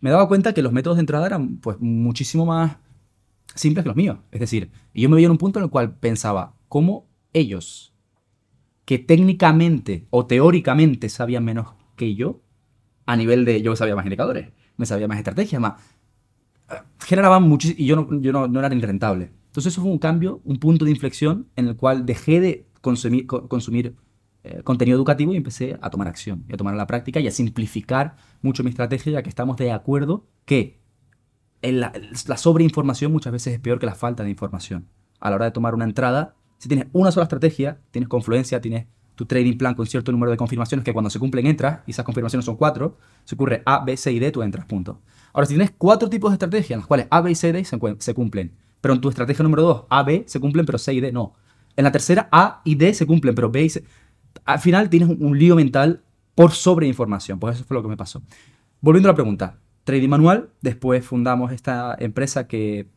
me 0.00 0.08
daba 0.08 0.26
cuenta 0.26 0.54
que 0.54 0.62
los 0.62 0.72
métodos 0.72 0.96
de 0.96 1.00
entrada 1.00 1.26
eran 1.26 1.58
pues 1.58 1.76
muchísimo 1.80 2.46
más 2.46 2.78
simples 3.56 3.84
que 3.84 3.88
los 3.88 3.96
míos. 3.96 4.18
Es 4.30 4.40
decir, 4.40 4.70
yo 4.94 5.08
me 5.08 5.16
veía 5.16 5.26
en 5.26 5.32
un 5.32 5.38
punto 5.38 5.58
en 5.58 5.64
el 5.64 5.70
cual 5.70 5.96
pensaba, 5.96 6.54
¿cómo 6.68 7.08
ellos, 7.32 7.94
que 8.84 8.98
técnicamente 8.98 10.06
o 10.10 10.26
teóricamente 10.26 11.08
sabían 11.08 11.44
menos 11.44 11.74
que 11.96 12.14
yo, 12.14 12.42
a 13.04 13.16
nivel 13.16 13.44
de 13.44 13.62
yo 13.62 13.74
sabía 13.76 13.96
más 13.96 14.06
indicadores, 14.06 14.50
me 14.76 14.86
sabía 14.86 15.08
más 15.08 15.18
estrategias, 15.18 15.60
más... 15.60 15.74
Generaban 17.00 17.44
muchísimo 17.44 17.80
y 17.80 17.86
yo, 17.86 17.96
no, 17.96 18.20
yo 18.20 18.32
no, 18.32 18.58
era 18.58 18.68
rentable. 18.68 19.30
Entonces 19.46 19.72
eso 19.72 19.82
fue 19.82 19.90
un 19.90 19.98
cambio, 19.98 20.40
un 20.44 20.58
punto 20.58 20.84
de 20.84 20.90
inflexión 20.90 21.48
en 21.56 21.68
el 21.68 21.76
cual 21.76 22.04
dejé 22.04 22.40
de 22.40 22.66
consumir, 22.80 23.26
consumir 23.26 23.94
eh, 24.42 24.62
contenido 24.62 24.96
educativo 24.96 25.32
y 25.32 25.36
empecé 25.36 25.78
a 25.80 25.90
tomar 25.90 26.08
acción, 26.08 26.44
y 26.48 26.54
a 26.54 26.56
tomar 26.56 26.74
la 26.74 26.86
práctica 26.86 27.20
y 27.20 27.26
a 27.26 27.30
simplificar 27.30 28.16
mucho 28.42 28.62
mi 28.62 28.70
estrategia, 28.70 29.12
ya 29.12 29.22
que 29.22 29.28
estamos 29.28 29.56
de 29.56 29.72
acuerdo 29.72 30.26
que 30.44 30.78
la, 31.62 31.92
sobreinformación 32.36 33.12
muchas 33.12 33.32
veces 33.32 33.54
es 33.54 33.60
peor 33.60 33.78
que 33.78 33.86
la 33.86 33.94
falta 33.94 34.22
de 34.22 34.30
información. 34.30 34.88
A 35.20 35.30
la 35.30 35.36
hora 35.36 35.44
de 35.46 35.50
tomar 35.50 35.74
una 35.74 35.84
entrada, 35.84 36.34
si 36.58 36.68
tienes 36.68 36.86
una 36.92 37.10
sola 37.10 37.24
estrategia, 37.24 37.80
tienes 37.90 38.08
confluencia, 38.08 38.60
tienes 38.60 38.86
tu 39.14 39.24
trading 39.24 39.56
plan 39.56 39.74
con 39.74 39.86
cierto 39.86 40.12
número 40.12 40.30
de 40.30 40.36
confirmaciones 40.36 40.84
que 40.84 40.92
cuando 40.92 41.10
se 41.10 41.18
cumplen 41.18 41.46
entras, 41.46 41.80
y 41.86 41.90
esas 41.90 42.04
confirmaciones 42.04 42.44
son 42.44 42.56
cuatro, 42.56 42.98
se 43.24 43.34
ocurre 43.34 43.62
A, 43.64 43.84
B, 43.84 43.96
C 43.96 44.12
y 44.12 44.18
D, 44.18 44.30
tú 44.30 44.42
entras, 44.42 44.66
punto. 44.66 45.00
Ahora, 45.32 45.46
si 45.46 45.54
tienes 45.54 45.72
cuatro 45.76 46.08
tipos 46.10 46.30
de 46.30 46.34
estrategias 46.34 46.72
en 46.72 46.78
las 46.78 46.86
cuales 46.86 47.06
A, 47.10 47.22
B 47.22 47.30
y 47.30 47.34
C 47.34 47.52
D 47.52 47.64
se, 47.64 48.14
cumplen, 48.14 48.52
pero 48.80 48.94
en 48.94 49.00
tu 49.00 49.08
estrategia 49.08 49.42
número 49.42 49.62
dos, 49.62 49.84
A, 49.88 50.02
B 50.02 50.24
se 50.26 50.38
cumplen, 50.38 50.66
pero 50.66 50.78
C 50.78 50.92
y 50.92 51.00
D 51.00 51.12
no. 51.12 51.34
En 51.76 51.84
la 51.84 51.92
tercera, 51.92 52.28
A 52.30 52.60
y 52.64 52.74
D 52.74 52.92
se 52.94 53.06
cumplen, 53.06 53.34
pero 53.34 53.50
B 53.50 53.64
y 53.64 53.70
C... 53.70 53.84
Al 54.44 54.58
final 54.60 54.90
tienes 54.90 55.08
un, 55.08 55.22
un 55.22 55.38
lío 55.38 55.56
mental 55.56 56.02
por 56.34 56.52
sobreinformación, 56.52 57.38
pues 57.40 57.56
eso 57.56 57.64
fue 57.64 57.74
lo 57.74 57.82
que 57.82 57.88
me 57.88 57.96
pasó. 57.96 58.22
Volviendo 58.80 59.08
a 59.08 59.12
la 59.12 59.16
pregunta, 59.16 59.58
trading 59.86 60.08
manual. 60.08 60.50
Después 60.60 61.06
fundamos 61.06 61.52
esta 61.52 61.96
empresa 61.98 62.48
que 62.48 62.88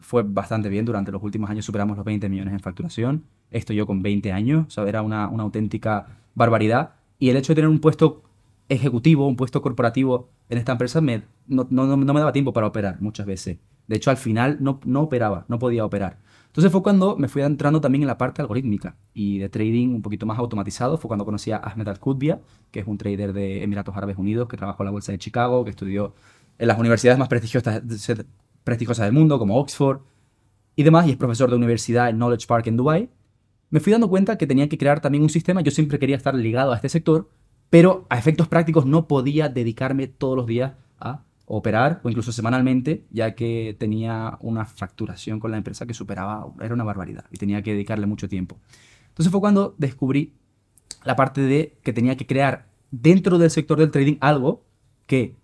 fue 0.00 0.22
bastante 0.22 0.68
bien. 0.68 0.84
Durante 0.84 1.12
los 1.12 1.22
últimos 1.22 1.50
años 1.50 1.66
superamos 1.66 1.96
los 1.96 2.06
20 2.06 2.28
millones 2.28 2.54
en 2.54 2.60
facturación. 2.60 3.24
Esto 3.50 3.72
yo 3.72 3.86
con 3.86 4.02
20 4.02 4.32
años. 4.32 4.66
O 4.68 4.70
sea, 4.70 4.84
era 4.84 5.02
una, 5.02 5.24
auténtica 5.24 6.06
barbaridad. 6.34 6.94
Y 7.18 7.28
el 7.28 7.36
hecho 7.36 7.52
de 7.52 7.56
tener 7.56 7.68
un 7.68 7.80
puesto 7.80 8.22
ejecutivo, 8.68 9.26
un 9.26 9.36
puesto 9.36 9.60
corporativo 9.60 10.30
en 10.48 10.58
esta 10.58 10.72
empresa, 10.72 11.00
me, 11.00 11.22
no, 11.48 11.66
me 11.70 12.20
daba 12.20 12.32
tiempo 12.32 12.52
para 12.52 12.68
operar 12.68 13.02
muchas 13.02 13.26
veces. 13.26 13.58
De 13.86 13.96
hecho, 13.96 14.10
al 14.10 14.16
final 14.16 14.58
no, 14.60 14.80
no 14.84 15.02
operaba, 15.02 15.44
no 15.48 15.58
podía 15.58 15.84
operar. 15.84 16.18
Entonces 16.52 16.70
fue 16.70 16.82
cuando 16.82 17.16
me 17.16 17.28
fui 17.28 17.40
entrando 17.40 17.80
también 17.80 18.02
en 18.02 18.08
la 18.08 18.18
parte 18.18 18.42
algorítmica 18.42 18.96
y 19.14 19.38
de 19.38 19.48
trading 19.48 19.88
un 19.88 20.02
poquito 20.02 20.26
más 20.26 20.38
automatizado. 20.38 20.98
Fue 20.98 21.08
cuando 21.08 21.24
conocí 21.24 21.50
a 21.50 21.56
Ahmed 21.56 21.88
Al-Qutbia, 21.88 22.42
que 22.70 22.80
es 22.80 22.86
un 22.86 22.98
trader 22.98 23.32
de 23.32 23.62
Emiratos 23.62 23.96
Árabes 23.96 24.18
Unidos 24.18 24.48
que 24.48 24.58
trabajó 24.58 24.82
en 24.82 24.84
la 24.84 24.90
bolsa 24.90 25.12
de 25.12 25.18
Chicago, 25.18 25.64
que 25.64 25.70
estudió 25.70 26.14
en 26.58 26.68
las 26.68 26.78
universidades 26.78 27.18
más 27.18 27.28
prestigiosas, 27.28 27.82
prestigiosas 28.64 29.06
del 29.06 29.14
mundo, 29.14 29.38
como 29.38 29.58
Oxford 29.58 30.00
y 30.76 30.82
demás, 30.82 31.06
y 31.06 31.12
es 31.12 31.16
profesor 31.16 31.48
de 31.48 31.56
universidad 31.56 32.10
en 32.10 32.16
Knowledge 32.16 32.46
Park 32.46 32.66
en 32.66 32.76
Dubai. 32.76 33.08
Me 33.70 33.80
fui 33.80 33.90
dando 33.90 34.10
cuenta 34.10 34.36
que 34.36 34.46
tenía 34.46 34.68
que 34.68 34.76
crear 34.76 35.00
también 35.00 35.22
un 35.22 35.30
sistema. 35.30 35.62
Yo 35.62 35.70
siempre 35.70 35.98
quería 35.98 36.16
estar 36.16 36.34
ligado 36.34 36.72
a 36.72 36.76
este 36.76 36.90
sector, 36.90 37.30
pero 37.70 38.06
a 38.10 38.18
efectos 38.18 38.46
prácticos 38.46 38.84
no 38.84 39.08
podía 39.08 39.48
dedicarme 39.48 40.06
todos 40.06 40.36
los 40.36 40.46
días 40.46 40.74
a 41.00 41.24
operar 41.54 42.00
o 42.02 42.08
incluso 42.08 42.32
semanalmente, 42.32 43.04
ya 43.10 43.34
que 43.34 43.76
tenía 43.78 44.38
una 44.40 44.64
facturación 44.64 45.38
con 45.38 45.50
la 45.50 45.58
empresa 45.58 45.84
que 45.84 45.92
superaba, 45.92 46.46
era 46.62 46.72
una 46.72 46.82
barbaridad 46.82 47.26
y 47.30 47.36
tenía 47.36 47.62
que 47.62 47.72
dedicarle 47.72 48.06
mucho 48.06 48.26
tiempo. 48.26 48.58
Entonces 49.08 49.30
fue 49.30 49.40
cuando 49.40 49.74
descubrí 49.76 50.32
la 51.04 51.14
parte 51.14 51.42
de 51.42 51.76
que 51.82 51.92
tenía 51.92 52.16
que 52.16 52.26
crear 52.26 52.68
dentro 52.90 53.36
del 53.36 53.50
sector 53.50 53.78
del 53.78 53.90
trading 53.90 54.16
algo 54.20 54.64
que 55.06 55.36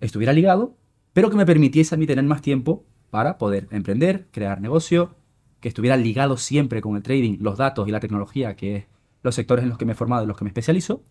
estuviera 0.00 0.32
ligado, 0.32 0.76
pero 1.12 1.30
que 1.30 1.36
me 1.36 1.44
permitiese 1.44 1.96
a 1.96 1.98
mí 1.98 2.06
tener 2.06 2.24
más 2.24 2.42
tiempo 2.42 2.84
para 3.10 3.36
poder 3.36 3.66
emprender, 3.72 4.28
crear 4.30 4.60
negocio, 4.60 5.16
que 5.58 5.66
estuviera 5.66 5.96
ligado 5.96 6.36
siempre 6.36 6.80
con 6.80 6.94
el 6.94 7.02
trading, 7.02 7.38
los 7.40 7.58
datos 7.58 7.88
y 7.88 7.90
la 7.90 7.98
tecnología, 7.98 8.54
que 8.54 8.76
es 8.76 8.84
los 9.24 9.34
sectores 9.34 9.64
en 9.64 9.70
los 9.70 9.78
que 9.78 9.84
me 9.84 9.92
he 9.92 9.96
formado 9.96 10.22
y 10.22 10.28
los 10.28 10.36
que 10.36 10.44
me 10.44 10.50
especializo, 10.50 11.02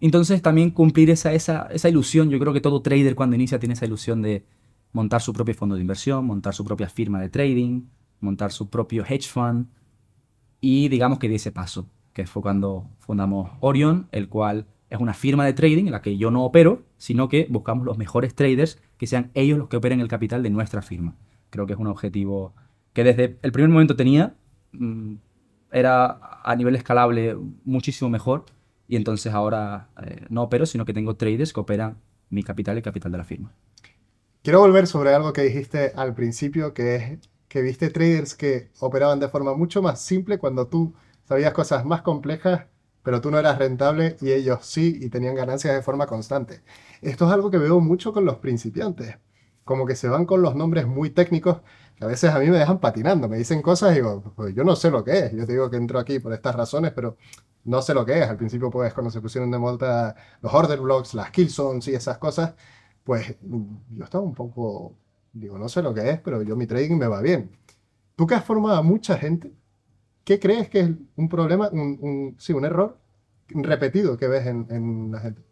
entonces 0.00 0.42
también 0.42 0.70
cumplir 0.70 1.10
esa, 1.10 1.32
esa, 1.32 1.68
esa 1.72 1.88
ilusión, 1.88 2.30
yo 2.30 2.38
creo 2.38 2.52
que 2.52 2.60
todo 2.60 2.82
trader 2.82 3.14
cuando 3.14 3.36
inicia 3.36 3.58
tiene 3.58 3.74
esa 3.74 3.86
ilusión 3.86 4.22
de 4.22 4.44
montar 4.92 5.20
su 5.20 5.32
propio 5.32 5.54
fondo 5.54 5.74
de 5.74 5.80
inversión, 5.80 6.24
montar 6.24 6.54
su 6.54 6.64
propia 6.64 6.88
firma 6.88 7.20
de 7.20 7.28
trading, 7.28 7.82
montar 8.20 8.52
su 8.52 8.70
propio 8.70 9.04
hedge 9.04 9.28
fund 9.28 9.66
y 10.60 10.88
digamos 10.88 11.18
que 11.18 11.28
di 11.28 11.36
ese 11.36 11.52
paso, 11.52 11.88
que 12.12 12.26
fue 12.26 12.42
cuando 12.42 12.88
fundamos 12.98 13.50
Orion, 13.60 14.08
el 14.12 14.28
cual 14.28 14.66
es 14.90 14.98
una 14.98 15.14
firma 15.14 15.44
de 15.44 15.52
trading 15.52 15.86
en 15.86 15.92
la 15.92 16.02
que 16.02 16.16
yo 16.16 16.30
no 16.30 16.44
opero, 16.44 16.82
sino 16.96 17.28
que 17.28 17.46
buscamos 17.50 17.84
los 17.84 17.98
mejores 17.98 18.34
traders 18.34 18.80
que 18.96 19.06
sean 19.06 19.30
ellos 19.34 19.58
los 19.58 19.68
que 19.68 19.76
operen 19.76 20.00
el 20.00 20.08
capital 20.08 20.42
de 20.42 20.50
nuestra 20.50 20.82
firma. 20.82 21.14
Creo 21.50 21.66
que 21.66 21.74
es 21.74 21.78
un 21.78 21.86
objetivo 21.86 22.54
que 22.92 23.04
desde 23.04 23.38
el 23.42 23.52
primer 23.52 23.70
momento 23.70 23.96
tenía, 23.96 24.34
mm, 24.72 25.14
era 25.70 26.40
a 26.42 26.56
nivel 26.56 26.74
escalable 26.76 27.36
muchísimo 27.64 28.08
mejor 28.08 28.46
y 28.88 28.96
entonces 28.96 29.32
ahora 29.32 29.90
eh, 30.02 30.24
no 30.30 30.42
opero, 30.44 30.66
sino 30.66 30.84
que 30.84 30.94
tengo 30.94 31.14
traders 31.14 31.52
que 31.52 31.60
operan 31.60 31.98
mi 32.30 32.42
capital 32.42 32.76
y 32.76 32.78
el 32.78 32.82
capital 32.82 33.12
de 33.12 33.18
la 33.18 33.24
firma. 33.24 33.52
Quiero 34.42 34.60
volver 34.60 34.86
sobre 34.86 35.14
algo 35.14 35.32
que 35.32 35.42
dijiste 35.42 35.92
al 35.94 36.14
principio, 36.14 36.72
que 36.72 36.96
es 36.96 37.18
que 37.48 37.62
viste 37.62 37.90
traders 37.90 38.34
que 38.34 38.70
operaban 38.80 39.20
de 39.20 39.28
forma 39.28 39.54
mucho 39.54 39.82
más 39.82 40.00
simple 40.00 40.38
cuando 40.38 40.66
tú 40.68 40.94
sabías 41.24 41.52
cosas 41.52 41.84
más 41.84 42.02
complejas, 42.02 42.66
pero 43.02 43.20
tú 43.20 43.30
no 43.30 43.38
eras 43.38 43.58
rentable 43.58 44.16
y 44.20 44.32
ellos 44.32 44.66
sí 44.66 44.98
y 45.00 45.08
tenían 45.08 45.34
ganancias 45.34 45.74
de 45.74 45.82
forma 45.82 46.06
constante. 46.06 46.62
Esto 47.00 47.26
es 47.26 47.32
algo 47.32 47.50
que 47.50 47.58
veo 47.58 47.80
mucho 47.80 48.12
con 48.12 48.24
los 48.24 48.36
principiantes, 48.36 49.16
como 49.64 49.86
que 49.86 49.96
se 49.96 50.08
van 50.08 50.26
con 50.26 50.42
los 50.42 50.54
nombres 50.54 50.86
muy 50.86 51.10
técnicos 51.10 51.58
a 52.00 52.06
veces 52.06 52.30
a 52.30 52.38
mí 52.38 52.48
me 52.48 52.58
dejan 52.58 52.78
patinando, 52.78 53.28
me 53.28 53.38
dicen 53.38 53.62
cosas 53.62 53.92
y 53.92 53.96
digo, 53.96 54.32
pues 54.36 54.54
yo 54.54 54.64
no 54.64 54.76
sé 54.76 54.90
lo 54.90 55.02
que 55.04 55.18
es, 55.18 55.32
yo 55.32 55.46
te 55.46 55.52
digo 55.52 55.70
que 55.70 55.76
entro 55.76 55.98
aquí 55.98 56.18
por 56.18 56.32
estas 56.32 56.54
razones, 56.54 56.92
pero 56.92 57.16
no 57.64 57.82
sé 57.82 57.94
lo 57.94 58.04
que 58.04 58.18
es. 58.18 58.28
Al 58.28 58.36
principio, 58.36 58.70
pues, 58.70 58.94
cuando 58.94 59.10
se 59.10 59.20
pusieron 59.20 59.50
de 59.50 59.58
moda 59.58 60.14
los 60.40 60.52
order 60.52 60.80
blocks, 60.80 61.14
las 61.14 61.30
kill 61.30 61.50
zones 61.50 61.88
y 61.88 61.94
esas 61.94 62.18
cosas, 62.18 62.54
pues 63.04 63.36
yo 63.90 64.04
estaba 64.04 64.24
un 64.24 64.34
poco, 64.34 64.94
digo, 65.32 65.58
no 65.58 65.68
sé 65.68 65.82
lo 65.82 65.92
que 65.94 66.10
es, 66.10 66.20
pero 66.20 66.42
yo 66.42 66.56
mi 66.56 66.66
trading 66.66 66.96
me 66.96 67.06
va 67.06 67.20
bien. 67.20 67.50
Tú 68.16 68.26
que 68.26 68.34
has 68.34 68.44
formado 68.44 68.76
a 68.76 68.82
mucha 68.82 69.16
gente, 69.16 69.52
¿qué 70.24 70.38
crees 70.38 70.68
que 70.68 70.80
es 70.80 70.90
un 71.16 71.28
problema, 71.28 71.68
un, 71.70 72.36
sí, 72.38 72.52
un 72.52 72.64
error 72.64 72.98
repetido 73.48 74.16
que 74.16 74.28
ves 74.28 74.46
en, 74.46 74.66
en 74.70 75.12
la 75.12 75.20
gente? 75.20 75.42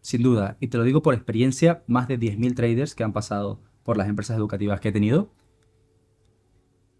Sin 0.00 0.22
duda, 0.22 0.56
y 0.60 0.68
te 0.68 0.78
lo 0.78 0.84
digo 0.84 1.02
por 1.02 1.14
experiencia, 1.14 1.82
más 1.86 2.08
de 2.08 2.18
10.000 2.18 2.54
traders 2.54 2.94
que 2.94 3.04
han 3.04 3.12
pasado 3.12 3.60
por 3.82 3.96
las 3.96 4.08
empresas 4.08 4.36
educativas 4.36 4.80
que 4.80 4.88
he 4.88 4.92
tenido 4.92 5.30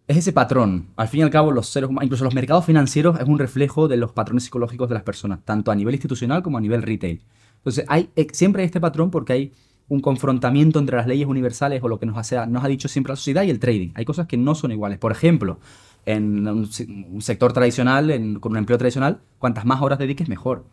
es 0.08 0.16
ese 0.16 0.32
patrón. 0.32 0.88
Al 0.96 1.08
fin 1.08 1.20
y 1.20 1.22
al 1.24 1.30
cabo, 1.30 1.50
los 1.50 1.68
seres 1.68 1.90
incluso 2.02 2.24
los 2.24 2.34
mercados 2.34 2.64
financieros, 2.64 3.18
es 3.18 3.26
un 3.26 3.38
reflejo 3.38 3.88
de 3.88 3.96
los 3.96 4.12
patrones 4.12 4.44
psicológicos 4.44 4.88
de 4.88 4.94
las 4.94 5.02
personas, 5.02 5.40
tanto 5.44 5.70
a 5.70 5.74
nivel 5.74 5.94
institucional 5.94 6.42
como 6.42 6.58
a 6.58 6.60
nivel 6.60 6.82
retail. 6.82 7.22
Entonces, 7.56 7.84
eh, 8.14 8.26
siempre 8.32 8.62
hay 8.62 8.66
este 8.66 8.80
patrón 8.80 9.10
porque 9.10 9.32
hay 9.32 9.52
un 9.88 10.00
confrontamiento 10.00 10.78
entre 10.78 10.96
las 10.96 11.06
leyes 11.06 11.26
universales 11.26 11.82
o 11.82 11.88
lo 11.88 11.98
que 11.98 12.06
nos, 12.06 12.32
ha 12.32 12.68
dicho 12.68 12.88
siempre 12.88 13.12
la 13.12 13.16
sociedad 13.16 13.42
y 13.42 13.50
el 13.50 13.58
trading. 13.58 13.90
Hay 13.94 14.04
cosas 14.04 14.26
que 14.26 14.36
no 14.36 14.54
son 14.54 14.72
iguales. 14.72 14.98
Por 14.98 15.12
ejemplo, 15.12 15.58
en 16.04 16.46
un, 16.46 17.22
sector 17.22 17.52
tradicional, 17.52 18.38
con 18.40 18.52
un 18.52 18.58
empleo 18.58 18.78
tradicional, 18.78 19.20
cuantas 19.38 19.64
más 19.64 19.82
horas 19.82 19.98
dediques, 19.98 20.28
mejor. 20.28 20.66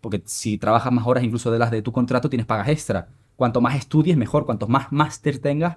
Porque 0.00 0.22
si 0.24 0.56
trabajas 0.56 0.92
más 0.92 1.06
horas 1.06 1.24
incluso 1.24 1.50
de 1.50 1.58
las 1.58 1.70
de 1.70 1.82
tu 1.82 1.92
contrato, 1.92 2.30
tienes 2.30 2.46
pagas 2.46 2.68
extra. 2.68 3.08
Cuanto 3.36 3.60
más 3.60 3.76
estudies, 3.76 4.16
mejor. 4.16 4.46
Cuanto 4.46 4.66
más 4.66 4.92
máster 4.92 5.38
tengas, 5.38 5.76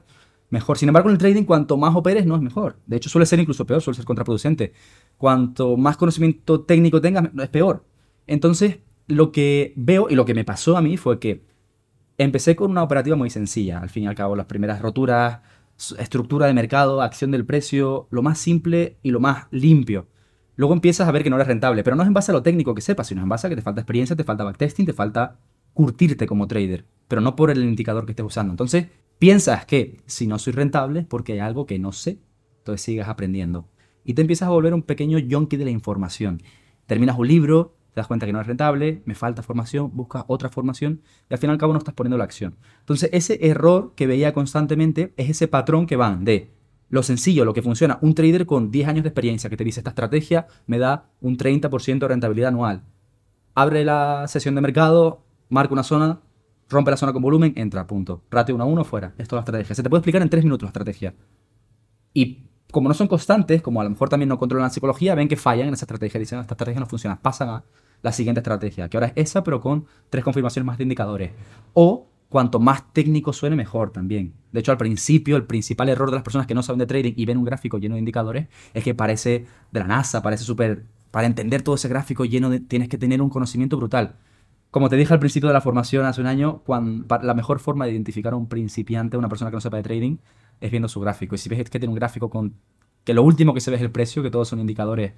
mejor. 0.53 0.77
Sin 0.77 0.87
embargo, 0.87 1.09
en 1.09 1.13
el 1.15 1.17
trading, 1.17 1.43
cuanto 1.43 1.75
más 1.75 1.95
operes, 1.95 2.25
no 2.25 2.35
es 2.35 2.41
mejor. 2.41 2.77
De 2.85 2.95
hecho, 2.95 3.09
suele 3.09 3.25
ser 3.25 3.39
incluso 3.39 3.65
peor, 3.65 3.81
suele 3.81 3.97
ser 3.97 4.05
contraproducente. 4.05 4.71
Cuanto 5.17 5.75
más 5.75 5.97
conocimiento 5.97 6.61
técnico 6.61 7.01
tengas, 7.01 7.29
es 7.37 7.49
peor. 7.49 7.83
Entonces, 8.27 8.77
lo 9.07 9.31
que 9.31 9.73
veo 9.75 10.07
y 10.09 10.15
lo 10.15 10.25
que 10.25 10.33
me 10.33 10.45
pasó 10.45 10.77
a 10.77 10.81
mí 10.81 10.95
fue 10.95 11.19
que 11.19 11.43
empecé 12.17 12.55
con 12.55 12.71
una 12.71 12.83
operativa 12.83 13.15
muy 13.15 13.29
sencilla. 13.29 13.79
Al 13.79 13.89
fin 13.89 14.03
y 14.03 14.07
al 14.07 14.15
cabo, 14.15 14.35
las 14.35 14.45
primeras 14.45 14.81
roturas, 14.81 15.41
estructura 15.97 16.45
de 16.45 16.53
mercado, 16.53 17.01
acción 17.01 17.31
del 17.31 17.45
precio, 17.45 18.07
lo 18.11 18.21
más 18.21 18.37
simple 18.37 18.97
y 19.01 19.09
lo 19.09 19.19
más 19.19 19.47
limpio. 19.51 20.07
Luego 20.55 20.73
empiezas 20.73 21.07
a 21.07 21.11
ver 21.11 21.23
que 21.23 21.31
no 21.31 21.35
eres 21.37 21.47
rentable, 21.47 21.83
pero 21.83 21.95
no 21.95 22.03
es 22.03 22.07
en 22.07 22.13
base 22.13 22.31
a 22.31 22.35
lo 22.35 22.43
técnico 22.43 22.75
que 22.75 22.81
sepas, 22.81 23.07
sino 23.07 23.23
en 23.23 23.29
base 23.29 23.47
a 23.47 23.49
que 23.49 23.55
te 23.55 23.63
falta 23.63 23.81
experiencia, 23.81 24.15
te 24.15 24.23
falta 24.23 24.43
backtesting, 24.43 24.85
te 24.85 24.93
falta 24.93 25.39
curtirte 25.73 26.27
como 26.27 26.47
trader, 26.47 26.85
pero 27.07 27.21
no 27.21 27.35
por 27.35 27.49
el 27.49 27.63
indicador 27.63 28.05
que 28.05 28.11
estés 28.11 28.25
usando. 28.25 28.53
Entonces, 28.53 28.85
Piensas 29.23 29.65
que 29.65 30.01
si 30.05 30.27
no 30.27 30.37
soy 30.37 30.51
rentable 30.51 31.03
porque 31.03 31.31
hay 31.31 31.39
algo 31.39 31.65
que 31.65 31.79
no 31.79 31.93
sé, 31.93 32.19
entonces 32.57 32.81
sigas 32.81 33.07
aprendiendo. 33.07 33.69
Y 34.03 34.15
te 34.15 34.21
empiezas 34.21 34.49
a 34.49 34.51
volver 34.51 34.73
un 34.73 34.81
pequeño 34.81 35.17
yonki 35.17 35.55
de 35.55 35.63
la 35.63 35.71
información. 35.71 36.43
Terminas 36.87 37.17
un 37.17 37.29
libro, 37.29 37.73
te 37.93 38.01
das 38.01 38.07
cuenta 38.07 38.25
que 38.25 38.33
no 38.33 38.41
es 38.41 38.47
rentable, 38.47 39.01
me 39.05 39.15
falta 39.15 39.41
formación, 39.41 39.91
buscas 39.93 40.25
otra 40.27 40.49
formación 40.49 41.03
y 41.29 41.33
al 41.35 41.39
fin 41.39 41.51
y 41.51 41.53
al 41.53 41.57
cabo 41.57 41.71
no 41.71 41.79
estás 41.79 41.93
poniendo 41.93 42.17
la 42.17 42.25
acción. 42.25 42.57
Entonces 42.81 43.09
ese 43.13 43.39
error 43.47 43.93
que 43.95 44.07
veía 44.07 44.33
constantemente 44.33 45.13
es 45.15 45.29
ese 45.29 45.47
patrón 45.47 45.85
que 45.85 45.95
van 45.95 46.25
de 46.25 46.51
lo 46.89 47.01
sencillo, 47.01 47.45
lo 47.45 47.53
que 47.53 47.61
funciona, 47.61 47.99
un 48.01 48.15
trader 48.15 48.45
con 48.45 48.71
10 48.71 48.89
años 48.89 49.03
de 49.03 49.09
experiencia 49.11 49.49
que 49.49 49.55
te 49.55 49.63
dice 49.63 49.79
esta 49.79 49.91
estrategia 49.91 50.47
me 50.67 50.79
da 50.79 51.11
un 51.21 51.37
30% 51.37 51.97
de 51.97 52.07
rentabilidad 52.09 52.49
anual. 52.49 52.83
Abre 53.55 53.85
la 53.85 54.25
sesión 54.27 54.53
de 54.55 54.59
mercado, 54.59 55.23
marca 55.47 55.71
una 55.71 55.83
zona, 55.83 56.19
rompe 56.73 56.91
la 56.91 56.97
zona 56.97 57.13
con 57.13 57.21
volumen, 57.21 57.53
entra, 57.55 57.87
punto. 57.87 58.23
Ratio 58.29 58.55
1 58.55 58.63
a 58.63 58.67
1, 58.67 58.83
fuera. 58.83 59.13
Esto 59.17 59.35
es 59.35 59.37
la 59.37 59.39
estrategia. 59.39 59.75
Se 59.75 59.83
te 59.83 59.89
puede 59.89 59.99
explicar 59.99 60.21
en 60.21 60.29
3 60.29 60.43
minutos 60.43 60.63
la 60.63 60.69
estrategia. 60.69 61.13
Y 62.13 62.43
como 62.71 62.89
no 62.89 62.95
son 62.95 63.07
constantes, 63.07 63.61
como 63.61 63.79
a 63.79 63.83
lo 63.83 63.91
mejor 63.91 64.09
también 64.09 64.29
no 64.29 64.37
controlan 64.37 64.65
la 64.65 64.69
psicología, 64.69 65.15
ven 65.15 65.27
que 65.27 65.37
fallan 65.37 65.67
en 65.67 65.75
esa 65.75 65.85
estrategia. 65.85 66.19
Dicen, 66.19 66.39
esta 66.39 66.55
estrategia 66.55 66.79
no 66.79 66.87
funciona. 66.87 67.21
Pasan 67.21 67.49
a 67.49 67.63
la 68.01 68.11
siguiente 68.11 68.39
estrategia, 68.39 68.89
que 68.89 68.97
ahora 68.97 69.13
es 69.15 69.29
esa, 69.29 69.43
pero 69.43 69.61
con 69.61 69.85
tres 70.09 70.23
confirmaciones 70.23 70.65
más 70.65 70.77
de 70.77 70.83
indicadores. 70.83 71.31
O 71.73 72.07
cuanto 72.29 72.59
más 72.59 72.91
técnico 72.91 73.31
suene, 73.31 73.55
mejor 73.55 73.91
también. 73.91 74.33
De 74.51 74.59
hecho, 74.59 74.71
al 74.71 74.77
principio, 74.79 75.37
el 75.37 75.45
principal 75.45 75.87
error 75.87 76.09
de 76.09 76.15
las 76.15 76.23
personas 76.23 76.47
que 76.47 76.55
no 76.55 76.63
saben 76.63 76.79
de 76.79 76.87
trading 76.87 77.13
y 77.15 77.25
ven 77.25 77.37
un 77.37 77.45
gráfico 77.45 77.77
lleno 77.77 77.93
de 77.93 77.99
indicadores 77.99 78.47
es 78.73 78.83
que 78.83 78.95
parece 78.95 79.45
de 79.71 79.79
la 79.79 79.85
NASA, 79.85 80.21
parece 80.21 80.43
súper... 80.43 80.85
Para 81.11 81.27
entender 81.27 81.61
todo 81.61 81.75
ese 81.75 81.87
gráfico 81.87 82.25
lleno 82.25 82.49
de... 82.49 82.59
tienes 82.59 82.89
que 82.89 82.97
tener 82.97 83.21
un 83.21 83.29
conocimiento 83.29 83.77
brutal. 83.77 84.15
Como 84.73 84.89
te 84.89 84.95
dije 84.95 85.13
al 85.13 85.19
principio 85.19 85.49
de 85.49 85.53
la 85.53 85.61
formación 85.61 86.03
hace 86.07 86.19
un 86.19 86.25
año, 86.25 86.63
la 86.67 87.33
mejor 87.35 87.59
forma 87.59 87.85
de 87.85 87.91
identificar 87.91 88.33
a 88.33 88.37
un 88.37 88.49
principiante, 88.49 89.15
a 89.15 89.19
una 89.19 89.29
persona 89.29 89.51
que 89.51 89.57
no 89.57 89.61
sepa 89.61 89.77
de 89.77 89.83
trading, 89.83 90.17
es 90.59 90.71
viendo 90.71 90.87
su 90.87 90.99
gráfico. 90.99 91.35
Y 91.35 91.37
si 91.37 91.47
ves 91.47 91.69
que 91.69 91.77
tiene 91.77 91.89
un 91.89 91.93
gráfico 91.93 92.27
con 92.31 92.55
que 93.03 93.13
lo 93.13 93.21
último 93.21 93.53
que 93.53 93.61
se 93.61 93.69
ve 93.69 93.77
es 93.77 93.83
el 93.83 93.91
precio, 93.91 94.23
que 94.23 94.31
todos 94.31 94.47
son 94.47 94.59
indicadores 94.59 95.13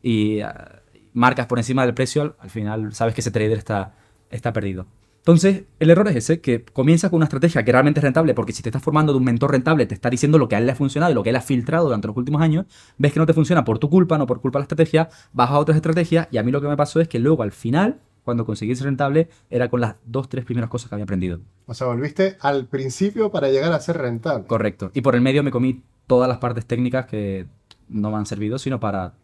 y 0.00 0.40
ah, 0.40 0.80
marcas 1.12 1.46
por 1.46 1.58
encima 1.58 1.84
del 1.84 1.92
precio, 1.92 2.34
al 2.38 2.48
final 2.48 2.94
sabes 2.94 3.12
que 3.12 3.20
ese 3.20 3.30
trader 3.30 3.58
está, 3.58 3.94
está 4.30 4.54
perdido. 4.54 4.86
Entonces, 5.18 5.64
el 5.80 5.90
error 5.90 6.08
es 6.08 6.16
ese, 6.16 6.40
que 6.40 6.64
comienza 6.64 7.10
con 7.10 7.18
una 7.18 7.26
estrategia 7.26 7.62
que 7.62 7.72
realmente 7.72 8.00
es 8.00 8.04
rentable, 8.04 8.32
porque 8.32 8.54
si 8.54 8.62
te 8.62 8.70
estás 8.70 8.82
formando 8.82 9.12
de 9.12 9.18
un 9.18 9.24
mentor 9.24 9.50
rentable, 9.50 9.84
te 9.84 9.94
está 9.94 10.08
diciendo 10.08 10.38
lo 10.38 10.48
que 10.48 10.56
a 10.56 10.60
él 10.60 10.64
le 10.64 10.72
ha 10.72 10.76
funcionado 10.76 11.12
y 11.12 11.14
lo 11.14 11.22
que 11.22 11.28
él 11.28 11.36
ha 11.36 11.42
filtrado 11.42 11.84
durante 11.84 12.06
los 12.06 12.16
últimos 12.16 12.40
años, 12.40 12.64
ves 12.96 13.12
que 13.12 13.20
no 13.20 13.26
te 13.26 13.34
funciona 13.34 13.66
por 13.66 13.78
tu 13.78 13.90
culpa, 13.90 14.16
no 14.16 14.26
por 14.26 14.40
culpa 14.40 14.60
de 14.60 14.62
la 14.62 14.64
estrategia, 14.64 15.10
vas 15.34 15.50
a 15.50 15.58
otras 15.58 15.76
estrategias 15.76 16.26
y 16.30 16.38
a 16.38 16.42
mí 16.42 16.50
lo 16.50 16.62
que 16.62 16.68
me 16.68 16.76
pasó 16.78 17.02
es 17.02 17.08
que 17.08 17.18
luego 17.18 17.42
al 17.42 17.52
final 17.52 18.00
cuando 18.24 18.44
conseguí 18.44 18.74
ser 18.74 18.86
rentable, 18.86 19.28
era 19.50 19.68
con 19.68 19.80
las 19.80 19.96
dos, 20.04 20.28
tres 20.28 20.44
primeras 20.44 20.70
cosas 20.70 20.88
que 20.88 20.94
había 20.94 21.04
aprendido. 21.04 21.40
O 21.66 21.74
sea, 21.74 21.86
volviste 21.86 22.36
al 22.40 22.66
principio 22.66 23.30
para 23.30 23.48
llegar 23.48 23.72
a 23.72 23.80
ser 23.80 23.98
rentable. 23.98 24.46
Correcto. 24.46 24.90
Y 24.94 25.02
por 25.02 25.14
el 25.14 25.20
medio 25.20 25.42
me 25.42 25.50
comí 25.50 25.82
todas 26.06 26.28
las 26.28 26.38
partes 26.38 26.66
técnicas 26.66 27.06
que 27.06 27.46
no 27.88 28.10
me 28.10 28.16
han 28.16 28.26
servido, 28.26 28.58
sino 28.58 28.80
para 28.80 29.14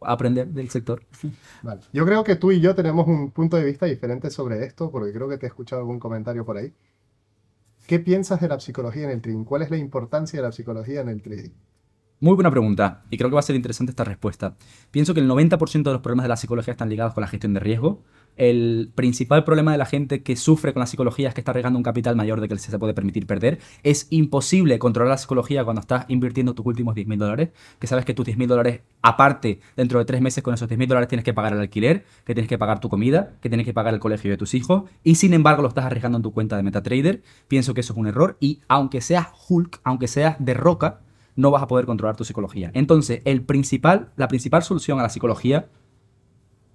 aprender 0.00 0.48
del 0.48 0.68
sector. 0.70 1.02
Vale. 1.62 1.80
Yo 1.92 2.04
creo 2.04 2.22
que 2.22 2.36
tú 2.36 2.52
y 2.52 2.60
yo 2.60 2.74
tenemos 2.74 3.06
un 3.08 3.30
punto 3.30 3.56
de 3.56 3.64
vista 3.64 3.86
diferente 3.86 4.30
sobre 4.30 4.64
esto, 4.64 4.90
porque 4.90 5.12
creo 5.12 5.28
que 5.28 5.38
te 5.38 5.46
he 5.46 5.48
escuchado 5.48 5.80
algún 5.80 5.98
comentario 5.98 6.44
por 6.44 6.58
ahí. 6.58 6.72
¿qué 7.86 8.00
piensas 8.00 8.40
de 8.40 8.48
la 8.48 8.60
psicología 8.60 9.04
en 9.04 9.10
el 9.10 9.22
trading? 9.22 9.44
¿Cuál 9.44 9.62
es 9.62 9.70
la 9.70 9.76
importancia 9.76 10.40
de 10.40 10.46
la 10.46 10.52
psicología 10.52 11.00
en 11.00 11.08
el 11.08 11.22
trading? 11.22 11.50
Muy 12.18 12.34
buena 12.34 12.50
pregunta 12.50 13.04
y 13.10 13.18
creo 13.18 13.28
que 13.28 13.34
va 13.34 13.40
a 13.40 13.42
ser 13.42 13.56
interesante 13.56 13.90
esta 13.90 14.02
respuesta. 14.02 14.56
Pienso 14.90 15.12
que 15.12 15.20
el 15.20 15.28
90% 15.28 15.82
de 15.82 15.92
los 15.92 16.00
problemas 16.00 16.24
de 16.24 16.30
la 16.30 16.38
psicología 16.38 16.72
están 16.72 16.88
ligados 16.88 17.12
con 17.12 17.20
la 17.20 17.28
gestión 17.28 17.52
de 17.52 17.60
riesgo. 17.60 18.04
El 18.36 18.90
principal 18.94 19.44
problema 19.44 19.72
de 19.72 19.78
la 19.78 19.84
gente 19.84 20.22
que 20.22 20.34
sufre 20.36 20.72
con 20.72 20.80
la 20.80 20.86
psicología 20.86 21.28
es 21.28 21.34
que 21.34 21.42
está 21.42 21.50
arriesgando 21.50 21.78
un 21.78 21.82
capital 21.82 22.16
mayor 22.16 22.40
de 22.40 22.48
que 22.48 22.56
se 22.56 22.78
puede 22.78 22.94
permitir 22.94 23.26
perder. 23.26 23.58
Es 23.82 24.06
imposible 24.08 24.78
controlar 24.78 25.10
la 25.10 25.18
psicología 25.18 25.62
cuando 25.64 25.80
estás 25.80 26.06
invirtiendo 26.08 26.54
tus 26.54 26.64
últimos 26.64 26.94
10 26.94 27.06
mil 27.06 27.18
dólares, 27.18 27.50
que 27.78 27.86
sabes 27.86 28.06
que 28.06 28.14
tus 28.14 28.24
10 28.24 28.38
mil 28.38 28.48
dólares, 28.48 28.80
aparte, 29.02 29.60
dentro 29.76 29.98
de 29.98 30.06
tres 30.06 30.22
meses 30.22 30.42
con 30.42 30.54
esos 30.54 30.68
10 30.68 30.78
mil 30.78 30.88
dólares 30.88 31.08
tienes 31.08 31.24
que 31.24 31.34
pagar 31.34 31.52
el 31.52 31.60
alquiler, 31.60 32.06
que 32.24 32.34
tienes 32.34 32.48
que 32.48 32.56
pagar 32.56 32.80
tu 32.80 32.88
comida, 32.88 33.36
que 33.42 33.50
tienes 33.50 33.66
que 33.66 33.74
pagar 33.74 33.92
el 33.92 34.00
colegio 34.00 34.30
de 34.30 34.38
tus 34.38 34.54
hijos, 34.54 34.84
y 35.02 35.16
sin 35.16 35.34
embargo 35.34 35.60
lo 35.60 35.68
estás 35.68 35.84
arriesgando 35.84 36.16
en 36.16 36.22
tu 36.22 36.32
cuenta 36.32 36.56
de 36.56 36.62
MetaTrader. 36.62 37.22
Pienso 37.46 37.74
que 37.74 37.82
eso 37.82 37.92
es 37.92 37.98
un 37.98 38.06
error 38.06 38.38
y 38.40 38.60
aunque 38.68 39.02
seas 39.02 39.28
Hulk, 39.48 39.80
aunque 39.84 40.08
seas 40.08 40.36
de 40.38 40.54
roca, 40.54 41.00
no 41.36 41.50
vas 41.50 41.62
a 41.62 41.68
poder 41.68 41.86
controlar 41.86 42.16
tu 42.16 42.24
psicología. 42.24 42.70
Entonces, 42.74 43.22
la 43.24 44.28
principal 44.28 44.62
solución 44.62 44.98
a 44.98 45.02
la 45.02 45.08
psicología, 45.10 45.68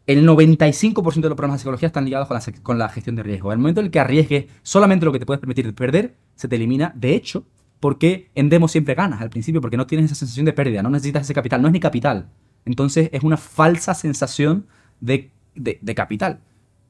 el 0.07 0.27
95% 0.27 1.21
de 1.21 1.29
los 1.29 1.35
problemas 1.35 1.57
de 1.57 1.59
psicología 1.59 1.87
están 1.87 2.05
ligados 2.05 2.27
con 2.61 2.77
la, 2.77 2.89
gestión 2.89 3.15
de 3.15 3.23
riesgo. 3.23 3.51
El 3.51 3.59
momento 3.59 3.81
en 3.81 3.87
el 3.87 3.91
que 3.91 3.99
arriesgues 3.99 4.45
solamente 4.61 5.05
lo 5.05 5.11
que 5.11 5.19
te 5.19 5.25
puedes 5.25 5.39
permitir 5.39 5.73
perder, 5.73 6.15
se 6.35 6.47
te 6.47 6.55
elimina. 6.55 6.93
De 6.95 7.15
hecho, 7.15 7.45
porque 7.79 8.29
en 8.35 8.49
demo 8.49 8.67
siempre 8.67 8.93
ganas 8.93 9.21
al 9.21 9.29
principio, 9.29 9.61
porque 9.61 9.77
no 9.77 9.87
tienes 9.87 10.05
esa 10.05 10.15
sensación 10.15 10.45
de 10.45 10.53
pérdida, 10.53 10.83
no 10.83 10.89
necesitas 10.89 11.23
ese 11.23 11.33
capital, 11.33 11.61
no 11.61 11.67
es 11.67 11.73
ni 11.73 11.79
capital. 11.79 12.29
Entonces 12.65 13.09
es 13.11 13.23
una 13.23 13.37
falsa 13.37 13.93
sensación 13.95 14.67
de, 14.99 15.31
de 15.55 15.95
capital. 15.95 16.41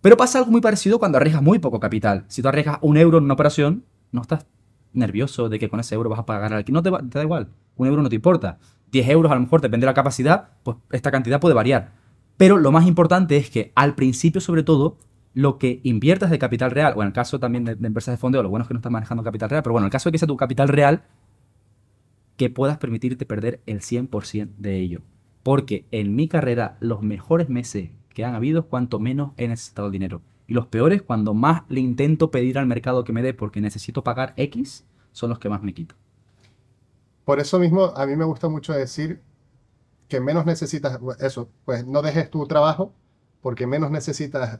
Pero 0.02 0.18
pasa 0.18 0.40
algo 0.40 0.52
muy 0.52 0.62
parecido 0.62 1.00
cuando 1.00 1.18
arriesgas 1.18 1.44
muy 1.44 1.60
poco 1.60 1.80
capital. 1.80 2.26
Si 2.28 2.42
tú 2.42 2.50
arriesgas 2.50 2.80
un 2.82 2.98
euro 2.98 3.20
en 3.20 3.26
una 3.26 3.36
operación, 3.36 3.86
no 4.12 4.22
estás 4.22 4.46
nervioso 4.94 5.50
de 5.50 5.60
que 5.60 5.70
con 5.70 5.80
ese 5.80 5.96
euro 5.96 6.10
vas 6.10 6.20
a 6.20 6.26
pagar 6.26 6.54
al 6.54 6.66
No 6.70 6.84
te, 6.84 6.92
te 6.92 7.20
da 7.20 7.24
igual. 7.24 7.50
Un 7.76 7.88
euro 7.88 8.02
no 8.02 8.10
te 8.10 8.16
importa. 8.16 8.60
10 8.92 9.10
euros 9.10 9.32
a 9.32 9.36
lo 9.36 9.42
mejor, 9.42 9.62
depende 9.62 9.86
de 9.86 9.90
la 9.90 9.94
capacidad, 9.94 10.50
pues 10.64 10.78
esta 10.92 11.12
cantidad 11.12 11.40
puede 11.40 11.56
variar. 11.56 11.94
Pero 12.38 12.58
lo 12.58 12.72
más 12.72 12.86
importante 12.88 13.38
es 13.38 13.50
que 13.50 13.72
al 13.76 13.96
principio, 13.96 14.42
sobre 14.42 14.64
todo, 14.64 14.98
lo 15.34 15.58
que 15.58 15.80
inviertas 15.84 16.30
de 16.30 16.40
capital 16.40 16.72
real, 16.72 16.94
o 16.96 17.02
en 17.02 17.08
el 17.08 17.14
caso 17.14 17.40
también 17.40 17.64
de, 17.64 17.72
empresas 17.72 18.14
de 18.14 18.18
fondeo, 18.18 18.44
lo 18.44 18.50
bueno 18.50 18.64
es 18.64 18.68
que 18.68 18.74
no 18.74 18.80
estás 18.80 18.92
manejando 18.92 19.24
capital 19.24 19.50
real, 19.50 19.64
pero 19.64 19.74
bueno, 19.74 19.86
en 19.86 19.90
el 19.90 19.92
caso 19.92 20.10
de 20.10 20.12
que 20.12 20.18
sea 20.18 20.28
tu 20.28 20.38
capital 20.38 20.68
real, 20.68 21.04
que 22.36 22.50
puedas 22.50 22.78
permitirte 22.78 23.26
perder 23.26 23.62
el 23.66 23.82
100% 23.82 24.50
de 24.58 24.80
ello. 24.80 25.02
Porque 25.44 25.86
en 25.92 26.16
mi 26.16 26.28
carrera, 26.28 26.78
los 26.80 27.02
mejores 27.02 27.50
meses 27.50 27.92
que 28.10 28.26
han 28.26 28.36
habido, 28.36 28.68
cuanto 28.68 29.00
menos 29.00 29.32
he 29.38 29.48
necesitado 29.48 29.90
dinero. 29.90 30.22
Y 30.52 30.54
los 30.54 30.68
peores, 30.68 31.02
cuando 31.02 31.34
más 31.34 31.62
le 31.70 31.80
intento 31.80 32.30
pedir 32.30 32.60
al 32.60 32.66
mercado 32.66 33.06
que 33.06 33.14
me 33.14 33.22
dé 33.22 33.34
porque 33.34 33.62
necesito 33.62 34.04
pagar 34.04 34.34
X, 34.36 34.84
son 35.14 35.30
los 35.30 35.40
que 35.40 35.48
más 35.48 35.64
me 35.64 35.74
quito. 35.74 35.96
Por 37.24 37.40
eso 37.40 37.58
mismo, 37.58 37.86
a 37.96 38.06
mí 38.06 38.18
me 38.18 38.26
gusta 38.26 38.50
mucho 38.50 38.74
decir 38.74 39.22
que 40.10 40.20
menos 40.20 40.46
necesitas, 40.46 41.00
eso, 41.22 41.48
pues 41.64 41.88
no 41.88 42.02
dejes 42.02 42.30
tu 42.30 42.46
trabajo, 42.48 42.94
porque 43.40 43.66
menos 43.66 43.92
necesitas 43.92 44.60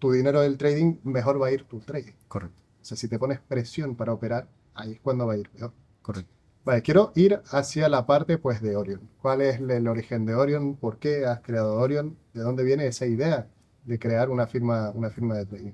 tu 0.00 0.10
dinero 0.10 0.40
del 0.40 0.58
trading, 0.58 0.96
mejor 1.04 1.40
va 1.40 1.46
a 1.46 1.52
ir 1.52 1.68
tu 1.68 1.78
trading. 1.78 2.14
Correcto. 2.26 2.60
O 2.80 2.84
sea, 2.84 2.96
si 2.96 3.06
te 3.06 3.16
pones 3.16 3.38
presión 3.38 3.94
para 3.94 4.12
operar, 4.12 4.48
ahí 4.74 4.94
es 4.94 5.00
cuando 5.02 5.28
va 5.28 5.34
a 5.34 5.36
ir 5.36 5.48
mejor. 5.54 5.72
Correcto. 6.02 6.32
Vale, 6.64 6.82
quiero 6.82 7.12
ir 7.14 7.40
hacia 7.52 7.88
la 7.88 8.06
parte 8.06 8.38
pues 8.38 8.60
de 8.60 8.74
Orion. 8.74 9.08
¿Cuál 9.20 9.42
es 9.42 9.60
el 9.60 9.86
origen 9.86 10.26
de 10.26 10.34
Orion? 10.34 10.74
¿Por 10.74 10.98
qué 10.98 11.26
has 11.26 11.42
creado 11.42 11.76
Orion? 11.76 12.18
¿De 12.34 12.42
dónde 12.42 12.64
viene 12.64 12.88
esa 12.88 13.06
idea? 13.06 13.46
De 13.84 13.98
crear 13.98 14.30
una 14.30 14.46
firma, 14.46 14.90
una 14.90 15.10
firma 15.10 15.34
de 15.36 15.46
trading. 15.46 15.72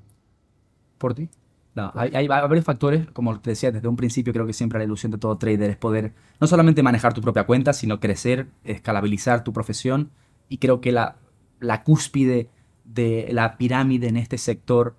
¿Por 0.99 1.15
ti? 1.15 1.29
No, 1.75 1.93
hay, 1.95 2.27
varios 2.27 2.65
factores, 2.65 3.07
como 3.13 3.39
te 3.41 3.51
decía 3.51 3.71
desde 3.71 3.87
un 3.87 3.95
principio, 3.95 4.33
creo 4.33 4.47
que 4.47 4.53
siempre 4.53 4.81
la 4.81 4.85
ilusión 4.85 5.13
de 5.13 5.19
todo 5.19 5.39
trader 5.39 5.71
es 5.71 5.77
poder 5.77 6.13
no 6.41 6.49
solamente 6.49 6.83
manejar 6.83 7.15
tu 7.15 7.21
propia 7.21 7.45
cuenta, 7.45 7.73
sino 7.73 8.01
crecer, 8.01 8.49
escalabilizar 8.65 9.45
tu 9.45 9.53
profesión. 9.53 10.11
Y 10.49 10.59
creo 10.59 10.81
que 10.81 10.91
la, 10.91 11.17
la 11.61 11.85
cúspide 11.85 12.51
de 12.85 13.29
la 13.31 13.57
pirámide 13.59 14.09
en 14.09 14.17
este 14.17 14.39
sector 14.39 14.97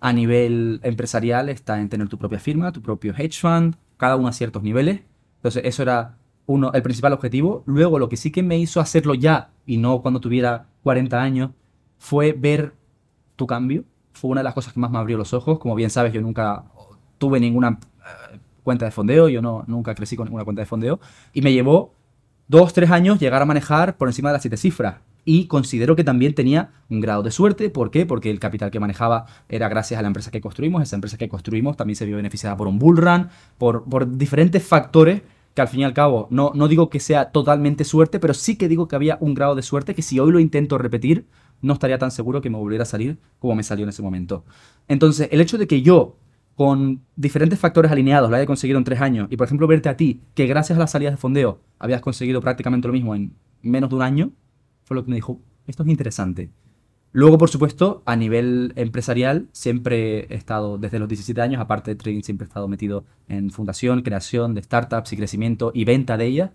a 0.00 0.12
nivel 0.12 0.80
empresarial 0.82 1.48
está 1.48 1.80
en 1.80 1.88
tener 1.88 2.08
tu 2.08 2.18
propia 2.18 2.40
firma, 2.40 2.72
tu 2.72 2.82
propio 2.82 3.14
hedge 3.16 3.40
fund, 3.40 3.76
cada 3.96 4.16
uno 4.16 4.28
a 4.28 4.32
ciertos 4.32 4.62
niveles. 4.64 5.02
Entonces, 5.36 5.62
eso 5.64 5.82
era 5.82 6.16
uno, 6.46 6.72
el 6.72 6.82
principal 6.82 7.12
objetivo. 7.12 7.62
Luego, 7.66 8.00
lo 8.00 8.08
que 8.08 8.16
sí 8.16 8.32
que 8.32 8.42
me 8.42 8.58
hizo 8.58 8.80
hacerlo 8.80 9.14
ya 9.14 9.50
y 9.66 9.76
no 9.76 10.02
cuando 10.02 10.20
tuviera 10.20 10.66
40 10.82 11.20
años, 11.20 11.50
fue 11.98 12.32
ver 12.32 12.74
tu 13.36 13.46
cambio. 13.46 13.84
Fue 14.12 14.30
una 14.30 14.40
de 14.40 14.44
las 14.44 14.54
cosas 14.54 14.72
que 14.72 14.80
más 14.80 14.90
me 14.90 14.98
abrió 14.98 15.16
los 15.16 15.32
ojos. 15.34 15.58
Como 15.58 15.74
bien 15.74 15.90
sabes, 15.90 16.12
yo 16.12 16.20
nunca 16.20 16.64
tuve 17.18 17.40
ninguna 17.40 17.78
eh, 17.98 18.38
cuenta 18.62 18.84
de 18.84 18.90
fondeo, 18.90 19.28
yo 19.28 19.42
no, 19.42 19.64
nunca 19.66 19.94
crecí 19.94 20.16
con 20.16 20.26
ninguna 20.26 20.44
cuenta 20.44 20.62
de 20.62 20.66
fondeo. 20.66 21.00
Y 21.32 21.42
me 21.42 21.52
llevó 21.52 21.94
dos, 22.48 22.72
tres 22.72 22.90
años 22.90 23.20
llegar 23.20 23.42
a 23.42 23.44
manejar 23.44 23.96
por 23.96 24.08
encima 24.08 24.30
de 24.30 24.34
las 24.34 24.42
siete 24.42 24.56
cifras. 24.56 24.96
Y 25.24 25.46
considero 25.46 25.94
que 25.94 26.04
también 26.04 26.34
tenía 26.34 26.70
un 26.88 27.00
grado 27.00 27.22
de 27.22 27.30
suerte. 27.30 27.68
¿Por 27.68 27.90
qué? 27.90 28.06
Porque 28.06 28.30
el 28.30 28.40
capital 28.40 28.70
que 28.70 28.80
manejaba 28.80 29.26
era 29.48 29.68
gracias 29.68 29.98
a 29.98 30.02
la 30.02 30.08
empresa 30.08 30.30
que 30.30 30.40
construimos. 30.40 30.82
Esa 30.82 30.96
empresa 30.96 31.18
que 31.18 31.28
construimos 31.28 31.76
también 31.76 31.96
se 31.96 32.06
vio 32.06 32.16
beneficiada 32.16 32.56
por 32.56 32.66
un 32.66 32.78
bull 32.78 32.96
run, 32.96 33.28
por, 33.58 33.84
por 33.84 34.16
diferentes 34.16 34.66
factores 34.66 35.22
que 35.54 35.62
al 35.62 35.68
fin 35.68 35.80
y 35.80 35.84
al 35.84 35.92
cabo 35.92 36.28
no, 36.30 36.52
no 36.54 36.68
digo 36.68 36.88
que 36.88 37.00
sea 37.00 37.30
totalmente 37.30 37.84
suerte, 37.84 38.20
pero 38.20 38.32
sí 38.32 38.56
que 38.56 38.68
digo 38.68 38.86
que 38.88 38.96
había 38.96 39.18
un 39.20 39.34
grado 39.34 39.54
de 39.54 39.62
suerte 39.62 39.94
que 39.94 40.02
si 40.02 40.20
hoy 40.20 40.30
lo 40.30 40.38
intento 40.38 40.78
repetir, 40.78 41.26
no 41.62 41.72
estaría 41.72 41.98
tan 41.98 42.10
seguro 42.10 42.40
que 42.40 42.50
me 42.50 42.58
volviera 42.58 42.82
a 42.82 42.86
salir 42.86 43.18
como 43.38 43.54
me 43.54 43.62
salió 43.62 43.84
en 43.84 43.90
ese 43.90 44.02
momento. 44.02 44.44
Entonces, 44.86 45.28
el 45.32 45.40
hecho 45.40 45.58
de 45.58 45.66
que 45.66 45.82
yo, 45.82 46.16
con 46.54 47.02
diferentes 47.16 47.58
factores 47.58 47.90
alineados, 47.90 48.30
lo 48.30 48.36
haya 48.36 48.46
conseguido 48.46 48.78
en 48.78 48.84
tres 48.84 49.00
años, 49.00 49.28
y 49.30 49.36
por 49.36 49.46
ejemplo 49.46 49.66
verte 49.66 49.88
a 49.88 49.96
ti, 49.96 50.22
que 50.34 50.46
gracias 50.46 50.76
a 50.76 50.80
las 50.80 50.90
salidas 50.90 51.14
de 51.14 51.18
fondeo 51.18 51.60
habías 51.78 52.00
conseguido 52.00 52.40
prácticamente 52.40 52.88
lo 52.88 52.94
mismo 52.94 53.14
en 53.14 53.34
menos 53.62 53.90
de 53.90 53.96
un 53.96 54.02
año, 54.02 54.32
fue 54.84 54.96
lo 54.96 55.04
que 55.04 55.10
me 55.10 55.16
dijo, 55.16 55.40
esto 55.66 55.82
es 55.82 55.88
interesante. 55.88 56.50
Luego, 57.12 57.38
por 57.38 57.48
supuesto, 57.48 58.02
a 58.04 58.16
nivel 58.16 58.72
empresarial, 58.76 59.48
siempre 59.52 60.26
he 60.28 60.34
estado 60.34 60.76
desde 60.76 60.98
los 60.98 61.08
17 61.08 61.40
años, 61.40 61.60
aparte 61.60 61.90
de 61.90 61.96
trading, 61.96 62.22
siempre 62.22 62.44
he 62.44 62.48
estado 62.48 62.68
metido 62.68 63.04
en 63.28 63.50
fundación, 63.50 64.02
creación 64.02 64.54
de 64.54 64.62
startups 64.62 65.12
y 65.12 65.16
crecimiento 65.16 65.72
y 65.74 65.84
venta 65.84 66.18
de 66.18 66.26
ellas. 66.26 66.50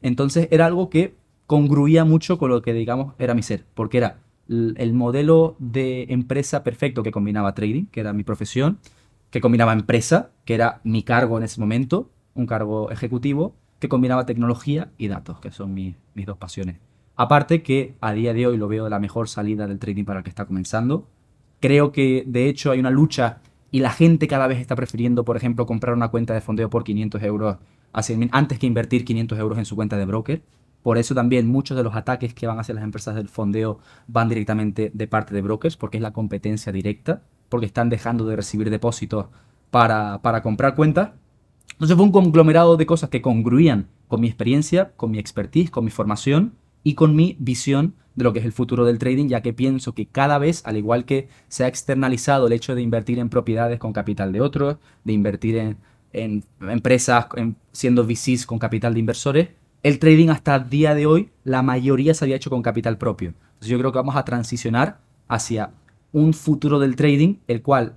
Entonces 0.00 0.48
era 0.50 0.66
algo 0.66 0.88
que 0.88 1.14
congruía 1.46 2.04
mucho 2.04 2.38
con 2.38 2.50
lo 2.50 2.62
que, 2.62 2.72
digamos, 2.72 3.14
era 3.18 3.34
mi 3.34 3.42
ser, 3.42 3.64
porque 3.74 3.98
era 3.98 4.18
el 4.48 4.94
modelo 4.94 5.56
de 5.58 6.06
empresa 6.08 6.64
perfecto 6.64 7.02
que 7.02 7.10
combinaba 7.10 7.54
trading, 7.54 7.86
que 7.86 8.00
era 8.00 8.12
mi 8.12 8.24
profesión, 8.24 8.78
que 9.30 9.40
combinaba 9.40 9.72
empresa, 9.72 10.30
que 10.44 10.54
era 10.54 10.80
mi 10.84 11.02
cargo 11.02 11.38
en 11.38 11.44
ese 11.44 11.60
momento, 11.60 12.10
un 12.34 12.46
cargo 12.46 12.90
ejecutivo, 12.90 13.54
que 13.78 13.88
combinaba 13.88 14.26
tecnología 14.26 14.90
y 14.98 15.08
datos, 15.08 15.38
que 15.40 15.50
son 15.50 15.74
mis, 15.74 15.96
dos 16.14 16.38
pasiones. 16.38 16.76
Aparte 17.16 17.62
que 17.62 17.94
a 18.00 18.12
día 18.12 18.32
de 18.32 18.46
hoy 18.46 18.56
lo 18.56 18.68
veo 18.68 18.88
la 18.88 18.98
mejor 18.98 19.28
salida 19.28 19.66
del 19.66 19.78
trading 19.78 20.04
para 20.04 20.20
el 20.20 20.24
que 20.24 20.30
está 20.30 20.46
comenzando. 20.46 21.08
Creo 21.60 21.92
que 21.92 22.24
de 22.26 22.48
hecho 22.48 22.70
hay 22.70 22.80
una 22.80 22.90
lucha 22.90 23.40
y 23.70 23.80
la 23.80 23.90
gente 23.90 24.28
cada 24.28 24.46
vez 24.46 24.60
está 24.60 24.76
prefiriendo, 24.76 25.24
por 25.24 25.36
ejemplo, 25.36 25.66
comprar 25.66 25.94
una 25.94 26.08
cuenta 26.08 26.32
de 26.32 26.40
fondeo 26.40 26.70
por 26.70 26.84
500 26.84 27.22
euros 27.22 27.56
antes 28.30 28.58
que 28.58 28.66
invertir 28.66 29.04
500 29.04 29.38
euros 29.38 29.58
en 29.58 29.64
su 29.64 29.74
cuenta 29.74 29.96
de 29.96 30.06
broker. 30.06 30.42
Por 30.88 30.96
eso 30.96 31.14
también 31.14 31.46
muchos 31.46 31.76
de 31.76 31.82
los 31.82 31.94
ataques 31.94 32.32
que 32.32 32.46
van 32.46 32.58
hacia 32.58 32.74
las 32.74 32.82
empresas 32.82 33.14
del 33.14 33.28
fondeo 33.28 33.78
van 34.06 34.30
directamente 34.30 34.90
de 34.94 35.06
parte 35.06 35.34
de 35.34 35.42
brokers, 35.42 35.76
porque 35.76 35.98
es 35.98 36.02
la 36.02 36.14
competencia 36.14 36.72
directa, 36.72 37.20
porque 37.50 37.66
están 37.66 37.90
dejando 37.90 38.24
de 38.24 38.36
recibir 38.36 38.70
depósitos 38.70 39.26
para, 39.70 40.22
para 40.22 40.42
comprar 40.42 40.74
cuentas. 40.74 41.10
Entonces 41.72 41.94
fue 41.94 42.06
un 42.06 42.10
conglomerado 42.10 42.78
de 42.78 42.86
cosas 42.86 43.10
que 43.10 43.20
congruían 43.20 43.88
con 44.06 44.22
mi 44.22 44.28
experiencia, 44.28 44.92
con 44.96 45.10
mi 45.10 45.18
expertise, 45.18 45.70
con 45.70 45.84
mi 45.84 45.90
formación 45.90 46.54
y 46.82 46.94
con 46.94 47.14
mi 47.14 47.36
visión 47.38 47.92
de 48.14 48.24
lo 48.24 48.32
que 48.32 48.38
es 48.38 48.46
el 48.46 48.52
futuro 48.52 48.86
del 48.86 48.98
trading, 48.98 49.28
ya 49.28 49.42
que 49.42 49.52
pienso 49.52 49.92
que 49.92 50.06
cada 50.06 50.38
vez, 50.38 50.62
al 50.64 50.78
igual 50.78 51.04
que 51.04 51.28
se 51.48 51.64
ha 51.64 51.68
externalizado 51.68 52.46
el 52.46 52.54
hecho 52.54 52.74
de 52.74 52.80
invertir 52.80 53.18
en 53.18 53.28
propiedades 53.28 53.78
con 53.78 53.92
capital 53.92 54.32
de 54.32 54.40
otros, 54.40 54.78
de 55.04 55.12
invertir 55.12 55.58
en, 55.58 55.76
en 56.14 56.44
empresas 56.62 57.26
siendo 57.72 58.06
VCs 58.06 58.46
con 58.46 58.58
capital 58.58 58.94
de 58.94 59.00
inversores, 59.00 59.48
el 59.82 59.98
trading 59.98 60.28
hasta 60.28 60.56
el 60.56 60.68
día 60.70 60.94
de 60.94 61.06
hoy, 61.06 61.30
la 61.44 61.62
mayoría 61.62 62.14
se 62.14 62.24
había 62.24 62.36
hecho 62.36 62.50
con 62.50 62.62
capital 62.62 62.98
propio. 62.98 63.34
Entonces 63.54 63.68
yo 63.68 63.78
creo 63.78 63.92
que 63.92 63.98
vamos 63.98 64.16
a 64.16 64.24
transicionar 64.24 65.00
hacia 65.28 65.70
un 66.12 66.32
futuro 66.32 66.78
del 66.78 66.96
trading, 66.96 67.36
el 67.46 67.62
cual 67.62 67.96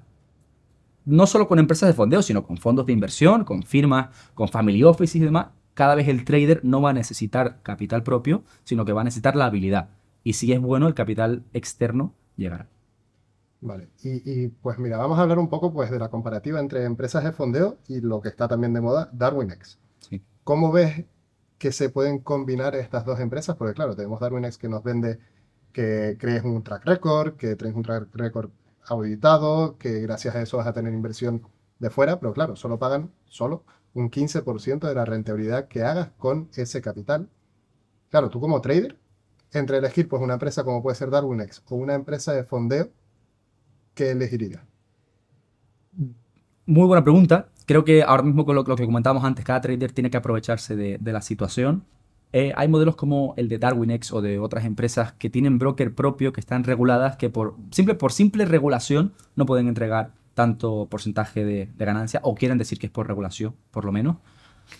no 1.05 1.25
solo 1.25 1.47
con 1.47 1.59
empresas 1.59 1.87
de 1.87 1.93
fondeo, 1.93 2.21
sino 2.21 2.43
con 2.43 2.57
fondos 2.57 2.85
de 2.85 2.93
inversión, 2.93 3.43
con 3.43 3.63
firmas, 3.63 4.09
con 4.33 4.47
family 4.47 4.83
offices 4.83 5.15
y 5.15 5.19
demás, 5.19 5.47
cada 5.73 5.95
vez 5.95 6.07
el 6.07 6.25
trader 6.25 6.61
no 6.63 6.81
va 6.81 6.91
a 6.91 6.93
necesitar 6.93 7.61
capital 7.63 8.03
propio, 8.03 8.43
sino 8.63 8.85
que 8.85 8.93
va 8.93 9.01
a 9.01 9.05
necesitar 9.05 9.35
la 9.35 9.45
habilidad. 9.45 9.89
Y 10.23 10.33
si 10.33 10.51
es 10.53 10.61
bueno, 10.61 10.87
el 10.87 10.93
capital 10.93 11.43
externo 11.53 12.13
llegará. 12.35 12.67
Vale, 13.61 13.89
y, 14.03 14.47
pues 14.47 14.79
mira, 14.79 14.97
vamos 14.97 15.19
a 15.19 15.21
hablar 15.21 15.37
un 15.37 15.47
poco 15.47 15.71
pues 15.71 15.91
de 15.91 15.99
la 15.99 16.09
comparativa 16.09 16.59
entre 16.59 16.83
empresas 16.83 17.23
de 17.23 17.31
fondeo 17.31 17.77
y 17.87 18.01
lo 18.01 18.19
que 18.19 18.29
está 18.29 18.47
también 18.47 18.73
de 18.73 18.81
moda, 18.81 19.09
DarwinX. 19.13 19.77
Sí. 19.99 20.21
¿Cómo 20.43 20.71
ves 20.71 21.05
que 21.61 21.71
se 21.71 21.91
pueden 21.91 22.17
combinar 22.17 22.73
estas 22.75 23.05
dos 23.05 23.19
empresas, 23.19 23.55
porque 23.55 23.75
claro, 23.75 23.95
tenemos 23.95 24.19
DarwinX 24.19 24.57
que 24.57 24.67
nos 24.67 24.83
vende 24.83 25.19
que 25.71 26.17
crees 26.19 26.43
un 26.43 26.63
track 26.63 26.83
record, 26.85 27.35
que 27.35 27.55
traes 27.55 27.75
un 27.75 27.83
track 27.83 28.07
record 28.15 28.49
auditado, 28.87 29.77
que 29.77 29.99
gracias 30.01 30.33
a 30.35 30.41
eso 30.41 30.57
vas 30.57 30.65
a 30.65 30.73
tener 30.73 30.91
inversión 30.91 31.43
de 31.77 31.91
fuera, 31.91 32.19
pero 32.19 32.33
claro, 32.33 32.55
solo 32.55 32.79
pagan 32.79 33.11
solo 33.25 33.63
un 33.93 34.09
15% 34.09 34.87
de 34.87 34.95
la 34.95 35.05
rentabilidad 35.05 35.67
que 35.67 35.83
hagas 35.83 36.09
con 36.17 36.49
ese 36.55 36.81
capital. 36.81 37.29
Claro, 38.09 38.31
tú 38.31 38.39
como 38.39 38.59
trader, 38.59 38.97
entre 39.53 39.77
elegir 39.77 40.09
pues 40.09 40.19
una 40.19 40.33
empresa 40.33 40.63
como 40.63 40.81
puede 40.81 40.95
ser 40.95 41.11
DarwinX 41.11 41.61
o 41.69 41.75
una 41.75 41.93
empresa 41.93 42.33
de 42.33 42.43
fondeo, 42.43 42.89
¿qué 43.93 44.09
elegirías? 44.09 44.63
Muy 46.65 46.87
buena 46.87 47.03
pregunta. 47.03 47.49
Creo 47.65 47.83
que 47.85 48.03
ahora 48.03 48.23
mismo 48.23 48.45
con 48.45 48.55
lo, 48.55 48.63
que 48.63 48.85
comentábamos 48.85 49.23
antes, 49.23 49.45
cada 49.45 49.61
trader 49.61 49.91
tiene 49.91 50.09
que 50.09 50.17
aprovecharse 50.17 50.75
de, 50.75 50.99
la 51.11 51.21
situación. 51.21 51.83
Eh, 52.33 52.53
hay 52.55 52.67
modelos 52.67 52.95
como 52.95 53.33
el 53.37 53.49
de 53.49 53.57
DarwinX 53.59 54.13
o 54.13 54.21
de 54.21 54.39
otras 54.39 54.65
empresas 54.65 55.13
que 55.13 55.29
tienen 55.29 55.59
broker 55.59 55.93
propio, 55.93 56.33
que 56.33 56.39
están 56.39 56.63
reguladas, 56.63 57.17
que 57.17 57.29
por 57.29 57.55
simple, 57.71 57.95
por 57.95 58.13
simple 58.13 58.45
regulación 58.45 59.13
no 59.35 59.45
pueden 59.45 59.67
entregar 59.67 60.11
tanto 60.33 60.87
porcentaje 60.89 61.43
de, 61.43 61.69
ganancia, 61.77 62.21
o 62.23 62.35
quieren 62.35 62.57
decir 62.57 62.79
que 62.79 62.87
es 62.87 62.91
por 62.91 63.07
regulación, 63.07 63.55
por 63.71 63.85
lo 63.85 63.91
menos. 63.91 64.17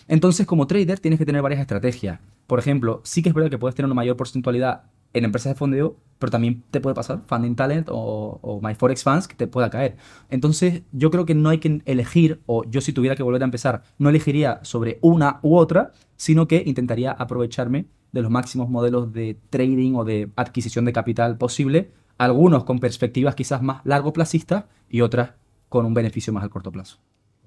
Entonces, 0.08 0.46
como 0.46 0.66
trader, 0.66 0.98
tienes 0.98 1.18
que 1.18 1.26
tener 1.26 1.42
varias 1.42 1.60
estrategias. 1.60 2.20
Por 2.46 2.58
ejemplo, 2.58 3.00
sí 3.04 3.22
que 3.22 3.28
es 3.28 3.34
verdad 3.34 3.50
que 3.50 3.58
puedes 3.58 3.74
tener 3.74 3.86
una 3.86 3.94
mayor 3.94 4.16
porcentualidad 4.16 4.84
en 5.14 5.24
empresas 5.24 5.52
de 5.52 5.58
fondeo, 5.58 5.96
pero 6.18 6.30
también 6.30 6.62
te 6.70 6.80
puede 6.80 6.94
pasar 6.94 7.22
Funding 7.26 7.56
Talent 7.56 7.88
o, 7.90 8.38
o 8.42 8.60
My 8.60 8.74
Forex 8.74 9.02
Funds 9.02 9.28
que 9.28 9.34
te 9.34 9.46
pueda 9.46 9.70
caer. 9.70 9.96
Entonces, 10.30 10.82
yo 10.92 11.10
creo 11.10 11.26
que 11.26 11.34
no 11.34 11.48
hay 11.48 11.58
que 11.58 11.82
elegir, 11.84 12.40
o 12.46 12.64
yo 12.64 12.80
si 12.80 12.92
tuviera 12.92 13.16
que 13.16 13.22
volver 13.22 13.42
a 13.42 13.44
empezar, 13.44 13.82
no 13.98 14.08
elegiría 14.08 14.60
sobre 14.62 14.98
una 15.02 15.40
u 15.42 15.56
otra, 15.56 15.92
sino 16.16 16.46
que 16.46 16.62
intentaría 16.64 17.12
aprovecharme 17.12 17.86
de 18.12 18.22
los 18.22 18.30
máximos 18.30 18.68
modelos 18.68 19.12
de 19.12 19.38
trading 19.50 19.94
o 19.94 20.04
de 20.04 20.30
adquisición 20.36 20.84
de 20.84 20.92
capital 20.92 21.38
posible, 21.38 21.90
algunos 22.18 22.64
con 22.64 22.78
perspectivas 22.78 23.34
quizás 23.34 23.62
más 23.62 23.80
largo 23.84 24.12
placistas 24.12 24.66
y 24.88 25.00
otras 25.00 25.32
con 25.68 25.86
un 25.86 25.94
beneficio 25.94 26.32
más 26.32 26.44
al 26.44 26.50
corto 26.50 26.70
plazo. 26.70 26.98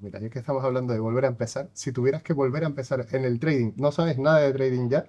Mira, 0.02 0.20
ya 0.20 0.30
que 0.30 0.40
estamos 0.40 0.64
hablando 0.64 0.94
de 0.94 1.00
volver 1.00 1.26
a 1.26 1.30
empezar, 1.30 1.70
si 1.74 1.92
tuvieras 1.92 2.24
que 2.24 2.34
volver 2.34 2.64
a 2.64 2.68
empezar 2.68 3.06
en 3.12 3.24
el 3.24 3.40
trading, 3.40 3.72
no 3.78 3.92
sabes 3.92 4.18
nada 4.18 4.40
de 4.40 4.52
trading 4.52 4.90
ya, 4.90 5.06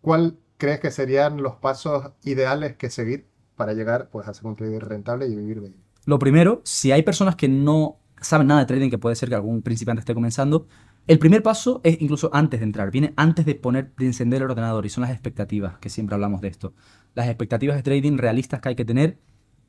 ¿cuál 0.00 0.38
crees 0.58 0.80
que 0.80 0.90
serían 0.90 1.42
los 1.42 1.56
pasos 1.56 2.12
ideales 2.24 2.76
que 2.76 2.90
seguir 2.90 3.26
para 3.56 3.72
llegar 3.72 4.10
pues, 4.10 4.28
a 4.28 4.34
ser 4.34 4.46
un 4.46 4.56
trader 4.56 4.84
rentable 4.84 5.26
y 5.26 5.34
vivir 5.34 5.60
de? 5.60 5.72
Lo 6.04 6.18
primero, 6.18 6.60
si 6.64 6.92
hay 6.92 7.02
personas 7.02 7.36
que 7.36 7.48
no 7.48 7.98
saben 8.20 8.46
nada 8.46 8.60
de 8.60 8.66
trading, 8.66 8.90
que 8.90 8.98
puede 8.98 9.16
ser 9.16 9.28
que 9.28 9.34
algún 9.34 9.62
principiante 9.62 10.00
esté 10.00 10.14
comenzando, 10.14 10.66
el 11.06 11.18
primer 11.18 11.42
paso 11.42 11.80
es 11.84 12.00
incluso 12.00 12.30
antes 12.32 12.60
de 12.60 12.64
entrar, 12.64 12.90
viene 12.90 13.12
antes 13.16 13.46
de 13.46 13.54
poner, 13.54 13.94
de 13.96 14.06
encender 14.06 14.42
el 14.42 14.50
ordenador 14.50 14.86
y 14.86 14.88
son 14.88 15.02
las 15.02 15.10
expectativas, 15.10 15.78
que 15.78 15.88
siempre 15.88 16.14
hablamos 16.14 16.40
de 16.40 16.48
esto. 16.48 16.74
Las 17.14 17.28
expectativas 17.28 17.76
de 17.76 17.82
trading 17.82 18.18
realistas 18.18 18.60
que 18.60 18.70
hay 18.70 18.76
que 18.76 18.84
tener 18.84 19.18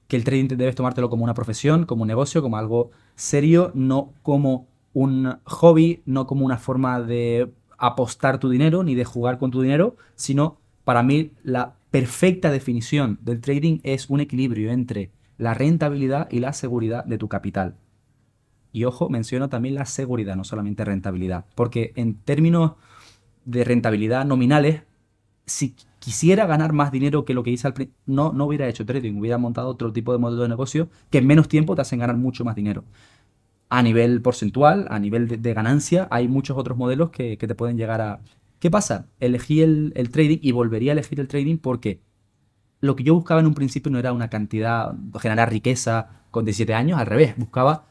que 0.07 0.15
el 0.15 0.23
trading 0.23 0.47
debes 0.47 0.75
tomártelo 0.75 1.09
como 1.09 1.23
una 1.23 1.33
profesión, 1.33 1.85
como 1.85 2.03
un 2.03 2.07
negocio, 2.07 2.41
como 2.41 2.57
algo 2.57 2.91
serio, 3.15 3.71
no 3.75 4.13
como 4.23 4.67
un 4.93 5.37
hobby, 5.43 6.01
no 6.05 6.25
como 6.25 6.45
una 6.45 6.57
forma 6.57 7.01
de 7.01 7.53
apostar 7.77 8.39
tu 8.39 8.49
dinero 8.49 8.83
ni 8.83 8.95
de 8.95 9.05
jugar 9.05 9.37
con 9.37 9.51
tu 9.51 9.61
dinero, 9.61 9.95
sino 10.15 10.59
para 10.87 11.03
mí 11.03 11.33
la 11.43 11.75
perfecta 11.91 12.49
definición 12.49 13.19
del 13.21 13.41
trading 13.41 13.79
es 13.83 14.09
un 14.09 14.21
equilibrio 14.21 14.71
entre 14.71 15.11
la 15.37 15.53
rentabilidad 15.53 16.29
y 16.31 16.39
la 16.39 16.53
seguridad 16.53 17.03
de 17.03 17.17
tu 17.17 17.27
capital. 17.27 17.75
Y 18.71 18.85
ojo, 18.85 19.09
menciono 19.09 19.49
también 19.49 19.75
la 19.75 19.83
seguridad, 19.83 20.37
no 20.37 20.45
solamente 20.45 20.85
rentabilidad, 20.85 21.43
porque 21.55 21.91
en 21.97 22.13
términos 22.13 22.75
de 23.43 23.65
rentabilidad 23.65 24.23
nominales, 24.23 24.83
si 25.45 25.75
quisiera 25.99 26.45
ganar 26.45 26.71
más 26.71 26.93
dinero 26.93 27.25
que 27.25 27.33
lo 27.33 27.43
que 27.43 27.51
hice 27.51 27.67
al 27.67 27.73
principio, 27.73 27.99
no, 28.05 28.31
no 28.31 28.45
hubiera 28.45 28.69
hecho 28.69 28.85
trading, 28.85 29.19
hubiera 29.19 29.37
montado 29.37 29.67
otro 29.67 29.91
tipo 29.91 30.13
de 30.13 30.19
modelo 30.19 30.43
de 30.43 30.47
negocio 30.47 30.87
que 31.09 31.17
en 31.17 31.27
menos 31.27 31.49
tiempo 31.49 31.75
te 31.75 31.81
hacen 31.81 31.99
ganar 31.99 32.15
mucho 32.15 32.45
más 32.45 32.55
dinero. 32.55 32.85
A 33.67 33.83
nivel 33.83 34.21
porcentual, 34.21 34.87
a 34.89 34.99
nivel 34.99 35.41
de, 35.41 35.53
ganancia, 35.53 36.07
hay 36.11 36.29
muchos 36.29 36.57
otros 36.57 36.77
modelos 36.77 37.09
que, 37.09 37.35
te 37.35 37.55
pueden 37.55 37.75
llegar 37.75 37.99
a... 37.99 38.21
¿Qué 38.59 38.71
pasa? 38.71 39.07
Elegí 39.19 39.61
el, 39.61 39.93
trading 40.11 40.39
y 40.41 40.51
volvería 40.51 40.91
a 40.91 40.93
elegir 40.93 41.19
el 41.19 41.27
trading 41.27 41.57
porque 41.57 42.01
lo 42.79 42.95
que 42.95 43.03
yo 43.03 43.13
buscaba 43.13 43.39
en 43.39 43.47
un 43.47 43.53
principio 43.53 43.91
no 43.91 43.99
era 43.99 44.13
una 44.13 44.29
cantidad, 44.29 44.95
generar 45.19 45.49
riqueza 45.51 46.23
con 46.31 46.45
17 46.45 46.73
años, 46.73 46.99
al 46.99 47.05
revés, 47.05 47.35
buscaba 47.37 47.87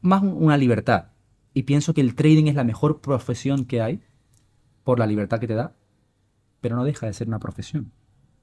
más 0.00 0.22
una 0.22 0.56
libertad. 0.56 1.08
Y 1.54 1.64
pienso 1.64 1.94
que 1.94 2.00
el 2.00 2.14
trading 2.14 2.46
es 2.46 2.54
la 2.54 2.64
mejor 2.64 3.00
profesión 3.00 3.64
que 3.64 3.82
hay 3.82 4.00
por 4.84 4.98
la 4.98 5.06
libertad 5.06 5.38
que 5.38 5.46
te 5.46 5.54
da 5.54 5.74
pero 6.62 6.76
no 6.76 6.84
deja 6.84 7.06
de 7.06 7.12
ser 7.12 7.28
una 7.28 7.40
profesión. 7.40 7.92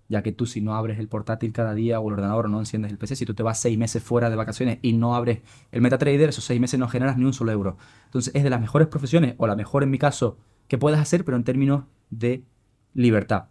Ya 0.10 0.22
que 0.22 0.32
tú 0.32 0.46
si 0.46 0.62
no 0.62 0.76
abres 0.76 1.00
el 1.00 1.08
portátil 1.08 1.54
cada 1.54 1.74
día 1.74 2.00
o 2.00 2.08
el 2.10 2.14
ordenador 2.14 2.46
o 2.46 2.50
no 2.50 2.60
enciendes 2.60 2.92
el 2.92 2.98
PC, 2.98 3.16
si 3.16 3.26
tú 3.26 3.34
te 3.34 3.42
vas 3.42 3.60
seis 3.60 3.78
meses 3.78 4.04
fuera 4.04 4.30
de 4.30 4.36
vacaciones 4.36 4.80
y 4.82 4.94
no 4.94 5.16
abres 5.16 5.42
el 5.72 5.82
MetaTrader, 5.82 6.30
esos 6.30 6.44
seis 6.44 6.60
meses 6.60 6.80
no 6.80 6.88
generas 6.88 7.18
ni 7.18 7.26
un 7.26 7.34
solo 7.34 7.52
euro. 7.52 7.78
Entonces 8.06 8.36
es 8.36 8.44
de 8.44 8.50
las 8.50 8.62
mejores 8.62 8.88
profesiones, 8.88 9.36
o 9.38 9.48
la 9.48 9.56
mejor 9.56 9.84
en 9.84 9.90
mi 9.90 9.98
caso, 9.98 10.38
que 10.70 10.78
puedas 10.78 11.02
hacer, 11.02 11.26
pero 11.26 11.36
en 11.36 11.44
términos 11.44 11.84
de 12.10 12.46
libertad. 12.94 13.46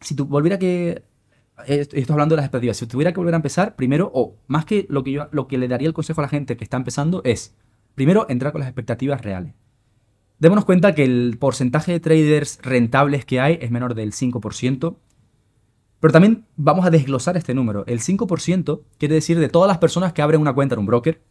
Si 0.00 0.14
tú 0.14 0.24
volviera 0.24 0.58
que... 0.58 1.04
Eh, 1.66 1.86
estoy 1.92 2.06
hablando 2.08 2.34
de 2.34 2.38
las 2.38 2.46
expectativas. 2.46 2.78
Si 2.78 2.86
tuviera 2.86 3.12
que 3.12 3.20
volver 3.20 3.34
a 3.34 3.36
empezar, 3.36 3.76
primero, 3.76 4.10
o 4.14 4.38
más 4.46 4.64
que 4.64 4.86
lo 4.88 5.04
que 5.04 5.12
yo 5.12 5.28
lo 5.32 5.46
que 5.46 5.58
le 5.58 5.68
daría 5.68 5.86
el 5.86 5.94
consejo 5.94 6.22
a 6.22 6.24
la 6.24 6.28
gente 6.28 6.56
que 6.56 6.64
está 6.64 6.78
empezando 6.78 7.20
es, 7.24 7.54
primero, 7.94 8.26
entrar 8.30 8.52
con 8.52 8.60
las 8.60 8.68
expectativas 8.68 9.20
reales. 9.20 9.54
Démonos 10.38 10.64
cuenta 10.64 10.94
que 10.94 11.04
el 11.04 11.36
porcentaje 11.38 11.92
de 11.92 12.00
traders 12.00 12.58
rentables 12.62 13.24
que 13.24 13.38
hay 13.38 13.58
es 13.60 13.70
menor 13.70 13.94
del 13.94 14.12
5%, 14.12 14.96
pero 16.00 16.12
también 16.12 16.46
vamos 16.56 16.84
a 16.84 16.90
desglosar 16.90 17.36
este 17.36 17.54
número. 17.54 17.84
El 17.86 18.00
5% 18.00 18.82
quiere 18.98 19.14
decir 19.14 19.38
de 19.38 19.48
todas 19.48 19.68
las 19.68 19.78
personas 19.78 20.12
que 20.12 20.22
abren 20.22 20.40
una 20.40 20.54
cuenta 20.54 20.74
en 20.74 20.80
un 20.80 20.86
broker, 20.86 21.22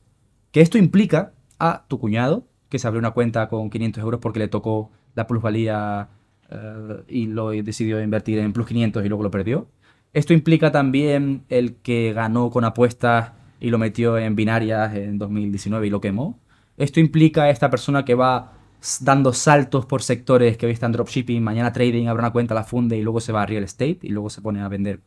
que 0.52 0.62
esto 0.62 0.78
implica 0.78 1.34
a 1.60 1.86
tu 1.90 2.00
cuñado, 2.00 2.48
que 2.70 2.80
se 2.80 2.88
abrió 2.88 3.00
una 3.00 3.12
cuenta 3.12 3.50
con 3.50 3.70
500 3.70 4.02
euros 4.02 4.22
porque 4.22 4.40
le 4.40 4.48
tocó 4.48 4.92
la 5.16 5.28
plusvalía 5.28 6.10
eh, 6.50 7.04
y 7.08 7.28
lo 7.28 7.50
decidió 7.52 8.02
invertir 8.02 8.40
en 8.40 8.54
plus 8.54 8.68
500 8.68 9.06
y 9.06 9.10
luego 9.10 9.24
lo 9.24 9.32
perdió. 9.32 9.68
Esto 10.14 10.34
implica 10.34 10.72
también 10.72 11.44
el 11.50 11.76
que 11.76 12.14
ganó 12.14 12.50
con 12.50 12.66
apuestas 12.66 13.32
y 13.60 13.70
lo 13.70 13.78
metió 13.78 14.18
en 14.18 14.36
binarias 14.36 14.96
en 14.96 15.18
2019 15.18 15.88
y 15.88 15.90
lo 15.90 16.02
quemó. 16.02 16.40
Esto 16.78 17.00
implica 17.00 17.44
a 17.44 17.50
esta 17.50 17.70
persona 17.70 18.04
que 18.04 18.16
va 18.16 18.54
dando 19.00 19.32
saltos 19.32 19.86
por 19.86 20.02
sectores 20.02 20.58
que 20.58 20.66
hoy 20.66 20.72
están 20.72 20.92
dropshipping, 20.92 21.44
mañana 21.44 21.72
trading, 21.72 22.08
abre 22.08 22.22
una 22.22 22.32
cuenta, 22.32 22.56
la 22.56 22.64
funde 22.64 22.98
y 22.98 23.04
luego 23.04 23.20
se 23.20 23.32
va 23.32 23.44
a 23.44 23.46
real 23.46 23.64
estate 23.64 24.00
y 24.02 24.10
luego 24.10 24.30
se 24.30 24.42
pone 24.42 24.62
a 24.62 24.68
vender 24.68 25.02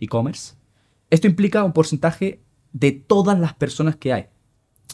e-commerce. 0.00 0.54
Esto 1.10 1.26
implica 1.26 1.62
un 1.64 1.72
porcentaje 1.72 2.42
de 2.72 2.92
todas 2.92 3.38
las 3.38 3.54
personas 3.54 3.96
que 3.96 4.12
hay. 4.12 4.26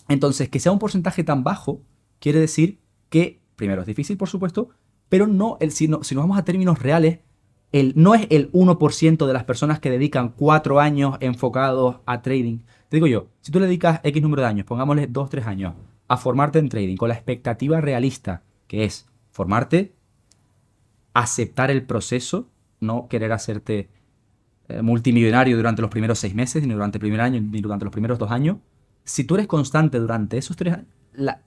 Entonces, 0.08 0.48
que 0.48 0.60
sea 0.60 0.72
un 0.72 0.78
porcentaje 0.78 1.24
tan 1.24 1.42
bajo 1.42 1.82
quiere 2.18 2.40
decir 2.40 2.80
que, 3.08 3.40
primero, 3.56 3.80
es 3.80 3.86
difícil, 3.86 4.16
por 4.16 4.28
supuesto, 4.28 4.68
pero 5.08 5.26
no, 5.26 5.56
el, 5.60 5.70
si, 5.70 5.86
si 5.86 6.14
nos 6.14 6.24
vamos 6.24 6.38
a 6.38 6.44
términos 6.44 6.78
reales, 6.78 7.20
el, 7.72 7.92
no 7.96 8.14
es 8.14 8.26
el 8.30 8.52
1% 8.52 9.26
de 9.26 9.32
las 9.32 9.44
personas 9.44 9.80
que 9.80 9.90
dedican 9.90 10.30
4 10.30 10.80
años 10.80 11.16
enfocados 11.20 11.96
a 12.06 12.22
trading. 12.22 12.58
Te 12.88 12.96
digo 12.96 13.06
yo, 13.06 13.28
si 13.40 13.52
tú 13.52 13.58
le 13.58 13.66
dedicas 13.66 14.00
X 14.04 14.22
número 14.22 14.42
de 14.42 14.48
años, 14.48 14.66
pongámosle 14.66 15.08
2, 15.08 15.30
3 15.30 15.46
años, 15.46 15.74
a 16.08 16.16
formarte 16.16 16.58
en 16.58 16.68
trading 16.68 16.96
con 16.96 17.08
la 17.08 17.14
expectativa 17.14 17.80
realista, 17.80 18.42
que 18.68 18.84
es 18.84 19.08
formarte, 19.30 19.94
aceptar 21.14 21.70
el 21.70 21.84
proceso, 21.84 22.48
no 22.80 23.08
querer 23.08 23.32
hacerte 23.32 23.88
eh, 24.68 24.82
multimillonario 24.82 25.56
durante 25.56 25.82
los 25.82 25.90
primeros 25.90 26.18
seis 26.18 26.34
meses, 26.34 26.66
ni 26.66 26.74
durante 26.74 26.98
el 26.98 27.00
primer 27.00 27.20
año, 27.20 27.40
ni 27.40 27.60
durante 27.60 27.84
los 27.84 27.92
primeros 27.92 28.18
dos 28.18 28.30
años. 28.30 28.58
Si 29.04 29.24
tú 29.24 29.34
eres 29.36 29.46
constante 29.46 29.98
durante 29.98 30.38
esos 30.38 30.56
tres 30.56 30.74
años, 30.74 30.88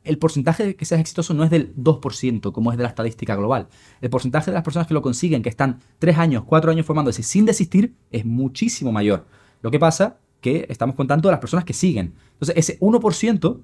el 0.03 0.17
porcentaje 0.17 0.65
de 0.65 0.75
que 0.75 0.85
seas 0.85 1.01
exitoso 1.01 1.33
no 1.33 1.43
es 1.43 1.49
del 1.49 1.75
2%, 1.75 2.51
como 2.51 2.71
es 2.71 2.77
de 2.77 2.83
la 2.83 2.89
estadística 2.89 3.35
global. 3.35 3.67
El 4.01 4.09
porcentaje 4.09 4.51
de 4.51 4.55
las 4.55 4.63
personas 4.63 4.87
que 4.87 4.93
lo 4.93 5.01
consiguen, 5.01 5.41
que 5.41 5.49
están 5.49 5.79
tres 5.99 6.17
años, 6.17 6.43
cuatro 6.45 6.71
años 6.71 6.85
formándose 6.85 7.23
sin 7.23 7.45
desistir, 7.45 7.95
es 8.11 8.25
muchísimo 8.25 8.91
mayor. 8.91 9.25
Lo 9.61 9.71
que 9.71 9.79
pasa 9.79 10.17
que 10.41 10.65
estamos 10.69 10.95
contando 10.95 11.27
de 11.27 11.33
las 11.33 11.39
personas 11.39 11.65
que 11.65 11.73
siguen. 11.73 12.13
Entonces, 12.33 12.55
ese 12.57 12.79
1% 12.79 13.59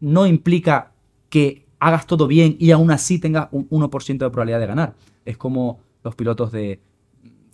no 0.00 0.26
implica 0.26 0.92
que 1.28 1.66
hagas 1.78 2.06
todo 2.06 2.26
bien 2.26 2.56
y 2.58 2.70
aún 2.70 2.90
así 2.90 3.18
tengas 3.18 3.48
un 3.50 3.68
1% 3.70 4.18
de 4.18 4.30
probabilidad 4.30 4.60
de 4.60 4.66
ganar. 4.66 4.94
Es 5.24 5.36
como 5.36 5.80
los 6.04 6.14
pilotos 6.14 6.52
de 6.52 6.80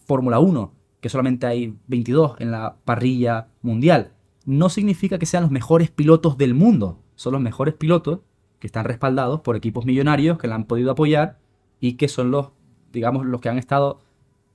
Fórmula 0.05 0.39
1, 0.39 0.73
que 1.01 1.09
solamente 1.09 1.47
hay 1.47 1.77
22 1.87 2.37
en 2.41 2.51
la 2.51 2.77
parrilla 2.85 3.49
mundial. 3.63 4.13
No 4.45 4.69
significa 4.69 5.19
que 5.19 5.27
sean 5.27 5.43
los 5.43 5.51
mejores 5.51 5.91
pilotos 5.91 6.37
del 6.37 6.55
mundo. 6.55 7.01
Son 7.17 7.33
los 7.33 7.43
mejores 7.43 7.75
pilotos 7.75 8.21
que 8.61 8.69
están 8.69 8.85
respaldados 8.85 9.41
por 9.41 9.57
equipos 9.57 9.85
millonarios 9.85 10.39
que 10.39 10.47
la 10.47 10.55
han 10.55 10.65
podido 10.65 10.93
apoyar 10.93 11.39
y 11.81 11.95
que 11.95 12.09
son 12.09 12.31
los, 12.31 12.51
digamos, 12.93 13.27
los 13.27 13.41
que 13.41 13.49
han 13.49 13.59
estado 13.59 13.99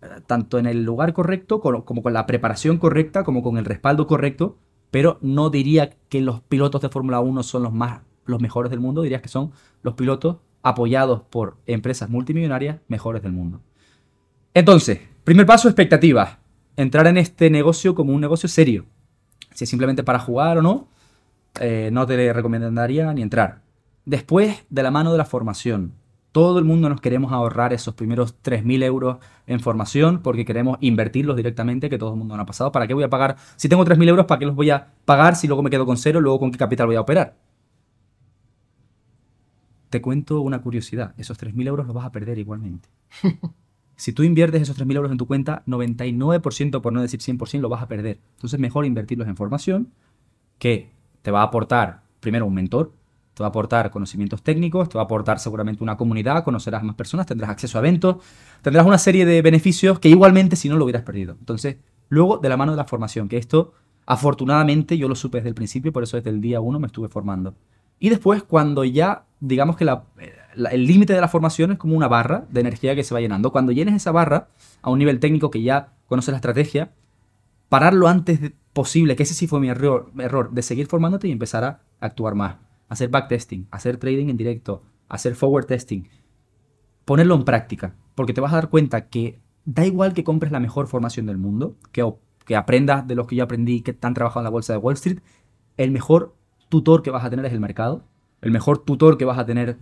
eh, 0.01 0.07
tanto 0.25 0.57
en 0.57 0.65
el 0.65 0.83
lugar 0.83 1.13
correcto 1.13 1.59
como, 1.59 1.83
con 1.83 2.13
la 2.13 2.25
preparación 2.25 2.77
correcta, 2.77 3.23
como 3.23 3.43
con 3.43 3.57
el 3.57 3.65
respaldo 3.65 4.07
correcto 4.07 4.57
pero 4.91 5.17
no 5.21 5.49
diría 5.49 5.95
que 6.09 6.21
los 6.21 6.41
pilotos 6.41 6.81
de 6.81 6.89
Fórmula 6.89 7.21
1 7.21 7.43
son 7.43 7.63
los 7.63 7.73
más 7.73 8.01
los 8.25 8.39
mejores 8.39 8.69
del 8.69 8.79
mundo, 8.79 9.01
dirías 9.01 9.21
que 9.21 9.29
son 9.29 9.51
los 9.81 9.95
pilotos 9.95 10.37
apoyados 10.61 11.23
por 11.23 11.57
empresas 11.65 12.09
multimillonarias 12.09 12.79
mejores 12.87 13.23
del 13.23 13.31
mundo. 13.31 13.61
Entonces, 14.53 14.99
primer 15.23 15.45
paso, 15.45 15.67
expectativas. 15.67 16.37
Entrar 16.75 17.07
en 17.07 17.17
este 17.17 17.49
negocio 17.49 17.95
como 17.95 18.13
un 18.13 18.21
negocio 18.21 18.47
serio. 18.47 18.85
Si 19.53 19.63
es 19.63 19.69
simplemente 19.69 20.03
para 20.03 20.19
jugar 20.19 20.59
o 20.59 20.61
no, 20.61 20.87
eh, 21.59 21.89
no 21.91 22.05
te 22.05 22.33
recomendaría 22.33 23.13
ni 23.13 23.21
entrar. 23.21 23.61
Después, 24.05 24.65
de 24.69 24.83
la 24.83 24.91
mano 24.91 25.11
de 25.11 25.17
la 25.17 25.25
formación. 25.25 25.93
Todo 26.31 26.59
el 26.59 26.65
mundo 26.65 26.87
nos 26.87 27.01
queremos 27.01 27.33
ahorrar 27.33 27.73
esos 27.73 27.93
primeros 27.93 28.41
3.000 28.41 28.83
euros 28.83 29.17
en 29.47 29.59
formación 29.59 30.21
porque 30.21 30.45
queremos 30.45 30.77
invertirlos 30.79 31.35
directamente, 31.35 31.89
que 31.89 31.97
todo 31.97 32.13
el 32.13 32.17
mundo 32.17 32.37
no 32.37 32.43
ha 32.43 32.45
pasado. 32.45 32.71
¿Para 32.71 32.87
qué 32.87 32.93
voy 32.93 33.03
a 33.03 33.09
pagar? 33.09 33.35
Si 33.57 33.67
tengo 33.67 33.83
3.000 33.83 34.07
euros, 34.07 34.25
¿para 34.25 34.39
qué 34.39 34.45
los 34.45 34.55
voy 34.55 34.69
a 34.69 34.93
pagar 35.03 35.35
si 35.35 35.47
luego 35.47 35.61
me 35.61 35.69
quedo 35.69 35.85
con 35.85 35.97
cero? 35.97 36.21
Luego, 36.21 36.39
¿con 36.39 36.51
qué 36.51 36.57
capital 36.57 36.87
voy 36.87 36.95
a 36.95 37.01
operar? 37.01 37.35
Te 39.89 40.01
cuento 40.01 40.39
una 40.39 40.61
curiosidad. 40.61 41.13
Esos 41.17 41.37
3.000 41.37 41.67
euros 41.67 41.85
los 41.85 41.93
vas 41.93 42.05
a 42.05 42.13
perder 42.13 42.39
igualmente. 42.39 42.87
si 43.97 44.13
tú 44.13 44.23
inviertes 44.23 44.61
esos 44.61 44.79
3.000 44.79 44.95
euros 44.95 45.11
en 45.11 45.17
tu 45.17 45.27
cuenta, 45.27 45.63
99%, 45.67 46.79
por 46.79 46.93
no 46.93 47.01
decir 47.01 47.19
100%, 47.19 47.59
lo 47.59 47.67
vas 47.67 47.83
a 47.83 47.89
perder. 47.89 48.21
Entonces, 48.35 48.57
mejor 48.57 48.85
invertirlos 48.85 49.27
en 49.27 49.35
formación 49.35 49.91
que 50.59 50.91
te 51.21 51.31
va 51.31 51.41
a 51.41 51.43
aportar, 51.45 52.01
primero, 52.19 52.45
un 52.45 52.53
mentor, 52.53 52.93
te 53.33 53.43
va 53.43 53.47
a 53.47 53.49
aportar 53.49 53.91
conocimientos 53.91 54.43
técnicos, 54.43 54.89
te 54.89 54.97
va 54.97 55.03
a 55.03 55.05
aportar 55.05 55.39
seguramente 55.39 55.83
una 55.83 55.97
comunidad, 55.97 56.43
conocerás 56.43 56.83
más 56.83 56.95
personas, 56.95 57.25
tendrás 57.25 57.49
acceso 57.49 57.77
a 57.77 57.81
eventos, 57.81 58.17
tendrás 58.61 58.85
una 58.85 58.97
serie 58.97 59.25
de 59.25 59.41
beneficios 59.41 59.99
que 59.99 60.09
igualmente 60.09 60.55
si 60.55 60.69
no 60.69 60.77
lo 60.77 60.83
hubieras 60.83 61.03
perdido. 61.03 61.35
Entonces, 61.39 61.77
luego 62.09 62.37
de 62.37 62.49
la 62.49 62.57
mano 62.57 62.73
de 62.73 62.77
la 62.77 62.85
formación, 62.85 63.29
que 63.29 63.37
esto 63.37 63.73
afortunadamente 64.05 64.97
yo 64.97 65.07
lo 65.07 65.15
supe 65.15 65.37
desde 65.37 65.49
el 65.49 65.55
principio, 65.55 65.93
por 65.93 66.03
eso 66.03 66.17
desde 66.17 66.29
el 66.29 66.41
día 66.41 66.59
uno 66.59 66.79
me 66.79 66.87
estuve 66.87 67.07
formando. 67.07 67.55
Y 67.99 68.09
después, 68.09 68.43
cuando 68.43 68.83
ya, 68.83 69.25
digamos 69.39 69.77
que 69.77 69.87
el 70.55 70.85
límite 70.85 71.13
de 71.13 71.21
la 71.21 71.27
formación 71.27 71.71
es 71.71 71.77
como 71.77 71.95
una 71.95 72.07
barra 72.07 72.45
de 72.49 72.59
energía 72.59 72.95
que 72.95 73.03
se 73.03 73.13
va 73.13 73.21
llenando, 73.21 73.51
cuando 73.51 73.71
llenes 73.71 73.95
esa 73.95 74.11
barra 74.11 74.47
a 74.81 74.89
un 74.89 74.99
nivel 74.99 75.19
técnico 75.19 75.51
que 75.51 75.61
ya 75.61 75.93
conoces 76.07 76.31
la 76.31 76.37
estrategia, 76.37 76.91
pararlo 77.71 78.09
antes 78.09 78.51
posible, 78.73 79.15
que 79.15 79.23
ese 79.23 79.33
sí 79.33 79.47
fue 79.47 79.61
mi 79.61 79.69
error, 79.69 80.11
de 80.51 80.61
seguir 80.61 80.87
formándote 80.87 81.29
y 81.29 81.31
empezar 81.31 81.63
a 81.63 81.79
actuar 82.01 82.35
más 82.35 82.57
hacer 82.89 83.07
backtesting, 83.07 83.69
hacer 83.71 83.95
trading 83.95 84.27
en 84.27 84.35
directo, 84.35 84.83
hacer 85.07 85.35
forward 85.35 85.67
testing, 85.67 86.03
ponerlo 87.05 87.35
en 87.35 87.45
práctica, 87.45 87.95
porque 88.15 88.33
te 88.33 88.41
vas 88.41 88.51
a 88.51 88.57
dar 88.57 88.69
cuenta 88.69 89.07
que 89.07 89.39
da 89.63 89.85
igual 89.85 90.13
que 90.13 90.25
compres 90.25 90.51
la 90.51 90.59
mejor 90.59 90.87
formación 90.87 91.27
del 91.27 91.37
mundo, 91.37 91.77
que, 91.93 92.05
que 92.45 92.57
aprendas 92.57 93.07
de 93.07 93.15
los 93.15 93.27
que 93.27 93.37
yo 93.37 93.45
aprendí 93.45 93.79
que 93.79 93.97
han 94.01 94.13
trabajado 94.13 94.41
en 94.41 94.43
la 94.43 94.49
bolsa 94.49 94.73
de 94.73 94.79
Wall 94.79 94.95
Street, 94.95 95.19
el 95.77 95.91
mejor 95.91 96.35
tutor 96.67 97.03
que 97.03 97.11
vas 97.11 97.23
a 97.23 97.29
tener 97.29 97.45
es 97.45 97.53
el 97.53 97.61
mercado, 97.61 98.03
el 98.41 98.51
mejor 98.51 98.79
tutor 98.79 99.17
que 99.17 99.23
vas 99.23 99.39
a 99.39 99.45
tener 99.45 99.77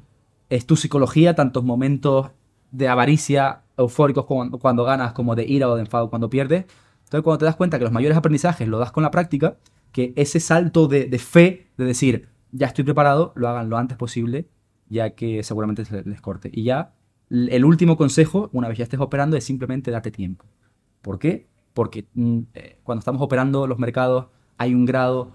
es 0.50 0.68
tu 0.68 0.76
psicología, 0.76 1.34
tantos 1.34 1.64
momentos 1.64 2.30
de 2.70 2.90
avaricia 2.90 3.64
eufóricos 3.76 4.26
cuando, 4.26 4.60
cuando 4.60 4.84
ganas 4.84 5.14
como 5.14 5.34
de 5.34 5.46
ira 5.48 5.68
o 5.68 5.74
de 5.74 5.82
enfado 5.82 6.12
cuando 6.12 6.30
pierdes. 6.30 6.66
Entonces 7.10 7.24
cuando 7.24 7.40
te 7.40 7.46
das 7.46 7.56
cuenta 7.56 7.80
que 7.80 7.86
los 7.86 7.92
mayores 7.92 8.16
aprendizajes 8.16 8.68
lo 8.68 8.78
das 8.78 8.92
con 8.92 9.02
la 9.02 9.10
práctica, 9.10 9.58
que 9.92 10.14
ese 10.16 10.40
salto 10.40 10.88
de, 10.88 11.10
fe, 11.18 11.66
de 11.76 11.86
decir, 11.86 12.30
ya 12.52 12.68
estoy 12.68 12.84
preparado, 12.84 13.34
lo 13.36 13.48
hagan 13.48 13.68
lo 13.68 13.80
antes 13.80 13.98
posible, 13.98 14.48
ya 14.90 15.16
que 15.16 15.42
seguramente 15.42 15.84
les 16.06 16.22
corte. 16.22 16.52
Y 16.54 16.66
ya, 16.66 16.94
el 17.32 17.66
último 17.66 17.98
consejo, 17.98 18.52
una 18.54 18.68
vez 18.68 18.78
ya 18.78 18.84
estés 18.84 19.00
operando, 19.00 19.38
es 19.38 19.44
simplemente 19.44 19.90
date 19.90 20.12
tiempo. 20.12 20.46
¿Por 21.02 21.18
qué? 21.18 21.48
Porque 21.74 22.06
mm, 22.14 22.40
eh, 22.54 22.78
cuando 22.84 23.00
estamos 23.00 23.24
operando 23.24 23.66
los 23.66 23.80
mercados 23.80 24.28
hay 24.60 24.76
un 24.76 24.86
grado... 24.86 25.32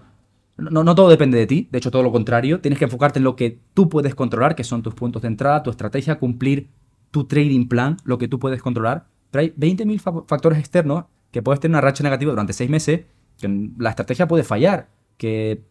No, 0.55 0.85
no 0.85 0.95
todo 0.95 1.09
depende 1.09 1.37
de 1.37 1.45
ti, 1.45 1.67
de 1.69 1.79
hecho 1.79 1.91
todo 1.91 2.03
lo 2.03 2.13
contrario. 2.13 2.61
Tienes 2.61 2.79
que 2.79 2.85
enfocarte 2.85 3.19
en 3.19 3.25
lo 3.25 3.35
que 3.35 3.59
tú 3.73 3.89
puedes 3.89 4.15
controlar, 4.15 4.55
que 4.55 4.63
son 4.63 4.81
tus 4.81 4.95
puntos 4.95 5.23
de 5.23 5.27
entrada, 5.27 5.61
tu 5.61 5.71
estrategia, 5.71 6.19
cumplir 6.19 6.69
tu 7.11 7.25
trading 7.25 7.67
plan, 7.67 7.97
lo 8.05 8.17
que 8.17 8.29
tú 8.29 8.39
puedes 8.39 8.61
controlar. 8.61 9.07
Pero 9.31 9.41
hay 9.41 9.49
20.000 9.49 10.25
factores 10.25 10.57
externos 10.57 11.05
que 11.35 11.41
puedes 11.41 11.59
tener 11.59 11.73
una 11.73 11.81
racha 11.81 12.01
negativa 12.01 12.31
durante 12.31 12.53
seis 12.53 12.69
meses, 12.69 13.01
que 13.37 13.69
la 13.77 13.89
estrategia 13.89 14.25
puede 14.25 14.45
fallar, 14.45 14.87
que... 15.17 15.65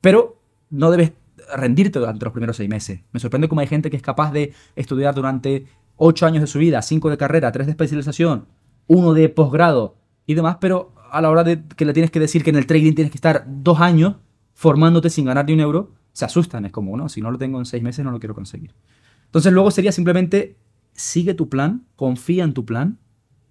Pero 0.00 0.40
no 0.70 0.88
debes 0.92 1.10
rendirte 1.56 1.98
durante 1.98 2.24
los 2.24 2.32
primeros 2.32 2.56
seis 2.56 2.70
meses. 2.70 3.00
Me 3.10 3.18
sorprende 3.18 3.48
cómo 3.48 3.60
hay 3.60 3.66
gente 3.66 3.90
que 3.90 3.96
es 3.96 4.04
capaz 4.04 4.30
de 4.30 4.54
estudiar 4.76 5.12
durante 5.12 5.66
ocho 5.96 6.26
años 6.26 6.42
de 6.42 6.46
su 6.46 6.60
vida, 6.60 6.80
cinco 6.80 7.10
de 7.10 7.16
carrera, 7.16 7.50
tres 7.50 7.66
de 7.66 7.72
especialización, 7.72 8.46
uno 8.86 9.12
de 9.12 9.28
posgrado 9.28 9.96
y 10.26 10.34
demás, 10.34 10.58
pero 10.60 10.94
a 11.10 11.20
la 11.20 11.30
hora 11.30 11.42
de 11.42 11.60
que 11.64 11.84
le 11.84 11.92
tienes 11.92 12.12
que 12.12 12.20
decir 12.20 12.44
que 12.44 12.50
en 12.50 12.56
el 12.56 12.66
trading 12.66 12.94
tienes 12.94 13.10
que 13.10 13.18
estar 13.18 13.44
dos 13.48 13.80
años 13.80 14.14
formándote 14.54 15.10
sin 15.10 15.24
ganar 15.24 15.44
ni 15.44 15.54
un 15.54 15.60
euro, 15.60 15.90
se 16.12 16.24
asustan. 16.24 16.66
Es 16.66 16.70
como, 16.70 16.96
no, 16.96 17.08
si 17.08 17.20
no 17.20 17.32
lo 17.32 17.38
tengo 17.38 17.58
en 17.58 17.66
seis 17.66 17.82
meses 17.82 18.04
no 18.04 18.12
lo 18.12 18.20
quiero 18.20 18.36
conseguir. 18.36 18.76
Entonces 19.24 19.52
luego 19.52 19.72
sería 19.72 19.90
simplemente 19.90 20.56
sigue 20.92 21.34
tu 21.34 21.48
plan, 21.48 21.84
confía 21.96 22.44
en 22.44 22.54
tu 22.54 22.64
plan 22.64 23.00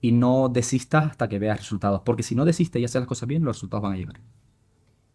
y 0.01 0.11
no 0.11 0.49
desistas 0.49 1.05
hasta 1.11 1.29
que 1.29 1.39
veas 1.39 1.59
resultados. 1.59 2.01
Porque 2.05 2.23
si 2.23 2.35
no 2.35 2.45
desistes 2.45 2.81
y 2.81 2.85
haces 2.85 3.01
las 3.01 3.07
cosas 3.07 3.27
bien, 3.27 3.43
los 3.43 3.57
resultados 3.57 3.83
van 3.83 3.93
a 3.93 3.97
llegar. 3.97 4.19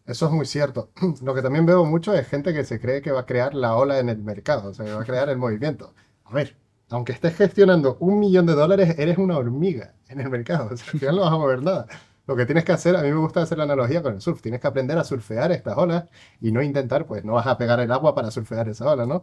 Eso 0.07 0.26
es 0.26 0.32
muy 0.32 0.47
cierto. 0.47 0.91
Lo 1.22 1.35
que 1.35 1.43
también 1.43 1.66
veo 1.66 1.85
mucho 1.85 2.14
es 2.14 2.28
gente 2.28 2.53
que 2.53 2.64
se 2.64 2.78
cree 2.80 3.01
que 3.03 3.11
va 3.12 3.20
a 3.20 3.26
crear 3.26 3.55
la 3.55 3.76
ola 3.76 3.99
en 3.99 4.09
el 4.09 4.22
mercado, 4.22 4.70
o 4.70 4.74
sea, 4.74 4.85
que 4.85 4.93
va 4.93 5.03
a 5.03 5.05
crear 5.05 5.28
el 5.30 5.39
movimiento. 5.39 5.95
A 6.24 6.35
ver, 6.35 6.57
aunque 6.91 7.12
estés 7.12 7.37
gestionando 7.37 7.97
un 8.01 8.18
millón 8.18 8.47
de 8.47 8.55
dólares, 8.55 8.97
eres 8.99 9.16
una 9.18 9.39
hormiga 9.39 9.95
en 10.09 10.20
el 10.20 10.30
mercado. 10.30 10.70
O 10.72 10.76
sea, 10.76 10.93
al 10.93 10.99
final 11.01 11.16
no 11.16 11.22
vas 11.22 11.32
a 11.32 11.39
mover 11.39 11.62
nada. 11.62 11.87
Lo 12.26 12.37
que 12.37 12.47
tienes 12.47 12.64
que 12.64 12.72
hacer, 12.72 12.97
a 12.97 13.03
mí 13.03 13.09
me 13.11 13.16
gusta 13.18 13.43
hacer 13.43 13.59
la 13.59 13.64
analogía 13.64 14.03
con 14.03 14.14
el 14.14 14.20
surf. 14.20 14.41
Tienes 14.43 14.61
que 14.61 14.66
aprender 14.66 14.97
a 14.99 15.05
surfear 15.05 15.53
estas 15.53 15.76
olas 15.76 16.05
y 16.41 16.53
no 16.53 16.62
intentar, 16.62 17.07
pues 17.07 17.24
no 17.24 17.35
vas 17.35 17.47
a 17.47 17.59
pegar 17.59 17.80
el 17.80 17.93
agua 17.93 18.14
para 18.14 18.30
surfear 18.30 18.68
esa 18.68 18.91
ola, 18.91 19.07
¿no? 19.07 19.22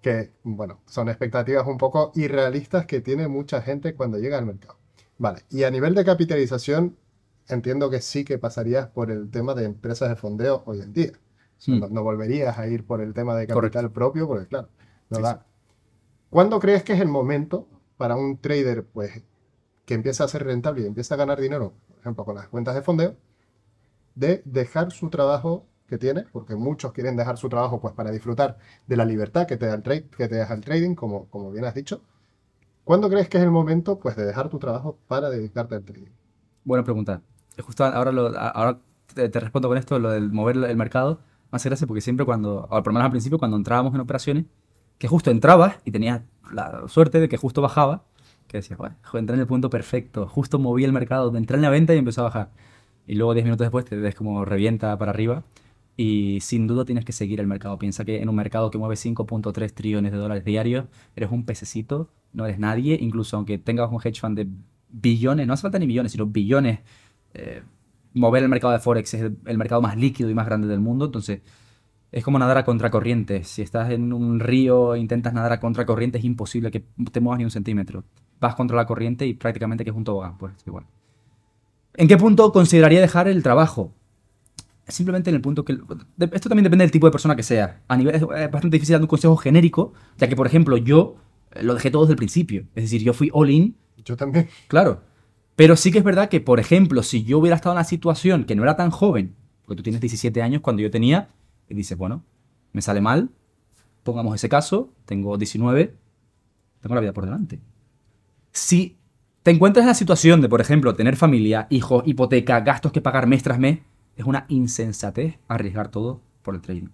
Que, 0.00 0.32
bueno, 0.44 0.80
son 0.86 1.08
expectativas 1.08 1.66
un 1.66 1.78
poco 1.78 2.12
irrealistas 2.16 2.86
que 2.86 3.00
tiene 3.00 3.28
mucha 3.28 3.62
gente 3.62 3.94
cuando 3.94 4.18
llega 4.18 4.38
al 4.38 4.46
mercado. 4.46 4.81
Vale, 5.22 5.44
y 5.50 5.62
a 5.62 5.70
nivel 5.70 5.94
de 5.94 6.04
capitalización, 6.04 6.96
entiendo 7.46 7.90
que 7.90 8.00
sí 8.00 8.24
que 8.24 8.38
pasarías 8.38 8.88
por 8.88 9.08
el 9.08 9.30
tema 9.30 9.54
de 9.54 9.66
empresas 9.66 10.08
de 10.08 10.16
fondeo 10.16 10.64
hoy 10.66 10.80
en 10.80 10.92
día. 10.92 11.12
Hmm. 11.64 11.78
no, 11.92 12.02
volverías 12.02 12.58
a 12.58 12.66
ir 12.66 12.84
por 12.84 13.00
el 13.00 13.14
tema 13.14 13.36
de 13.36 13.46
capital 13.46 13.92
propio, 13.92 14.26
porque 14.26 14.48
claro, 14.48 14.68
no 15.10 15.20
da. 15.20 15.46
¿Cuándo 16.28 16.58
crees 16.58 16.82
que 16.82 16.94
es 16.94 17.00
el 17.00 17.06
momento 17.06 17.68
para 17.96 18.16
un 18.16 18.36
trader 18.38 18.84
pues, 18.84 19.22
que 19.84 19.94
empieza 19.94 20.24
a 20.24 20.28
ser 20.28 20.42
rentable 20.42 20.82
y 20.82 20.86
empieza 20.86 21.14
a 21.14 21.18
ganar 21.18 21.40
dinero, 21.40 21.72
por 21.86 21.98
ejemplo, 22.00 22.24
con 22.24 22.34
las 22.34 22.48
cuentas 22.48 22.74
de 22.74 22.82
fondeo, 22.82 23.14
de 24.16 24.42
dejar 24.44 24.90
su 24.90 25.08
trabajo 25.08 25.66
que 25.86 25.98
tiene, 25.98 26.24
porque 26.32 26.56
muchos 26.56 26.90
quieren 26.90 27.14
dejar 27.14 27.38
su 27.38 27.48
trabajo 27.48 27.80
pues, 27.80 27.94
para 27.94 28.10
disfrutar 28.10 28.58
de 28.88 28.96
la 28.96 29.04
libertad 29.04 29.46
que 29.46 29.56
te 29.56 29.66
da 29.66 29.74
el, 29.74 29.84
trade, 29.84 30.08
que 30.08 30.26
te 30.26 30.34
deja 30.34 30.52
el 30.52 30.62
trading, 30.62 30.96
como, 30.96 31.26
como 31.26 31.52
bien 31.52 31.64
has 31.64 31.76
dicho. 31.76 32.02
¿Cuándo 32.84 33.08
crees 33.08 33.28
que 33.28 33.38
es 33.38 33.44
el 33.44 33.50
momento 33.50 33.98
pues, 33.98 34.16
de 34.16 34.24
dejar 34.24 34.48
tu 34.48 34.58
trabajo 34.58 34.98
para 35.08 35.30
dedicarte 35.30 35.74
al 35.74 35.84
trading? 35.84 36.10
Buena 36.64 36.84
pregunta 36.84 37.22
justo 37.60 37.84
ahora, 37.84 38.10
ahora 38.54 38.78
te, 39.14 39.28
respondo 39.28 39.68
con 39.68 39.76
esto, 39.76 39.98
lo 39.98 40.10
del 40.10 40.30
mover 40.32 40.56
el 40.56 40.76
mercado, 40.76 41.20
me 41.50 41.56
hace 41.56 41.86
porque 41.86 42.00
siempre 42.00 42.24
cuando, 42.24 42.66
o 42.70 42.82
por 42.82 42.94
lo 42.94 43.00
al 43.00 43.10
principio, 43.10 43.38
cuando 43.38 43.58
entrábamos 43.58 43.94
en 43.94 44.00
operaciones, 44.00 44.46
que 44.98 45.08
justo 45.08 45.30
entrabas 45.30 45.76
y 45.84 45.90
tenías 45.90 46.22
la 46.50 46.88
suerte 46.88 47.20
de 47.20 47.28
que 47.28 47.36
justo 47.36 47.60
bajaba, 47.60 48.04
que 48.46 48.58
decías, 48.58 48.78
bueno, 48.78 48.96
entré 49.14 49.34
en 49.34 49.40
el 49.40 49.46
punto 49.46 49.68
perfecto, 49.68 50.26
justo 50.28 50.58
moví 50.58 50.84
el 50.84 50.92
mercado, 50.92 51.34
entré 51.36 51.56
en 51.56 51.62
la 51.62 51.70
venta 51.70 51.94
y 51.94 51.98
empezó 51.98 52.22
a 52.22 52.24
bajar. 52.24 52.50
Y 53.06 53.16
luego 53.16 53.34
10 53.34 53.44
minutos 53.44 53.64
después 53.66 53.84
te 53.84 53.96
ves 53.96 54.14
como 54.14 54.44
revienta 54.44 54.96
para 54.96 55.10
arriba 55.10 55.42
y 55.96 56.40
sin 56.40 56.66
duda 56.66 56.84
tienes 56.84 57.04
que 57.04 57.12
seguir 57.12 57.40
el 57.40 57.46
mercado. 57.46 57.78
Piensa 57.78 58.04
que 58.04 58.22
en 58.22 58.28
un 58.28 58.36
mercado 58.36 58.70
que 58.70 58.78
mueve 58.78 58.94
5.3 58.94 59.72
trillones 59.72 60.12
de 60.12 60.18
dólares 60.18 60.44
diarios, 60.44 60.86
eres 61.16 61.30
un 61.30 61.44
pececito, 61.44 62.10
no 62.32 62.46
eres 62.46 62.58
nadie, 62.58 62.98
incluso 63.00 63.36
aunque 63.36 63.58
tengas 63.58 63.90
un 63.90 64.00
hedge 64.02 64.20
fund 64.20 64.36
de 64.36 64.48
billones, 64.88 65.46
no 65.46 65.52
hace 65.52 65.62
falta 65.62 65.78
ni 65.78 65.86
millones, 65.86 66.12
sino 66.12 66.26
billones 66.26 66.80
eh, 67.34 67.62
mover 68.14 68.42
el 68.42 68.48
mercado 68.48 68.72
de 68.72 68.78
Forex 68.78 69.14
es 69.14 69.22
el, 69.22 69.58
mercado 69.58 69.80
más 69.80 69.96
líquido 69.96 70.30
y 70.30 70.34
más 70.34 70.46
grande 70.46 70.68
del 70.68 70.80
mundo, 70.80 71.06
entonces 71.06 71.40
es 72.10 72.24
como 72.24 72.38
nadar 72.38 72.58
a 72.58 72.64
contracorriente. 72.64 73.44
Si 73.44 73.62
estás 73.62 73.90
en 73.90 74.12
un 74.12 74.38
río 74.40 74.94
e 74.94 74.98
intentas 74.98 75.32
nadar 75.32 75.52
a 75.52 75.60
contracorriente, 75.60 76.18
es 76.18 76.24
imposible 76.24 76.70
que 76.70 76.84
te 77.10 77.20
muevas 77.20 77.38
ni 77.38 77.44
un 77.44 77.50
centímetro. 77.50 78.04
Vas 78.38 78.54
contra 78.54 78.76
la 78.76 78.86
corriente 78.86 79.26
y 79.26 79.34
prácticamente 79.34 79.84
que 79.84 79.90
es 79.90 79.96
un 79.96 80.04
tobogán, 80.04 80.36
pues 80.36 80.52
igual. 80.66 80.84
¿En 81.94 82.08
qué 82.08 82.16
punto 82.16 82.52
consideraría 82.52 83.00
dejar 83.00 83.28
el 83.28 83.42
trabajo? 83.42 83.94
Simplemente 84.88 85.30
en 85.30 85.36
el 85.36 85.42
punto 85.42 85.64
que... 85.64 85.72
Esto 86.18 86.48
también 86.48 86.64
depende 86.64 86.82
del 86.84 86.90
tipo 86.90 87.06
de 87.06 87.12
persona 87.12 87.36
que 87.36 87.42
sea. 87.42 87.82
A 87.88 87.96
nivel, 87.96 88.14
es 88.14 88.22
bastante 88.22 88.76
difícil 88.76 88.94
dar 88.94 89.00
un 89.00 89.06
consejo 89.06 89.36
genérico, 89.36 89.92
ya 90.18 90.28
que, 90.28 90.36
por 90.36 90.46
ejemplo, 90.46 90.76
yo 90.76 91.16
lo 91.60 91.74
dejé 91.74 91.90
todo 91.90 92.02
desde 92.02 92.12
el 92.12 92.18
principio. 92.18 92.66
Es 92.74 92.84
decir, 92.84 93.02
yo 93.02 93.12
fui 93.12 93.30
all 93.32 93.50
in. 93.50 93.76
Yo 94.04 94.16
también. 94.16 94.48
Claro. 94.68 95.02
Pero 95.54 95.76
sí 95.76 95.92
que 95.92 95.98
es 95.98 96.04
verdad 96.04 96.28
que, 96.28 96.40
por 96.40 96.58
ejemplo, 96.58 97.02
si 97.02 97.24
yo 97.24 97.38
hubiera 97.38 97.56
estado 97.56 97.74
en 97.74 97.78
una 97.78 97.84
situación 97.84 98.44
que 98.44 98.56
no 98.56 98.62
era 98.62 98.76
tan 98.76 98.90
joven, 98.90 99.36
porque 99.64 99.76
tú 99.76 99.82
tienes 99.82 100.00
17 100.00 100.42
años 100.42 100.62
cuando 100.62 100.82
yo 100.82 100.90
tenía, 100.90 101.28
y 101.68 101.74
dices, 101.74 101.96
bueno, 101.96 102.24
me 102.72 102.82
sale 102.82 103.00
mal, 103.00 103.30
pongamos 104.02 104.34
ese 104.34 104.48
caso, 104.48 104.92
tengo 105.04 105.38
19, 105.38 105.94
tengo 106.80 106.94
la 106.94 107.00
vida 107.00 107.12
por 107.12 107.24
delante. 107.24 107.60
Si 108.50 108.98
te 109.42 109.50
encuentras 109.50 109.84
en 109.84 109.88
la 109.88 109.94
situación 109.94 110.40
de, 110.40 110.48
por 110.48 110.60
ejemplo, 110.60 110.94
tener 110.94 111.16
familia, 111.16 111.66
hijos, 111.70 112.02
hipoteca, 112.06 112.60
gastos 112.60 112.92
que 112.92 113.00
pagar 113.00 113.26
mes 113.26 113.42
tras 113.42 113.58
mes, 113.58 113.78
es 114.16 114.24
una 114.24 114.46
insensatez 114.48 115.38
arriesgar 115.48 115.88
todo 115.88 116.20
por 116.42 116.54
el 116.54 116.60
trading. 116.60 116.88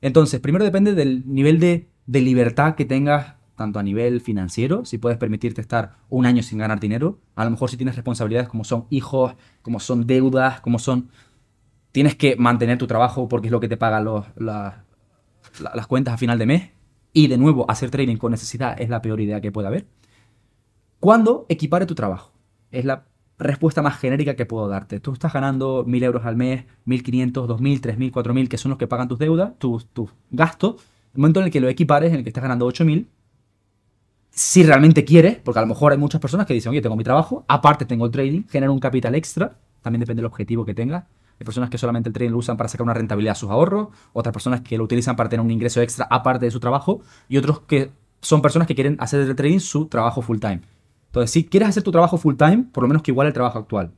Entonces, 0.00 0.40
primero 0.40 0.64
depende 0.64 0.94
del 0.94 1.22
nivel 1.26 1.60
de, 1.60 1.88
de 2.06 2.20
libertad 2.20 2.74
que 2.74 2.84
tengas 2.84 3.34
tanto 3.56 3.78
a 3.78 3.82
nivel 3.82 4.20
financiero, 4.22 4.86
si 4.86 4.96
puedes 4.96 5.18
permitirte 5.18 5.60
estar 5.60 5.96
un 6.08 6.24
año 6.24 6.42
sin 6.42 6.58
ganar 6.58 6.80
dinero, 6.80 7.18
a 7.34 7.44
lo 7.44 7.50
mejor 7.50 7.68
si 7.68 7.76
tienes 7.76 7.94
responsabilidades 7.96 8.48
como 8.48 8.64
son 8.64 8.86
hijos, 8.88 9.34
como 9.60 9.80
son 9.80 10.06
deudas, 10.06 10.62
como 10.62 10.78
son... 10.78 11.10
tienes 11.92 12.14
que 12.14 12.36
mantener 12.36 12.78
tu 12.78 12.86
trabajo 12.86 13.28
porque 13.28 13.48
es 13.48 13.52
lo 13.52 13.60
que 13.60 13.68
te 13.68 13.76
pagan 13.76 14.04
los, 14.04 14.24
la- 14.36 14.84
la- 15.60 15.74
las 15.74 15.86
cuentas 15.86 16.14
a 16.14 16.18
final 16.18 16.38
de 16.38 16.46
mes. 16.46 16.70
Y 17.12 17.26
de 17.26 17.36
nuevo, 17.36 17.70
hacer 17.70 17.90
trading 17.90 18.16
con 18.16 18.30
necesidad 18.30 18.80
es 18.80 18.88
la 18.88 19.02
peor 19.02 19.20
idea 19.20 19.40
que 19.42 19.52
puede 19.52 19.68
haber. 19.68 19.86
¿Cuándo 21.00 21.46
equipare 21.48 21.86
tu 21.86 21.94
trabajo? 21.94 22.32
Es 22.70 22.84
la 22.84 23.06
respuesta 23.40 23.82
más 23.82 23.98
genérica 23.98 24.36
que 24.36 24.46
puedo 24.46 24.68
darte. 24.68 25.00
Tú 25.00 25.12
estás 25.12 25.32
ganando 25.32 25.84
1.000 25.84 26.04
euros 26.04 26.24
al 26.26 26.36
mes, 26.36 26.64
1.500, 26.86 27.32
2.000, 27.32 27.80
3.000, 27.80 28.12
4.000, 28.12 28.48
que 28.48 28.58
son 28.58 28.70
los 28.70 28.78
que 28.78 28.86
pagan 28.86 29.08
tus 29.08 29.18
deudas, 29.18 29.52
tus, 29.58 29.86
gastos. 30.30 30.76
El 31.14 31.20
momento 31.20 31.40
en 31.40 31.46
el 31.46 31.52
que 31.52 31.60
lo 31.60 31.68
equipares, 31.68 32.12
en 32.12 32.18
el 32.18 32.22
que 32.22 32.30
estás 32.30 32.42
ganando 32.42 32.68
8.000, 32.68 33.06
si 34.30 34.62
realmente 34.62 35.04
quieres, 35.04 35.38
porque 35.38 35.58
a 35.58 35.62
lo 35.62 35.68
mejor 35.68 35.92
hay 35.92 35.98
muchas 35.98 36.20
personas 36.20 36.46
que 36.46 36.54
dicen, 36.54 36.70
oye, 36.70 36.80
tengo 36.80 36.96
mi 36.96 37.02
trabajo, 37.02 37.44
aparte 37.48 37.84
tengo 37.84 38.06
el 38.06 38.12
trading, 38.12 38.42
genero 38.48 38.72
un 38.72 38.78
capital 38.78 39.14
extra, 39.14 39.56
también 39.82 40.00
depende 40.00 40.20
del 40.20 40.26
objetivo 40.26 40.64
que 40.64 40.74
tengas. 40.74 41.04
Hay 41.40 41.44
personas 41.44 41.70
que 41.70 41.78
solamente 41.78 42.10
el 42.10 42.12
trading 42.12 42.32
lo 42.32 42.38
usan 42.38 42.56
para 42.58 42.68
sacar 42.68 42.84
una 42.84 42.94
rentabilidad 42.94 43.32
a 43.32 43.34
sus 43.34 43.50
ahorros, 43.50 43.88
otras 44.12 44.32
personas 44.32 44.60
que 44.60 44.76
lo 44.76 44.84
utilizan 44.84 45.16
para 45.16 45.30
tener 45.30 45.44
un 45.44 45.50
ingreso 45.50 45.80
extra 45.80 46.06
aparte 46.10 46.44
de 46.44 46.50
su 46.50 46.60
trabajo, 46.60 47.00
y 47.28 47.38
otros 47.38 47.60
que 47.60 47.90
son 48.20 48.42
personas 48.42 48.68
que 48.68 48.74
quieren 48.74 48.96
hacer 49.00 49.24
del 49.24 49.34
trading 49.34 49.58
su 49.58 49.86
trabajo 49.86 50.20
full 50.20 50.38
time. 50.38 50.60
Entonces, 51.10 51.32
si 51.32 51.44
quieres 51.44 51.68
hacer 51.68 51.82
tu 51.82 51.90
trabajo 51.90 52.18
full 52.18 52.36
time, 52.36 52.68
por 52.72 52.84
lo 52.84 52.88
menos 52.88 53.02
que 53.02 53.10
igual 53.10 53.26
el 53.26 53.32
trabajo 53.32 53.58
actual. 53.58 53.90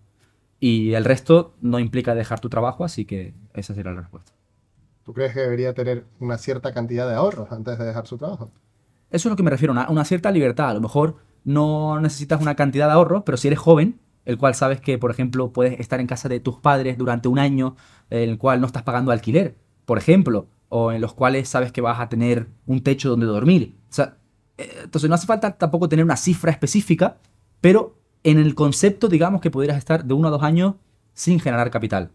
Y 0.59 0.95
el 0.95 1.05
resto 1.05 1.55
no 1.61 1.79
implica 1.79 2.15
dejar 2.15 2.41
tu 2.41 2.49
trabajo, 2.49 2.85
así 2.85 3.05
que 3.05 3.35
esa 3.53 3.75
sería 3.75 3.93
la 3.93 4.01
respuesta. 4.01 4.33
¿Tú 5.05 5.13
crees 5.13 5.35
que 5.35 5.41
debería 5.41 5.75
tener 5.75 6.07
una 6.21 6.39
cierta 6.39 6.73
cantidad 6.73 7.07
de 7.07 7.15
ahorros 7.15 7.53
antes 7.53 7.79
de 7.79 7.85
dejar 7.85 8.07
su 8.07 8.17
trabajo? 8.17 8.51
Eso 9.11 9.29
es 9.29 9.31
lo 9.31 9.37
que 9.37 9.43
me 9.43 9.51
refiero, 9.51 9.73
una, 9.73 9.91
una 9.91 10.07
cierta 10.07 10.31
libertad. 10.31 10.71
A 10.71 10.75
lo 10.75 10.81
mejor 10.81 11.17
no 11.45 12.01
necesitas 12.01 12.41
una 12.41 12.55
cantidad 12.55 12.87
de 12.87 12.93
ahorros, 12.95 13.25
pero 13.27 13.37
si 13.37 13.49
eres 13.49 13.59
joven, 13.59 14.01
el 14.25 14.39
cual 14.39 14.55
sabes 14.55 14.81
que, 14.81 14.97
por 14.97 15.11
ejemplo, 15.11 15.53
puedes 15.53 15.79
estar 15.81 16.01
en 16.01 16.07
casa 16.07 16.31
de 16.31 16.41
tus 16.41 16.61
padres 16.61 16.97
durante 16.97 17.29
un 17.29 17.39
año, 17.39 17.77
en 18.09 18.31
el 18.31 18.39
cual 18.39 18.61
no 18.61 18.67
estás 18.67 18.85
pagando 18.85 19.13
alquiler, 19.13 19.59
por 19.85 19.99
ejemplo, 19.99 20.47
o 20.71 20.93
en 20.93 21.03
los 21.03 21.13
cuales 21.13 21.49
sabes 21.49 21.73
que 21.73 21.83
vas 21.83 22.01
a 22.01 22.09
tener 22.09 22.49
un 22.65 22.83
techo 22.83 23.11
donde 23.11 23.27
dormir. 23.27 23.77
O 23.91 23.93
sea, 23.93 24.17
entonces 24.57 25.09
no 25.09 25.15
hace 25.15 25.27
falta 25.27 25.57
tampoco 25.57 25.89
tener 25.89 26.05
una 26.05 26.17
cifra 26.17 26.51
específica, 26.51 27.19
pero 27.61 27.97
en 28.25 28.39
el 28.39 28.55
concepto, 28.55 29.09
digamos 29.09 29.41
que 29.41 29.51
pudieras 29.51 29.79
estar 29.79 30.05
de 30.05 30.15
uno 30.15 30.29
a 30.29 30.31
dos 30.31 30.43
años 30.43 30.75
sin 31.15 31.41
generar 31.41 31.71
capital. 31.71 32.11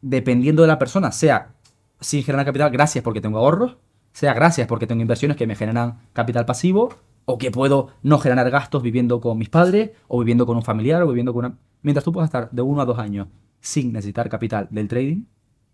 Dependiendo 0.00 0.62
de 0.62 0.68
la 0.68 0.78
persona, 0.78 1.12
sea 1.12 1.54
sin 2.00 2.22
generar 2.22 2.46
capital 2.46 2.70
gracias 2.70 3.04
porque 3.04 3.20
tengo 3.20 3.38
ahorros, 3.38 3.76
sea 4.12 4.34
gracias 4.34 4.66
porque 4.66 4.86
tengo 4.86 5.02
inversiones 5.02 5.36
que 5.36 5.46
me 5.46 5.56
generan 5.56 5.98
capital 6.12 6.46
pasivo, 6.46 6.94
o 7.26 7.38
que 7.38 7.50
puedo 7.50 7.88
no 8.02 8.18
generar 8.18 8.50
gastos 8.50 8.82
viviendo 8.82 9.20
con 9.20 9.38
mis 9.38 9.48
padres, 9.48 9.90
o 10.08 10.18
viviendo 10.18 10.46
con 10.46 10.56
un 10.56 10.62
familiar, 10.62 11.02
o 11.02 11.08
viviendo 11.08 11.32
con 11.32 11.44
una... 11.44 11.58
Mientras 11.82 12.04
tú 12.04 12.12
puedas 12.12 12.28
estar 12.28 12.50
de 12.50 12.62
uno 12.62 12.80
a 12.80 12.84
dos 12.84 12.98
años 12.98 13.28
sin 13.60 13.92
necesitar 13.92 14.28
capital 14.28 14.68
del 14.70 14.88
trading, 14.88 15.24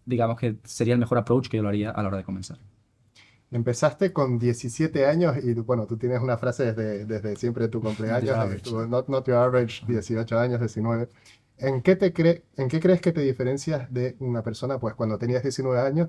digamos 0.05 0.39
que 0.39 0.59
sería 0.65 0.95
el 0.95 1.01
mejor 1.01 1.19
approach 1.19 1.49
que 1.49 1.57
yo 1.57 1.63
lo 1.63 1.69
haría 1.69 1.91
a 1.91 2.03
la 2.03 2.09
hora 2.09 2.19
de 2.19 2.25
comenzar. 2.25 2.59
Empezaste 3.53 4.13
con 4.13 4.39
17 4.39 5.07
años 5.07 5.37
y 5.43 5.55
bueno, 5.55 5.87
tú 5.87 5.97
tienes 5.97 6.21
una 6.21 6.37
frase 6.37 6.73
desde, 6.73 7.05
desde 7.07 7.37
siempre 7.37 7.65
de 7.65 7.69
tu 7.71 7.81
cumpleaños, 7.87 8.37
tu 8.63 8.87
not, 8.89 9.09
not 9.09 9.27
your 9.27 9.37
average, 9.37 9.85
18 9.87 10.39
años, 10.39 10.59
19. 10.61 11.09
¿En 11.59 11.81
qué, 11.83 11.97
te 11.97 12.13
cre- 12.13 12.43
¿En 12.57 12.69
qué 12.69 12.81
crees 12.81 13.01
que 13.01 13.13
te 13.13 13.21
diferencias 13.23 13.91
de 13.93 14.17
una 14.19 14.43
persona 14.43 14.79
pues 14.79 14.95
cuando 14.95 15.17
tenías 15.17 15.43
19 15.43 15.81
años 15.81 16.09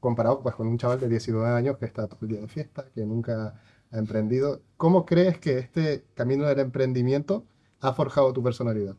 comparado 0.00 0.42
pues 0.42 0.54
con 0.54 0.66
un 0.66 0.78
chaval 0.78 0.98
de 1.00 1.08
19 1.08 1.48
años 1.48 1.76
que 1.78 1.84
está 1.86 2.06
todo 2.06 2.18
el 2.22 2.28
día 2.28 2.40
de 2.40 2.48
fiesta, 2.48 2.86
que 2.94 3.04
nunca 3.04 3.60
ha 3.92 3.98
emprendido? 3.98 4.62
¿Cómo 4.76 5.04
crees 5.06 5.38
que 5.38 5.58
este 5.58 6.04
camino 6.14 6.46
del 6.46 6.58
emprendimiento 6.60 7.44
ha 7.80 7.92
forjado 7.92 8.32
tu 8.32 8.42
personalidad? 8.42 8.96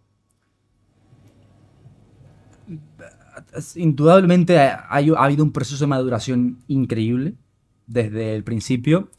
Indudablemente 3.75 4.59
ha- 4.59 4.87
ha 4.89 4.97
habido 4.97 5.43
un 5.43 5.51
proceso 5.51 5.83
de 5.83 5.87
maduración 5.87 6.59
increíble 6.67 7.35
desde 7.87 8.35
el 8.35 8.43
principio. 8.43 9.09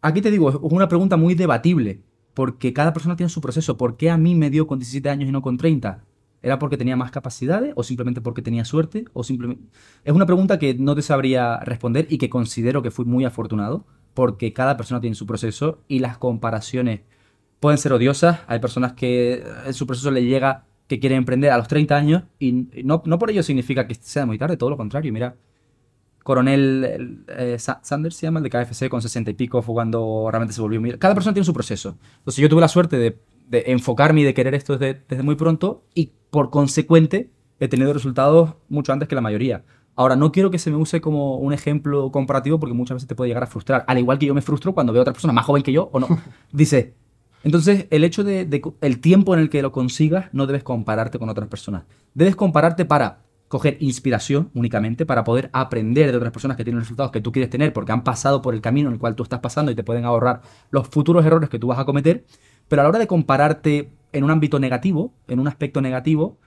Aquí 0.00 0.22
te 0.22 0.30
digo, 0.30 0.50
es 0.50 0.56
una 0.62 0.88
pregunta 0.88 1.16
muy 1.16 1.34
debatible, 1.34 2.02
porque 2.32 2.72
cada 2.72 2.92
persona 2.92 3.16
tiene 3.16 3.30
su 3.30 3.40
proceso. 3.40 3.76
¿Por 3.76 3.96
qué 3.96 4.10
a 4.10 4.16
mí 4.16 4.34
me 4.34 4.50
dio 4.50 4.66
con 4.66 4.78
17 4.78 5.08
años 5.10 5.28
y 5.28 5.32
no 5.32 5.42
con 5.42 5.56
30? 5.56 6.04
¿Era 6.42 6.58
porque 6.58 6.76
tenía 6.76 6.96
más 6.96 7.10
capacidades 7.10 7.72
o 7.76 7.82
simplemente 7.82 8.20
porque 8.20 8.42
tenía 8.42 8.64
suerte? 8.64 9.06
O 9.14 9.24
simplemente... 9.24 9.64
Es 10.04 10.12
una 10.12 10.26
pregunta 10.26 10.58
que 10.58 10.74
no 10.74 10.94
te 10.94 11.02
sabría 11.02 11.58
responder 11.60 12.06
y 12.10 12.18
que 12.18 12.28
considero 12.28 12.82
que 12.82 12.90
fui 12.90 13.04
muy 13.04 13.24
afortunado, 13.24 13.86
porque 14.12 14.52
cada 14.52 14.76
persona 14.76 15.00
tiene 15.00 15.16
su 15.16 15.26
proceso 15.26 15.80
y 15.88 16.00
las 16.00 16.18
comparaciones 16.18 17.00
pueden 17.60 17.78
ser 17.78 17.94
odiosas. 17.94 18.40
Hay 18.46 18.58
personas 18.58 18.92
que 18.92 19.42
en 19.64 19.72
su 19.72 19.86
proceso 19.86 20.10
le 20.10 20.24
llega 20.24 20.66
que 20.86 21.00
quieren 21.00 21.18
emprender 21.18 21.50
a 21.50 21.56
los 21.56 21.66
30 21.66 21.96
años 21.96 22.22
y 22.38 22.52
no, 22.84 23.02
no 23.06 23.18
por 23.18 23.30
ello 23.30 23.42
significa 23.42 23.86
que 23.86 23.94
sea 23.94 24.26
muy 24.26 24.36
tarde, 24.36 24.58
todo 24.58 24.68
lo 24.68 24.76
contrario. 24.76 25.12
Mira, 25.14 25.36
Coronel 26.24 26.84
el, 26.84 27.24
eh, 27.28 27.58
Sa- 27.60 27.78
Sanders 27.84 28.16
se 28.16 28.26
llama, 28.26 28.40
el 28.40 28.44
de 28.44 28.50
KFC, 28.50 28.88
con 28.88 29.00
60 29.00 29.30
y 29.30 29.34
pico, 29.34 29.62
fue 29.62 29.74
cuando 29.74 30.26
realmente 30.30 30.52
se 30.54 30.60
volvió. 30.60 30.98
Cada 30.98 31.14
persona 31.14 31.32
tiene 31.34 31.44
su 31.44 31.52
proceso. 31.54 31.96
Entonces 32.18 32.42
yo 32.42 32.48
tuve 32.48 32.60
la 32.60 32.68
suerte 32.68 32.96
de, 32.98 33.18
de 33.48 33.64
enfocarme 33.68 34.22
y 34.22 34.24
de 34.24 34.34
querer 34.34 34.54
esto 34.56 34.76
desde, 34.76 35.04
desde 35.08 35.22
muy 35.22 35.36
pronto 35.36 35.84
y 35.94 36.10
por 36.30 36.50
consecuente 36.50 37.30
he 37.60 37.68
tenido 37.68 37.92
resultados 37.92 38.54
mucho 38.68 38.92
antes 38.92 39.06
que 39.08 39.14
la 39.14 39.20
mayoría. 39.20 39.64
Ahora, 39.96 40.16
no 40.16 40.32
quiero 40.32 40.50
que 40.50 40.58
se 40.58 40.72
me 40.72 40.76
use 40.76 41.00
como 41.00 41.36
un 41.36 41.52
ejemplo 41.52 42.10
comparativo 42.10 42.58
porque 42.58 42.74
muchas 42.74 42.96
veces 42.96 43.06
te 43.08 43.14
puede 43.14 43.28
llegar 43.28 43.44
a 43.44 43.46
frustrar. 43.46 43.84
Al 43.86 43.98
igual 43.98 44.18
que 44.18 44.26
yo 44.26 44.34
me 44.34 44.42
frustro 44.42 44.72
cuando 44.74 44.92
veo 44.92 45.02
a 45.02 45.04
otra 45.04 45.12
persona 45.12 45.32
más 45.32 45.44
joven 45.46 45.62
que 45.62 45.70
yo 45.72 45.88
o 45.92 46.00
no. 46.00 46.08
Dice, 46.52 46.94
entonces 47.44 47.86
el 47.90 48.02
hecho 48.02 48.24
de, 48.24 48.44
de 48.46 48.60
el 48.80 49.00
tiempo 49.00 49.34
en 49.34 49.40
el 49.40 49.50
que 49.50 49.62
lo 49.62 49.70
consigas 49.70 50.30
no 50.32 50.46
debes 50.46 50.64
compararte 50.64 51.18
con 51.20 51.28
otras 51.28 51.48
personas. 51.48 51.84
Debes 52.14 52.34
compararte 52.34 52.84
para 52.86 53.20
coger 53.48 53.76
inspiración 53.80 54.50
únicamente, 54.54 55.06
para 55.06 55.24
poder 55.24 55.50
aprender 55.52 56.10
de 56.10 56.16
otras 56.16 56.32
personas 56.32 56.56
que 56.56 56.64
tienen 56.64 56.80
resultados 56.80 57.12
que 57.12 57.20
tú 57.20 57.30
quieres 57.30 57.50
tener 57.50 57.72
porque 57.72 57.92
han 57.92 58.02
pasado 58.02 58.42
por 58.42 58.54
el 58.54 58.60
camino 58.60 58.88
en 58.88 58.94
el 58.94 58.98
cual 58.98 59.14
tú 59.14 59.22
estás 59.22 59.40
pasando 59.40 59.70
y 59.70 59.74
te 59.74 59.84
pueden 59.84 60.04
ahorrar 60.04 60.42
los 60.70 60.88
futuros 60.88 61.24
errores 61.24 61.48
que 61.48 61.58
tú 61.58 61.68
vas 61.68 61.78
a 61.78 61.84
cometer. 61.84 62.24
Pero 62.68 62.80
a 62.80 62.84
la 62.84 62.88
hora 62.88 62.98
de 62.98 63.06
compararte 63.06 63.92
en 64.12 64.24
un 64.24 64.30
ámbito 64.30 64.58
negativo, 64.58 65.12
en 65.28 65.40
un 65.40 65.48
aspecto 65.48 65.80
negativo, 65.80 66.38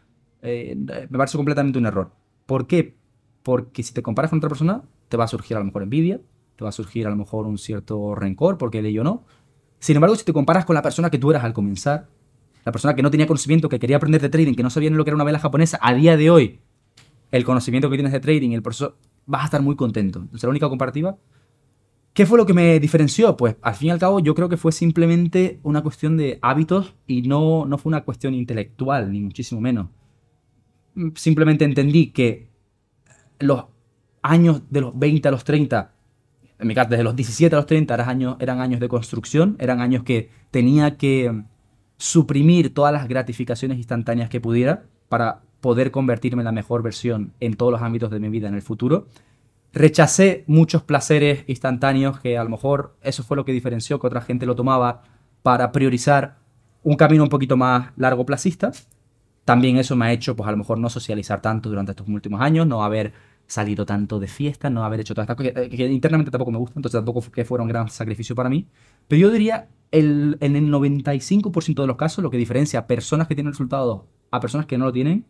eh, 0.41 0.75
me 0.75 1.17
parece 1.17 1.37
completamente 1.37 1.77
un 1.79 1.85
error. 1.85 2.11
¿Por 2.45 2.67
qué? 2.67 2.95
Porque 3.43 3.83
si 3.83 3.93
te 3.93 4.01
comparas 4.01 4.29
con 4.29 4.39
otra 4.39 4.49
persona, 4.49 4.83
te 5.09 5.17
va 5.17 5.25
a 5.25 5.27
surgir 5.27 5.55
a 5.55 5.59
lo 5.59 5.65
mejor 5.65 5.83
envidia, 5.83 6.19
te 6.55 6.63
va 6.63 6.69
a 6.69 6.73
surgir 6.73 7.07
a 7.07 7.09
lo 7.09 7.15
mejor 7.15 7.45
un 7.45 7.57
cierto 7.57 8.15
rencor 8.15 8.57
porque 8.57 8.79
él 8.79 8.87
y 8.87 8.93
yo 8.93 9.03
no. 9.03 9.23
Sin 9.79 9.95
embargo, 9.95 10.15
si 10.15 10.25
te 10.25 10.33
comparas 10.33 10.65
con 10.65 10.73
la 10.73 10.81
persona 10.81 11.09
que 11.09 11.19
tú 11.19 11.29
eras 11.29 11.43
al 11.43 11.53
comenzar, 11.53 12.09
la 12.65 12.71
persona 12.71 12.95
que 12.95 13.03
no 13.03 13.11
tenía 13.11 13.27
conocimiento, 13.27 13.69
que 13.69 13.79
quería 13.79 13.97
aprender 13.97 14.21
de 14.21 14.29
trading, 14.29 14.55
que 14.55 14.63
no 14.63 14.69
sabía 14.69 14.89
ni 14.89 14.97
lo 14.97 15.05
que 15.05 15.11
era 15.11 15.15
una 15.15 15.23
vela 15.23 15.39
japonesa, 15.39 15.79
a 15.81 15.93
día 15.93 16.17
de 16.17 16.29
hoy, 16.29 16.59
el 17.31 17.43
conocimiento 17.43 17.89
que 17.89 17.97
tienes 17.97 18.13
de 18.13 18.19
trading, 18.19 18.51
el 18.51 18.61
proceso, 18.61 18.97
vas 19.25 19.43
a 19.43 19.45
estar 19.45 19.61
muy 19.61 19.75
contento. 19.75 20.19
Entonces, 20.19 20.43
la 20.43 20.49
única 20.49 20.69
comparativa. 20.69 21.17
¿Qué 22.13 22.25
fue 22.25 22.39
lo 22.39 22.47
que 22.47 22.53
me 22.53 22.79
diferenció? 22.79 23.37
Pues 23.37 23.57
al 23.61 23.75
fin 23.75 23.89
y 23.89 23.91
al 23.91 23.99
cabo 23.99 24.19
yo 24.19 24.33
creo 24.33 24.49
que 24.49 24.57
fue 24.57 24.71
simplemente 24.71 25.59
una 25.61 25.83
cuestión 25.83 26.17
de 26.17 26.39
hábitos 26.41 26.95
y 27.05 27.21
no, 27.21 27.65
no 27.67 27.77
fue 27.77 27.91
una 27.91 28.03
cuestión 28.03 28.33
intelectual, 28.33 29.11
ni 29.11 29.21
muchísimo 29.21 29.61
menos. 29.61 29.89
Simplemente 31.13 31.63
entendí 31.63 32.07
que 32.07 32.49
los 33.37 33.65
años 34.23 34.63
de 34.71 34.81
los 34.81 34.97
20 34.97 35.27
a 35.27 35.31
los 35.31 35.43
30, 35.43 35.93
en 36.57 36.67
mi 36.67 36.73
caso 36.73 36.89
desde 36.89 37.03
los 37.03 37.15
17 37.15 37.55
a 37.55 37.59
los 37.59 37.67
30 37.67 37.93
eran 37.93 38.09
años, 38.09 38.37
eran 38.39 38.61
años 38.61 38.79
de 38.79 38.87
construcción, 38.87 39.55
eran 39.59 39.79
años 39.79 40.01
que 40.01 40.31
tenía 40.49 40.97
que 40.97 41.43
suprimir 41.97 42.73
todas 42.73 42.93
las 42.93 43.07
gratificaciones 43.07 43.77
instantáneas 43.77 44.29
que 44.29 44.41
pudiera 44.41 44.85
para 45.07 45.43
poder 45.61 45.91
convertirme 45.91 46.41
en 46.41 46.45
la 46.45 46.51
mejor 46.51 46.83
versión 46.83 47.33
en 47.39 47.55
todos 47.55 47.71
los 47.71 47.81
ámbitos 47.81 48.11
de 48.11 48.19
mi 48.19 48.29
vida 48.29 48.47
en 48.47 48.55
el 48.55 48.61
futuro. 48.61 49.07
Rechacé 49.73 50.43
muchos 50.47 50.83
placeres 50.83 51.43
instantáneos 51.47 52.19
que 52.19 52.37
a 52.37 52.43
lo 52.43 52.49
mejor 52.49 52.95
eso 53.01 53.23
fue 53.23 53.37
lo 53.37 53.45
que 53.45 53.51
diferenció 53.51 53.99
que 53.99 54.07
otra 54.07 54.21
gente 54.21 54.45
lo 54.45 54.55
tomaba 54.55 55.03
para 55.43 55.71
priorizar 55.71 56.37
un 56.83 56.95
camino 56.95 57.23
un 57.23 57.29
poquito 57.29 57.57
más 57.57 57.91
largo 57.97 58.25
placista. 58.25 58.71
También 59.45 59.77
eso 59.77 59.95
me 59.95 60.05
ha 60.05 60.11
hecho, 60.11 60.35
pues 60.35 60.47
a 60.47 60.51
lo 60.51 60.57
mejor 60.57 60.77
no 60.77 60.89
socializar 60.89 61.41
tanto 61.41 61.69
durante 61.69 61.91
estos 61.91 62.07
últimos 62.07 62.41
años, 62.41 62.67
no 62.67 62.83
haber 62.83 63.13
salido 63.45 63.85
tanto 63.85 64.19
de 64.19 64.27
fiesta, 64.27 64.69
no 64.69 64.83
haber 64.83 64.99
hecho 64.99 65.13
todas 65.13 65.25
estas 65.25 65.37
cosas 65.37 65.69
que, 65.69 65.77
que 65.77 65.87
internamente 65.87 66.31
tampoco 66.31 66.51
me 66.51 66.57
gustan, 66.57 66.79
entonces 66.79 66.97
tampoco 66.97 67.21
que 67.31 67.45
fuera 67.45 67.61
un 67.61 67.69
gran 67.69 67.89
sacrificio 67.89 68.35
para 68.35 68.49
mí. 68.49 68.67
Pero 69.07 69.21
yo 69.21 69.31
diría, 69.31 69.69
el, 69.91 70.37
en 70.41 70.55
el 70.55 70.69
95% 70.69 71.81
de 71.81 71.87
los 71.87 71.95
casos, 71.95 72.23
lo 72.23 72.29
que 72.29 72.37
diferencia 72.37 72.79
a 72.79 72.87
personas 72.87 73.27
que 73.27 73.35
tienen 73.35 73.53
resultados 73.53 74.01
a 74.31 74.39
personas 74.39 74.65
que 74.65 74.77
no 74.77 74.85
lo 74.85 74.91
tienen 74.91 75.25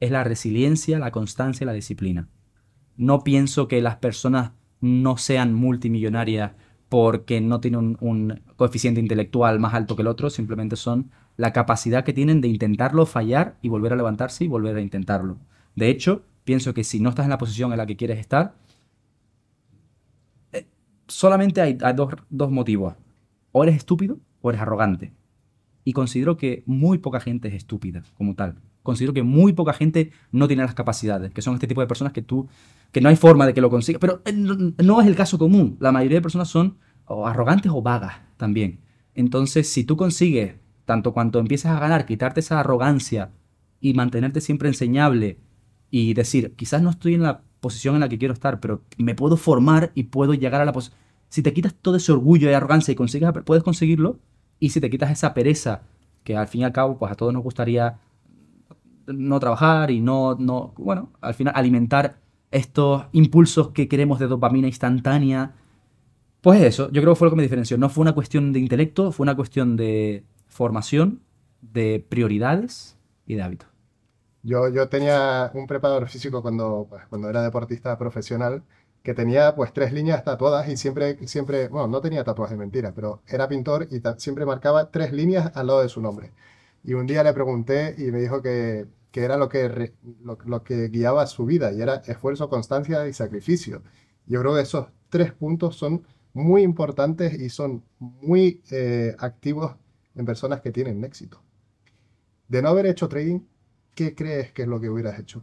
es 0.00 0.10
la 0.10 0.24
resiliencia, 0.24 0.98
la 0.98 1.10
constancia 1.10 1.64
y 1.64 1.66
la 1.66 1.72
disciplina. 1.72 2.28
No 2.96 3.24
pienso 3.24 3.68
que 3.68 3.80
las 3.82 3.96
personas 3.96 4.52
no 4.80 5.16
sean 5.16 5.54
multimillonarias 5.54 6.52
porque 6.88 7.40
no 7.40 7.60
tienen 7.60 7.96
un, 8.00 8.40
coeficiente 8.56 9.00
intelectual 9.00 9.58
más 9.58 9.74
alto 9.74 9.96
que 9.96 10.02
el 10.02 10.08
otro, 10.08 10.30
simplemente 10.30 10.76
son 10.76 11.10
la 11.36 11.52
capacidad 11.52 12.04
que 12.04 12.12
tienen 12.12 12.40
de 12.40 12.48
intentarlo, 12.48 13.04
fallar 13.06 13.58
y 13.60 13.68
volver 13.68 13.92
a 13.92 13.96
levantarse 13.96 14.44
y 14.44 14.48
volver 14.48 14.76
a 14.76 14.80
intentarlo. 14.80 15.38
De 15.74 15.90
hecho, 15.90 16.22
pienso 16.44 16.72
que 16.72 16.84
si 16.84 17.00
no 17.00 17.10
estás 17.10 17.24
en 17.24 17.30
la 17.30 17.38
posición 17.38 17.72
en 17.72 17.78
la 17.78 17.86
que 17.86 17.96
quieres 17.96 18.18
estar, 18.18 18.54
eh, 20.52 20.66
solamente 21.08 21.60
hay, 21.60 21.76
dos 22.30 22.50
motivos. 22.50 22.94
O 23.52 23.64
eres 23.64 23.76
estúpido 23.76 24.18
o 24.40 24.50
eres 24.50 24.62
arrogante. 24.62 25.12
Y 25.84 25.92
considero 25.92 26.36
que 26.36 26.62
muy 26.66 26.98
poca 26.98 27.20
gente 27.20 27.48
es 27.48 27.54
estúpida 27.54 28.02
como 28.16 28.34
tal. 28.34 28.56
Considero 28.86 29.12
que 29.12 29.22
muy 29.22 29.52
poca 29.52 29.72
gente 29.74 30.12
no 30.32 30.46
tiene 30.46 30.62
las 30.62 30.74
capacidades, 30.74 31.32
que 31.32 31.42
son 31.42 31.54
este 31.54 31.66
tipo 31.66 31.80
de 31.82 31.86
personas 31.86 32.12
que 32.12 32.22
tú, 32.22 32.48
que 32.92 33.00
no 33.00 33.08
hay 33.08 33.16
forma 33.16 33.44
de 33.44 33.52
que 33.52 33.60
lo 33.60 33.68
consigas, 33.68 34.00
pero 34.00 34.22
eh, 34.24 34.32
no, 34.32 35.00
es 35.00 35.06
el 35.06 35.16
caso 35.16 35.38
común. 35.38 35.76
La 35.80 35.92
mayoría 35.92 36.18
de 36.18 36.22
personas 36.22 36.48
son 36.48 36.78
arrogantes 37.06 37.70
o 37.74 37.82
vagas 37.82 38.14
también. 38.36 38.80
Entonces, 39.14 39.70
si 39.70 39.84
tú 39.84 39.96
consigues, 39.96 40.54
tanto 40.84 41.12
cuanto 41.12 41.38
empiezas 41.40 41.76
a 41.76 41.80
ganar, 41.80 42.06
quitarte 42.06 42.40
esa 42.40 42.60
arrogancia 42.60 43.32
y 43.80 43.92
mantenerte 43.92 44.40
siempre 44.40 44.68
enseñable 44.68 45.38
y 45.90 46.14
decir, 46.14 46.54
quizás 46.56 46.80
no 46.80 46.90
estoy 46.90 47.14
en 47.14 47.22
la 47.22 47.42
posición 47.60 47.96
en 47.96 48.00
la 48.00 48.08
que 48.08 48.18
quiero 48.18 48.34
estar, 48.34 48.60
pero 48.60 48.82
me 48.96 49.14
puedo 49.14 49.36
formar 49.36 49.90
y 49.94 50.04
puedo 50.04 50.32
llegar 50.32 50.60
a 50.60 50.64
la 50.64 50.72
posición. 50.72 50.98
Si 51.28 51.42
te 51.42 51.52
quitas 51.52 51.74
todo 51.74 51.96
ese 51.96 52.12
orgullo 52.12 52.48
y 52.48 52.54
arrogancia 52.54 52.92
y 52.92 52.94
consigues, 52.94 53.30
puedes 53.44 53.64
conseguirlo, 53.64 54.20
y 54.60 54.70
si 54.70 54.80
te 54.80 54.88
quitas 54.88 55.10
esa 55.10 55.34
pereza, 55.34 55.82
que 56.22 56.36
al 56.36 56.48
fin 56.48 56.62
y 56.62 56.64
al 56.64 56.72
cabo, 56.72 56.98
pues 56.98 57.12
a 57.12 57.14
todos 57.14 57.32
nos 57.32 57.42
gustaría 57.42 57.98
no 59.06 59.40
trabajar 59.40 59.90
y 59.90 60.00
no, 60.00 60.36
no, 60.36 60.74
bueno, 60.76 61.12
al 61.20 61.34
final 61.34 61.54
alimentar 61.56 62.18
estos 62.50 63.06
impulsos 63.12 63.70
que 63.70 63.88
queremos 63.88 64.18
de 64.18 64.26
dopamina 64.26 64.66
instantánea. 64.66 65.54
Pues 66.40 66.62
eso, 66.62 66.90
yo 66.92 67.02
creo 67.02 67.14
que 67.14 67.18
fue 67.18 67.26
lo 67.26 67.30
que 67.32 67.36
me 67.36 67.42
diferenció. 67.42 67.76
No 67.78 67.88
fue 67.88 68.02
una 68.02 68.14
cuestión 68.14 68.52
de 68.52 68.60
intelecto, 68.60 69.12
fue 69.12 69.24
una 69.24 69.36
cuestión 69.36 69.76
de 69.76 70.24
formación, 70.46 71.22
de 71.60 72.04
prioridades 72.08 72.96
y 73.26 73.34
de 73.34 73.42
hábitos. 73.42 73.68
Yo, 74.42 74.68
yo 74.68 74.88
tenía 74.88 75.50
un 75.54 75.66
preparador 75.66 76.08
físico 76.08 76.40
cuando, 76.40 76.86
pues, 76.88 77.02
cuando 77.08 77.28
era 77.28 77.42
deportista 77.42 77.98
profesional 77.98 78.62
que 79.02 79.14
tenía 79.14 79.54
pues 79.54 79.72
tres 79.72 79.92
líneas 79.92 80.24
tatuadas 80.24 80.68
y 80.68 80.76
siempre, 80.76 81.16
siempre, 81.28 81.68
bueno, 81.68 81.86
no 81.86 82.00
tenía 82.00 82.24
tatuajes 82.24 82.58
de 82.58 82.64
mentira, 82.64 82.92
pero 82.92 83.22
era 83.28 83.48
pintor 83.48 83.86
y 83.90 84.02
siempre 84.18 84.44
marcaba 84.44 84.90
tres 84.90 85.12
líneas 85.12 85.52
al 85.54 85.68
lado 85.68 85.82
de 85.82 85.88
su 85.88 86.00
nombre. 86.00 86.32
Y 86.86 86.94
un 86.94 87.06
día 87.06 87.24
le 87.24 87.32
pregunté 87.32 87.96
y 87.98 88.12
me 88.12 88.20
dijo 88.20 88.40
que, 88.40 88.86
que 89.10 89.24
era 89.24 89.36
lo 89.36 89.48
que, 89.48 89.92
lo, 90.22 90.62
que 90.62 90.88
guiaba 90.88 91.26
su 91.26 91.44
vida 91.44 91.72
y 91.72 91.82
era 91.82 91.96
esfuerzo, 91.96 92.48
constancia 92.48 93.08
y 93.08 93.12
sacrificio. 93.12 93.82
Yo 94.26 94.40
creo 94.40 94.54
que 94.54 94.60
esos 94.60 94.86
tres 95.08 95.32
puntos 95.32 95.74
son 95.74 96.04
muy 96.32 96.62
importantes 96.62 97.34
y 97.34 97.48
son 97.48 97.82
muy 97.98 98.62
eh, 98.70 99.16
activos 99.18 99.74
en 100.14 100.26
personas 100.26 100.60
que 100.60 100.70
tienen 100.70 101.02
éxito. 101.02 101.42
De 102.46 102.62
no 102.62 102.68
haber 102.68 102.86
hecho 102.86 103.08
trading, 103.08 103.40
¿qué 103.96 104.14
crees 104.14 104.52
que 104.52 104.62
es 104.62 104.68
lo 104.68 104.80
que 104.80 104.88
hubieras 104.88 105.18
hecho? 105.18 105.42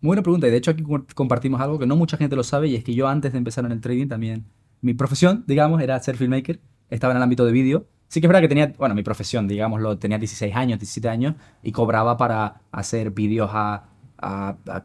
Muy 0.00 0.08
buena 0.08 0.22
pregunta. 0.22 0.48
Y 0.48 0.50
de 0.50 0.56
hecho 0.56 0.72
aquí 0.72 0.82
compartimos 1.14 1.60
algo 1.60 1.78
que 1.78 1.86
no 1.86 1.94
mucha 1.94 2.16
gente 2.16 2.34
lo 2.34 2.42
sabe 2.42 2.66
y 2.66 2.74
es 2.74 2.82
que 2.82 2.96
yo 2.96 3.06
antes 3.06 3.30
de 3.30 3.38
empezar 3.38 3.64
en 3.64 3.70
el 3.70 3.80
trading 3.80 4.08
también, 4.08 4.44
mi 4.80 4.92
profesión, 4.92 5.44
digamos, 5.46 5.80
era 5.82 6.00
ser 6.00 6.16
filmmaker. 6.16 6.60
Estaba 6.90 7.12
en 7.12 7.18
el 7.18 7.22
ámbito 7.22 7.44
de 7.44 7.52
vídeo. 7.52 7.86
Sí 8.08 8.20
que 8.20 8.26
es 8.26 8.28
verdad 8.28 8.40
que 8.40 8.48
tenía, 8.48 8.72
bueno, 8.78 8.94
mi 8.94 9.02
profesión, 9.02 9.48
digámoslo, 9.48 9.98
tenía 9.98 10.18
16 10.18 10.54
años, 10.54 10.78
17 10.78 11.08
años 11.08 11.34
y 11.62 11.72
cobraba 11.72 12.16
para 12.16 12.60
hacer 12.70 13.10
vídeos 13.10 13.50
a, 13.52 13.88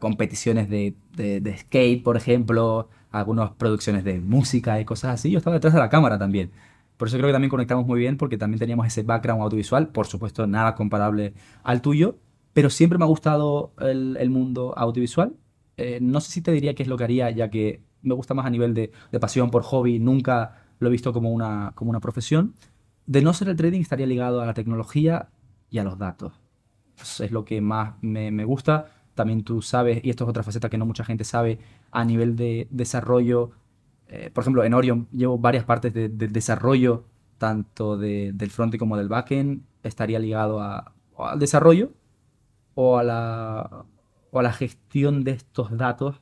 competiciones 0.00 0.68
de, 0.68 0.94
de, 1.16 1.56
skate, 1.56 2.02
por 2.02 2.16
ejemplo, 2.16 2.88
algunas 3.10 3.50
producciones 3.52 4.04
de 4.04 4.20
música 4.20 4.80
y 4.80 4.84
cosas 4.84 5.14
así. 5.14 5.30
Yo 5.30 5.38
estaba 5.38 5.54
detrás 5.54 5.72
de 5.72 5.80
la 5.80 5.88
cámara 5.88 6.18
también. 6.18 6.50
Por 6.96 7.08
eso 7.08 7.16
creo 7.16 7.28
que 7.28 7.32
también 7.32 7.50
conectamos 7.50 7.86
muy 7.86 7.98
bien 7.98 8.16
porque 8.16 8.38
también 8.38 8.60
teníamos 8.60 8.86
ese 8.86 9.02
background 9.02 9.42
audiovisual, 9.42 9.88
por 9.88 10.06
supuesto 10.06 10.46
nada 10.46 10.74
comparable 10.74 11.34
al 11.64 11.82
tuyo, 11.82 12.16
pero 12.52 12.70
siempre 12.70 12.98
me 12.98 13.04
ha 13.04 13.08
gustado 13.08 13.72
el, 13.80 14.30
mundo 14.30 14.74
audiovisual. 14.76 15.34
Eh, 15.76 15.98
no 16.00 16.20
sé 16.20 16.30
si 16.30 16.42
te 16.42 16.52
diría 16.52 16.74
qué 16.74 16.82
es 16.82 16.88
lo 16.88 16.96
que 16.96 17.04
haría, 17.04 17.30
ya 17.30 17.50
que 17.50 17.82
me 18.02 18.14
gusta 18.14 18.34
más 18.34 18.46
a 18.46 18.50
nivel 18.50 18.74
de, 18.74 18.92
pasión 19.20 19.50
por 19.50 19.62
hobby, 19.62 19.98
nunca 19.98 20.62
lo 20.78 20.88
he 20.88 20.90
visto 20.90 21.12
como 21.12 21.32
una, 21.32 21.72
como 21.74 21.90
una 21.90 22.00
profesión. 22.00 22.54
De 23.06 23.22
no 23.22 23.32
ser 23.32 23.48
el 23.48 23.56
trading, 23.56 23.80
estaría 23.80 24.06
ligado 24.06 24.40
a 24.40 24.46
la 24.46 24.54
tecnología 24.54 25.28
y 25.70 25.78
a 25.78 25.84
los 25.84 25.98
datos. 25.98 26.32
es 27.20 27.30
lo 27.30 27.44
que 27.44 27.60
más 27.60 27.94
me, 28.00 28.44
gusta. 28.44 28.86
También 29.14 29.44
tú 29.44 29.62
sabes, 29.62 30.04
y 30.04 30.10
esto 30.10 30.24
es 30.24 30.30
otra 30.30 30.42
faceta 30.42 30.68
que 30.68 30.78
no 30.78 30.86
mucha 30.86 31.04
gente 31.04 31.24
sabe, 31.24 31.58
a 31.90 32.04
nivel 32.04 32.36
de 32.36 32.68
desarrollo. 32.70 33.50
Eh, 34.08 34.30
por 34.32 34.42
ejemplo, 34.42 34.64
en 34.64 34.74
Orion 34.74 35.08
llevo 35.12 35.38
varias 35.38 35.64
partes 35.64 35.92
del 35.92 36.32
desarrollo, 36.32 37.04
tanto 37.38 37.96
del 37.96 38.50
front 38.50 38.76
como 38.76 38.96
del 38.96 39.08
backend. 39.08 39.62
Estaría 39.82 40.18
ligado 40.18 40.60
al 40.60 41.38
desarrollo 41.38 41.90
o 42.74 42.98
a 42.98 43.02
la, 43.02 43.84
o 44.30 44.38
a 44.38 44.42
la 44.42 44.52
gestión 44.52 45.24
de 45.24 45.32
estos 45.32 45.76
datos. 45.76 46.20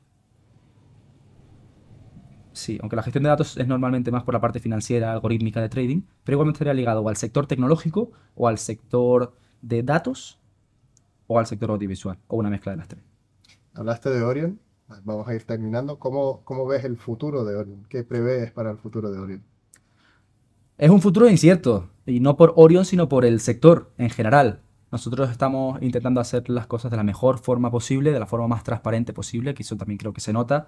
Sí, 2.53 2.79
aunque 2.81 2.97
la 2.97 3.03
gestión 3.03 3.23
de 3.23 3.29
datos 3.29 3.57
es 3.57 3.67
normalmente 3.67 4.11
más 4.11 4.25
por 4.25 4.35
la 4.35 4.41
parte 4.41 4.61
financiera, 4.61 5.13
algorítmica 5.13 5.61
de 5.61 5.69
trading, 5.69 6.03
pero 6.25 6.35
igualmente 6.35 6.57
estaría 6.57 6.75
ligado 6.75 7.01
o 7.01 7.09
al 7.09 7.17
sector 7.17 7.47
tecnológico, 7.47 8.11
o 8.35 8.49
al 8.49 8.59
sector 8.59 9.35
de 9.63 9.83
datos, 9.83 10.39
o 11.27 11.39
al 11.39 11.47
sector 11.47 11.71
audiovisual, 11.71 12.19
o 12.27 12.37
una 12.37 12.51
mezcla 12.51 12.73
de 12.73 12.79
las 12.79 12.89
tres. 12.89 13.03
Hablaste 13.75 14.11
de 14.11 14.23
Orion, 14.23 14.59
vamos 15.05 15.29
a 15.29 15.35
ir 15.35 15.45
terminando. 15.45 15.99
¿Cómo, 15.99 16.41
cómo 16.45 16.67
ves 16.67 16.85
el 16.85 16.97
futuro 16.97 17.45
de 17.45 17.55
Orion? 17.55 17.87
¿Qué 17.89 18.03
prevés 18.03 18.51
para 18.51 18.71
el 18.71 18.79
futuro 18.79 19.11
de 19.11 19.19
Orion? 19.19 19.45
Es 20.77 20.91
un 20.91 21.01
futuro 21.01 21.29
incierto, 21.29 21.91
y 22.07 22.21
no 22.21 22.37
por 22.37 22.53
Orion, 22.57 22.85
sino 22.85 23.09
por 23.09 23.25
el 23.25 23.39
sector 23.41 23.93
en 23.99 24.11
general. 24.11 24.63
Nosotros 24.91 25.31
estamos 25.31 25.81
intentando 25.83 26.21
hacer 26.21 26.49
las 26.51 26.67
cosas 26.67 26.91
de 26.91 26.97
la 26.97 27.05
mejor 27.05 27.39
forma 27.39 27.71
posible, 27.71 28.11
de 28.11 28.19
la 28.19 28.27
forma 28.27 28.49
más 28.49 28.65
transparente 28.65 29.13
posible, 29.13 29.55
que 29.55 29.63
eso 29.63 29.77
también 29.77 29.99
creo 29.99 30.13
que 30.13 30.21
se 30.21 30.33
nota, 30.33 30.67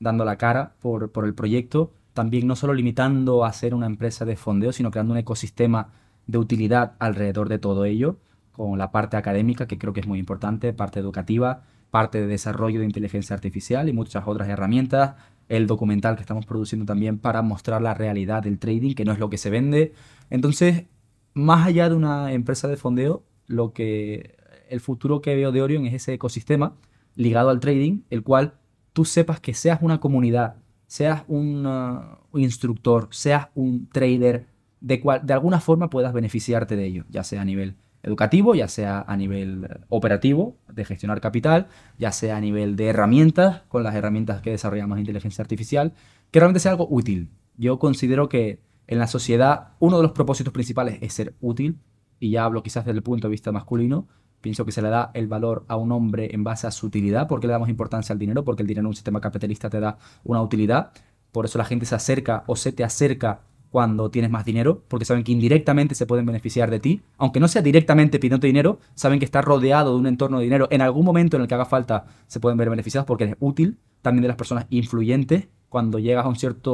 dando 0.00 0.24
la 0.24 0.36
cara 0.36 0.74
por, 0.80 1.10
el 1.24 1.34
proyecto. 1.34 1.92
También 2.12 2.46
no 2.46 2.56
solo 2.56 2.74
limitando 2.74 3.44
a 3.44 3.52
ser 3.52 3.74
una 3.74 3.86
empresa 3.86 4.24
de 4.24 4.36
fondeo, 4.36 4.72
sino 4.72 4.90
creando 4.90 5.12
un 5.12 5.18
ecosistema 5.18 5.92
de 6.26 6.38
utilidad 6.38 6.94
alrededor 6.98 7.48
de 7.48 7.58
todo 7.58 7.84
ello, 7.84 8.18
con 8.52 8.78
la 8.78 8.90
parte 8.90 9.16
académica, 9.16 9.66
que 9.66 9.78
creo 9.78 9.92
que 9.92 10.00
es 10.00 10.06
muy 10.06 10.18
importante, 10.18 10.72
parte 10.72 10.98
educativa, 10.98 11.62
parte 11.90 12.20
de 12.20 12.26
desarrollo 12.26 12.80
de 12.80 12.86
inteligencia 12.86 13.34
artificial 13.34 13.88
y 13.88 13.92
muchas 13.92 14.24
otras 14.26 14.48
herramientas, 14.48 15.14
el 15.48 15.66
documental 15.66 16.16
que 16.16 16.22
estamos 16.22 16.46
produciendo 16.46 16.86
también 16.86 17.18
para 17.18 17.42
mostrar 17.42 17.82
la 17.82 17.94
realidad 17.94 18.42
del 18.42 18.58
trading, 18.58 18.94
que 18.94 19.04
no 19.04 19.12
es 19.12 19.18
lo 19.18 19.30
que 19.30 19.38
se 19.38 19.50
vende. 19.50 19.92
Entonces, 20.30 20.86
más 21.34 21.66
allá 21.66 21.88
de 21.88 21.94
una 21.94 22.32
empresa 22.32 22.66
de 22.66 22.76
fondeo, 22.76 23.24
lo 23.46 23.72
que 23.72 24.36
el 24.68 24.80
futuro 24.80 25.20
que 25.20 25.36
veo 25.36 25.52
de 25.52 25.62
Orion 25.62 25.86
es 25.86 25.94
ese 25.94 26.14
ecosistema 26.14 26.74
ligado 27.14 27.50
al 27.50 27.60
trading, 27.60 28.00
el 28.10 28.22
cual 28.22 28.54
tú 28.96 29.04
sepas 29.04 29.40
que 29.40 29.52
seas 29.52 29.80
una 29.82 30.00
comunidad, 30.00 30.56
seas 30.86 31.24
un, 31.28 31.66
uh, 31.66 32.38
instructor, 32.38 33.08
seas 33.10 33.48
un 33.54 33.90
trader, 33.90 34.46
de, 34.80 35.00
cual, 35.02 35.20
de 35.22 35.34
alguna 35.34 35.60
forma 35.60 35.90
puedas 35.90 36.14
beneficiarte 36.14 36.76
de 36.76 36.86
ello, 36.86 37.04
ya 37.10 37.22
sea 37.22 37.42
a 37.42 37.44
nivel 37.44 37.76
educativo, 38.02 38.54
ya 38.54 38.68
sea 38.68 39.04
a 39.06 39.14
nivel 39.18 39.64
uh, 39.64 39.84
operativo, 39.94 40.56
de 40.72 40.86
gestionar 40.86 41.20
capital, 41.20 41.66
ya 41.98 42.10
sea 42.10 42.38
a 42.38 42.40
nivel 42.40 42.74
de 42.74 42.86
herramientas, 42.86 43.64
con 43.68 43.82
las 43.82 43.94
herramientas 43.94 44.40
que 44.40 44.52
desarrollamos 44.52 44.98
inteligencia 44.98 45.42
artificial, 45.42 45.92
que 46.30 46.40
realmente 46.40 46.60
sea 46.60 46.70
algo 46.70 46.88
útil. 46.88 47.28
Yo 47.58 47.78
considero 47.78 48.30
que 48.30 48.62
en 48.86 48.98
la 48.98 49.08
sociedad 49.08 49.74
uno 49.78 49.98
de 49.98 50.04
los 50.04 50.12
propósitos 50.12 50.54
principales 50.54 50.96
es 51.02 51.12
ser 51.12 51.34
útil, 51.42 51.80
y 52.18 52.30
ya 52.30 52.44
hablo 52.44 52.62
quizás 52.62 52.86
desde 52.86 52.96
el 52.96 53.02
punto 53.02 53.28
de 53.28 53.32
vista 53.32 53.52
masculino, 53.52 54.08
pienso 54.46 54.64
que 54.64 54.70
se 54.70 54.80
le 54.80 54.90
da 54.90 55.10
el 55.12 55.26
valor 55.26 55.64
a 55.66 55.74
un 55.74 55.90
hombre 55.90 56.32
en 56.32 56.44
base 56.44 56.68
a 56.68 56.70
su 56.70 56.86
utilidad. 56.86 57.26
¿Por 57.26 57.40
qué 57.40 57.48
le 57.48 57.52
damos 57.52 57.68
importancia 57.68 58.12
al 58.12 58.18
dinero? 58.20 58.44
Porque 58.44 58.62
el 58.62 58.68
dinero 58.68 58.82
en 58.82 58.86
un 58.86 58.94
sistema 58.94 59.20
capitalista 59.20 59.68
te 59.68 59.80
da 59.80 59.98
una 60.22 60.40
utilidad. 60.40 60.92
Por 61.32 61.46
eso 61.46 61.58
la 61.58 61.64
gente 61.64 61.84
se 61.84 61.96
acerca 61.96 62.44
o 62.46 62.54
se 62.54 62.70
te 62.70 62.84
acerca 62.84 63.40
cuando 63.72 64.08
tienes 64.08 64.30
más 64.30 64.44
dinero, 64.44 64.84
porque 64.86 65.04
saben 65.04 65.24
que 65.24 65.32
indirectamente 65.32 65.96
se 65.96 66.06
pueden 66.06 66.26
beneficiar 66.26 66.70
de 66.70 66.78
ti. 66.78 67.02
Aunque 67.18 67.40
no 67.40 67.48
sea 67.48 67.60
directamente 67.60 68.20
pidiendo 68.20 68.46
dinero, 68.46 68.78
saben 68.94 69.18
que 69.18 69.24
estás 69.24 69.44
rodeado 69.44 69.94
de 69.94 69.98
un 69.98 70.06
entorno 70.06 70.38
de 70.38 70.44
dinero. 70.44 70.68
En 70.70 70.80
algún 70.80 71.04
momento 71.04 71.36
en 71.36 71.42
el 71.42 71.48
que 71.48 71.54
haga 71.54 71.64
falta 71.64 72.06
se 72.28 72.38
pueden 72.38 72.56
ver 72.56 72.70
beneficiados 72.70 73.04
porque 73.04 73.24
eres 73.24 73.36
útil. 73.40 73.80
También 74.00 74.22
de 74.22 74.28
las 74.28 74.36
personas 74.36 74.66
influyentes. 74.70 75.48
Cuando 75.68 75.98
llegas 75.98 76.24
a 76.24 76.28
una 76.28 76.38
cierta 76.38 76.70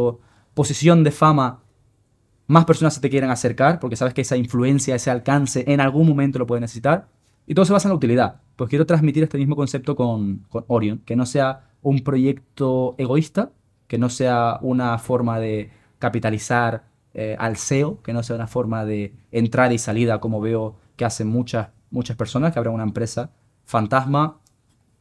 posición 0.53 1.05
de 1.05 1.11
fama 1.11 1.63
más 2.49 2.67
personas 2.67 2.93
se 2.93 3.01
te 3.01 3.09
quieren 3.09 3.31
acercar 3.31 3.81
porque 3.81 3.97
sabes 3.97 4.13
que 4.13 4.21
esa 4.21 4.37
influencia, 4.37 4.95
ese 4.95 5.11
alcance 5.11 5.65
en 5.69 5.81
algún 5.81 6.07
momento 6.07 6.39
lo 6.39 6.47
puedes 6.47 6.61
necesitar. 6.61 7.09
Y 7.47 7.55
todo 7.55 7.65
se 7.65 7.73
basa 7.73 7.89
en 7.89 7.91
la 7.91 7.97
utilidad. 7.97 8.41
Pues 8.57 8.71
quiero 8.71 8.87
transmitir 8.87 9.23
este 9.23 9.39
mismo 9.39 9.57
concepto 9.57 9.97
con, 9.97 10.47
Orion, 10.69 10.99
que 10.99 11.17
no 11.17 11.27
sea 11.27 11.71
un 11.83 12.01
proyecto 12.01 12.95
egoísta, 12.99 13.51
que 13.89 13.99
no 13.99 14.09
sea 14.09 14.59
una 14.63 14.99
forma 14.99 15.39
de 15.39 15.71
capitalizar 15.99 16.85
eh, 17.15 17.37
al 17.39 17.57
SEO, 17.57 18.01
que 18.03 18.13
no 18.13 18.23
sea 18.23 18.37
una 18.37 18.47
forma 18.47 18.85
de 18.85 19.15
entrada 19.31 19.73
y 19.75 19.79
salida 19.79 20.21
como 20.21 20.41
veo 20.41 20.77
que 20.97 21.05
hacen 21.05 21.29
muchas, 21.29 21.69
muchas 21.91 22.17
personas, 22.17 22.53
que 22.53 22.59
habrá 22.59 22.71
una 22.71 22.85
empresa 22.85 23.31
fantasma, 23.65 24.39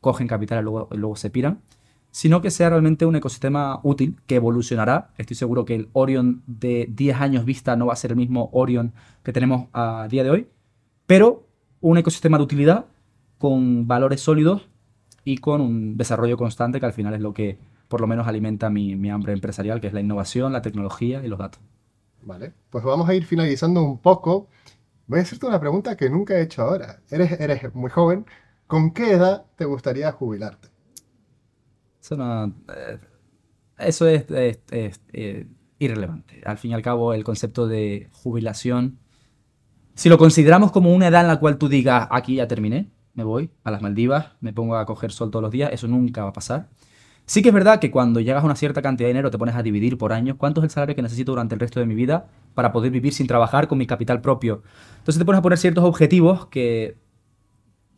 cogen 0.02 0.28
capital 0.28 0.60
y 0.60 0.64
luego, 0.64 0.90
luego 0.92 1.16
se 1.16 1.30
piran 1.30 1.62
sino 2.12 2.42
que 2.42 2.52
sea 2.52 2.70
realmente 2.70 3.06
un 3.06 3.16
ecosistema 3.16 3.80
útil 3.84 4.18
que 4.28 4.36
evolucionará. 4.36 5.12
Estoy 5.18 5.38
seguro 5.38 5.66
que 5.66 5.76
el 5.76 5.90
Orion 5.94 6.44
de 6.46 6.88
10 6.92 7.22
años 7.22 7.46
vista 7.46 7.76
no 7.78 7.88
va 7.88 7.94
a 7.94 7.96
ser 7.96 8.12
el 8.12 8.18
mismo 8.18 8.50
Orion 8.52 8.94
que 9.24 9.32
tenemos 9.32 9.70
a 9.72 10.08
día 10.10 10.24
de 10.24 10.30
hoy, 10.30 10.48
pero 11.08 11.48
un 11.82 11.98
ecosistema 11.98 12.38
de 12.38 12.44
utilidad 12.44 12.86
con 13.38 13.88
valores 13.88 14.22
sólidos 14.22 14.70
y 15.24 15.38
con 15.38 15.62
un 15.62 15.98
desarrollo 15.98 16.38
constante 16.38 16.80
que 16.80 16.86
al 16.86 16.94
final 16.94 17.14
es 17.14 17.22
lo 17.22 17.34
que 17.34 17.60
por 17.88 18.00
lo 18.00 18.08
menos 18.08 18.28
alimenta 18.28 18.70
mi, 18.70 18.96
mi 18.96 19.10
hambre 19.10 19.34
empresarial, 19.34 19.82
que 19.82 19.88
es 19.88 19.94
la 19.94 20.00
innovación, 20.00 20.54
la 20.54 20.62
tecnología 20.62 21.24
y 21.24 21.28
los 21.28 21.40
datos. 21.40 21.62
Vale, 22.24 22.54
pues 22.70 22.84
vamos 22.84 23.10
a 23.10 23.16
ir 23.16 23.26
finalizando 23.26 23.84
un 23.84 23.98
poco 23.98 24.48
Voy 25.12 25.20
a 25.20 25.24
hacerte 25.24 25.46
una 25.46 25.60
pregunta 25.60 25.98
que 25.98 26.10
nunca 26.10 26.36
he 26.36 26.44
hecho 26.44 26.62
ahora. 26.62 27.02
Eres, 27.10 27.38
eres 27.38 27.76
muy 27.76 27.90
joven. 27.90 28.26
¿Con 28.66 28.92
qué 28.92 29.12
edad 29.12 29.46
te 29.58 29.66
gustaría 29.66 30.10
jubilarte? 30.14 30.70
Eso, 32.02 32.16
no, 32.16 32.46
eh, 32.74 32.98
eso 33.78 34.08
es, 34.08 34.26
eh, 34.30 35.48
irrelevante. 35.80 36.42
Al 36.46 36.58
fin 36.58 36.72
y 36.72 36.74
al 36.76 36.82
cabo, 36.82 37.14
el 37.14 37.26
concepto 37.26 37.68
de 37.68 38.08
jubilación, 38.14 39.00
si 39.96 40.10
lo 40.10 40.18
consideramos 40.18 40.72
como 40.72 40.94
una 40.94 41.08
edad 41.08 41.22
en 41.22 41.28
la 41.28 41.40
cual 41.40 41.58
tú 41.58 41.70
digas, 41.70 42.08
aquí 42.12 42.36
ya 42.36 42.48
terminé, 42.48 42.92
me 43.14 43.24
voy 43.24 43.52
a 43.64 43.72
las 43.72 43.82
Maldivas, 43.82 44.32
me 44.40 44.54
pongo 44.54 44.78
a 44.78 44.86
coger 44.86 45.12
sol 45.12 45.32
todos 45.32 45.44
los 45.44 45.52
días, 45.52 45.72
eso 45.74 45.88
nunca 45.88 46.24
va 46.24 46.30
a 46.30 46.34
pasar. 46.34 46.70
Sí 47.26 47.42
que 47.42 47.50
es 47.50 47.54
verdad 47.54 47.80
que 47.80 47.92
cuando 47.92 48.20
llegas 48.20 48.44
a 48.44 48.46
una 48.46 48.56
cierta 48.56 48.82
cantidad 48.82 49.08
de 49.08 49.14
dinero 49.14 49.32
te 49.32 49.38
pones 49.38 49.56
a 49.56 49.64
dividir 49.64 49.98
por 49.98 50.12
años 50.12 50.36
cuánto 50.38 50.60
es 50.62 50.66
el 50.66 50.70
salario 50.70 50.96
que 50.96 51.02
necesito 51.02 51.32
durante 51.32 51.56
el 51.56 51.60
resto 51.60 51.80
de 51.80 51.86
mi 51.86 51.96
vida 51.96 52.28
para 52.56 52.72
poder 52.72 52.92
vivir 52.92 53.14
sin 53.14 53.28
trabajar 53.28 53.68
con 53.68 53.78
mi 53.78 53.88
capital 53.88 54.22
propio. 54.22 54.64
Entonces 54.98 55.20
te 55.20 55.26
pones 55.26 55.40
a 55.40 55.42
poner 55.42 55.58
ciertos 55.58 55.84
objetivos 55.84 56.48
que 56.48 56.98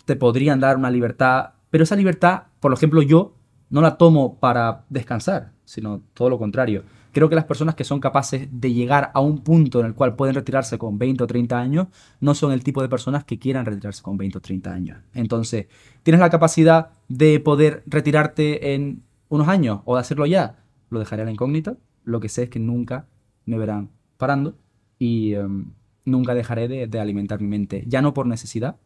te 0.05 0.15
podrían 0.15 0.59
dar 0.59 0.77
una 0.77 0.91
libertad, 0.91 1.53
pero 1.69 1.83
esa 1.83 1.95
libertad, 1.95 2.43
por 2.59 2.73
ejemplo, 2.73 3.01
yo 3.01 3.35
no 3.69 3.81
la 3.81 3.97
tomo 3.97 4.39
para 4.39 4.85
descansar, 4.89 5.53
sino 5.65 6.01
todo 6.13 6.29
lo 6.29 6.37
contrario. 6.37 6.83
Creo 7.13 7.29
que 7.29 7.35
las 7.35 7.45
personas 7.45 7.75
que 7.75 7.83
son 7.83 7.99
capaces 7.99 8.47
de 8.51 8.73
llegar 8.73 9.11
a 9.13 9.19
un 9.19 9.43
punto 9.43 9.79
en 9.79 9.85
el 9.85 9.93
cual 9.93 10.15
pueden 10.15 10.33
retirarse 10.33 10.79
con 10.79 10.97
20 10.97 11.23
o 11.23 11.27
30 11.27 11.59
años 11.59 11.87
no 12.19 12.33
son 12.33 12.51
el 12.51 12.63
tipo 12.63 12.81
de 12.81 12.89
personas 12.89 13.23
que 13.23 13.37
quieran 13.37 13.65
retirarse 13.65 14.01
con 14.01 14.17
20 14.17 14.39
o 14.39 14.41
30 14.41 14.73
años. 14.73 14.97
Entonces, 15.13 15.67
tienes 16.01 16.19
la 16.19 16.31
capacidad 16.31 16.89
de 17.07 17.39
poder 17.39 17.83
retirarte 17.85 18.73
en 18.73 19.03
unos 19.29 19.47
años 19.47 19.81
o 19.85 19.93
de 19.93 20.01
hacerlo 20.01 20.25
ya, 20.25 20.63
lo 20.89 20.99
dejaré 20.99 21.21
a 21.21 21.25
la 21.25 21.31
incógnita. 21.31 21.77
Lo 22.03 22.19
que 22.19 22.29
sé 22.29 22.43
es 22.43 22.49
que 22.49 22.59
nunca 22.59 23.05
me 23.45 23.59
verán 23.59 23.91
parando 24.17 24.57
y 24.97 25.35
em, 25.35 25.71
nunca 26.05 26.33
dejaré 26.33 26.67
de, 26.67 26.99
alimentar 26.99 27.39
mi 27.39 27.47
mente, 27.47 27.83
ya 27.87 28.01
no 28.01 28.15
por 28.15 28.25
necesidad, 28.25 28.77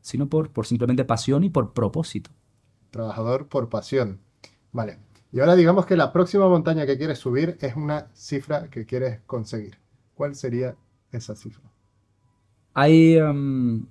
sino 0.00 0.28
por, 0.28 0.50
por 0.50 0.66
simplemente 0.66 1.04
pasión 1.04 1.44
y 1.44 1.50
por 1.50 1.72
propósito. 1.72 2.30
Trabajador 2.90 3.46
por 3.46 3.68
pasión. 3.68 4.18
Vale. 4.72 4.98
Y 5.32 5.40
ahora 5.40 5.54
digamos 5.54 5.86
que 5.86 5.96
la 5.96 6.12
próxima 6.12 6.48
montaña 6.48 6.86
que 6.86 6.98
quieres 6.98 7.18
subir 7.18 7.56
es 7.60 7.76
una 7.76 8.08
cifra 8.14 8.68
que 8.68 8.84
quieres 8.84 9.20
conseguir. 9.26 9.78
¿Cuál 10.14 10.34
sería 10.34 10.74
esa 11.12 11.36
cifra? 11.36 11.70
Hay 12.74 13.16
em, 13.16 13.86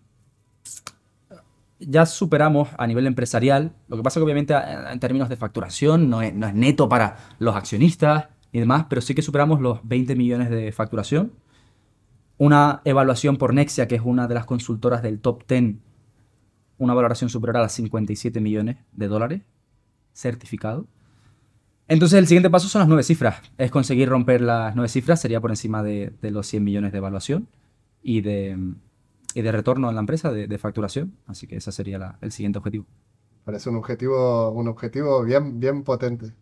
ya 1.80 2.06
superamos 2.06 2.70
a 2.78 2.86
nivel 2.88 3.08
empresarial, 3.08 3.74
lo 3.88 3.98
que 3.98 4.04
pasa 4.04 4.20
que 4.20 4.24
obviamente 4.24 4.54
en 4.54 5.00
términos 5.00 5.30
de 5.30 5.38
facturación 5.38 6.10
no 6.10 6.22
es, 6.22 6.34
neto 6.34 6.90
para 6.90 7.18
los 7.40 7.56
accionistas 7.56 8.28
y 8.52 8.60
demás, 8.60 8.86
pero 8.90 9.02
sí 9.02 9.16
que 9.16 9.22
superamos 9.22 9.62
los 9.62 9.80
20 9.88 10.16
millones 10.16 10.50
de 10.50 10.72
facturación. 10.72 11.32
Una 12.38 12.82
evaluación 12.86 13.38
por 13.38 13.54
Nexia, 13.54 13.88
que 13.88 13.96
es 13.96 14.02
una 14.04 14.28
de 14.28 14.34
las 14.34 14.46
consultoras 14.46 15.02
del 15.02 15.20
top 15.20 15.44
10, 15.48 15.76
una 16.78 16.94
valoración 16.94 17.30
superior 17.30 17.58
a 17.58 17.64
los 17.64 17.72
57 17.74 18.40
millones 18.40 18.78
de 18.94 19.08
dólares, 19.08 19.42
certificado. 20.14 20.86
Entonces 21.90 22.20
el 22.20 22.28
siguiente 22.28 22.52
paso 22.52 22.68
son 22.68 22.80
las 22.80 22.88
nueve 22.88 23.02
cifras. 23.02 23.42
Es 23.58 23.72
conseguir 23.72 24.10
romper 24.10 24.42
las 24.42 24.76
nueve 24.76 24.90
cifras, 24.90 25.20
sería 25.20 25.42
por 25.42 25.50
encima 25.50 25.82
de, 25.82 26.14
los 26.22 26.46
100 26.46 26.64
millones 26.64 26.92
de 26.92 27.00
evaluación 27.00 27.50
y 28.04 28.22
de, 28.22 28.56
y 29.34 29.42
de 29.42 29.52
retorno 29.52 29.90
en 29.90 29.96
la 29.96 30.02
empresa, 30.02 30.32
de, 30.32 30.58
facturación. 30.60 31.18
Así 31.26 31.48
que 31.48 31.56
ese 31.58 31.72
sería 31.72 32.20
el 32.22 32.32
siguiente 32.32 32.60
objetivo. 32.60 32.86
Parece 33.44 33.72
un 33.72 33.78
objetivo, 33.78 34.52
un 34.52 34.68
objetivo 34.68 35.24
bien, 35.24 35.60
bien 35.60 35.84
potente. 35.84 36.36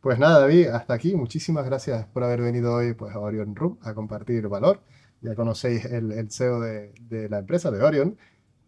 Pues 0.00 0.20
nada, 0.20 0.38
David, 0.38 0.68
hasta 0.68 0.94
aquí. 0.94 1.16
Muchísimas 1.16 1.64
gracias 1.64 2.06
por 2.06 2.22
haber 2.22 2.40
venido 2.40 2.72
hoy 2.72 2.94
pues, 2.94 3.12
a 3.12 3.18
Orion 3.18 3.56
Room 3.56 3.78
a 3.82 3.94
compartir 3.94 4.46
valor. 4.46 4.82
Ya 5.20 5.34
conocéis 5.34 5.84
el, 5.84 6.30
CEO 6.30 6.60
de, 6.60 7.28
la 7.28 7.38
empresa, 7.38 7.72
de 7.72 7.82
Orion, 7.82 8.16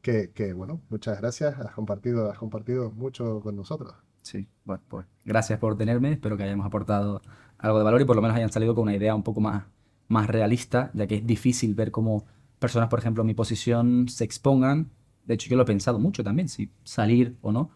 que, 0.03 0.33
que, 0.33 0.53
bueno, 0.53 0.81
muchas 0.91 1.21
gracias. 1.21 1.61
Has 1.61 1.75
compartido, 1.75 2.29
has 2.29 2.39
compartido 2.39 2.91
mucho 2.91 3.41
con 3.41 3.55
nosotros. 3.55 3.95
Sí, 4.25 4.49
bueno, 4.65 4.83
pues 4.89 5.07
gracias 5.25 5.59
por 5.59 5.77
tenerme. 5.77 6.13
Espero 6.13 6.37
que 6.37 6.45
hayamos 6.45 6.65
aportado 6.65 7.21
algo 7.59 7.79
de 7.79 7.85
valor 7.85 8.01
y 8.01 8.05
por 8.07 8.17
lo 8.17 8.23
menos 8.23 8.37
hayan 8.37 8.51
salido 8.51 8.75
con 8.75 8.85
una 8.85 8.97
idea 8.97 9.15
un 9.15 9.23
poco 9.23 9.41
más, 9.41 9.65
más 10.09 10.27
realista, 10.29 10.91
ya 10.95 11.07
que 11.07 11.17
es 11.17 11.27
difícil 11.27 11.75
ver 11.75 11.91
cómo 11.91 12.25
personas, 12.59 12.89
por 12.89 12.99
ejemplo, 12.99 13.23
en 13.23 13.27
mi 13.27 13.35
posición 13.35 14.09
se 14.09 14.25
expongan. 14.25 14.91
De 15.27 15.35
hecho, 15.35 15.51
yo 15.51 15.57
lo 15.57 15.65
he 15.65 15.67
pensado 15.67 15.99
mucho 15.99 16.25
también, 16.25 16.49
si 16.49 16.71
salir 16.85 17.37
o 17.43 17.53
no. 17.53 17.71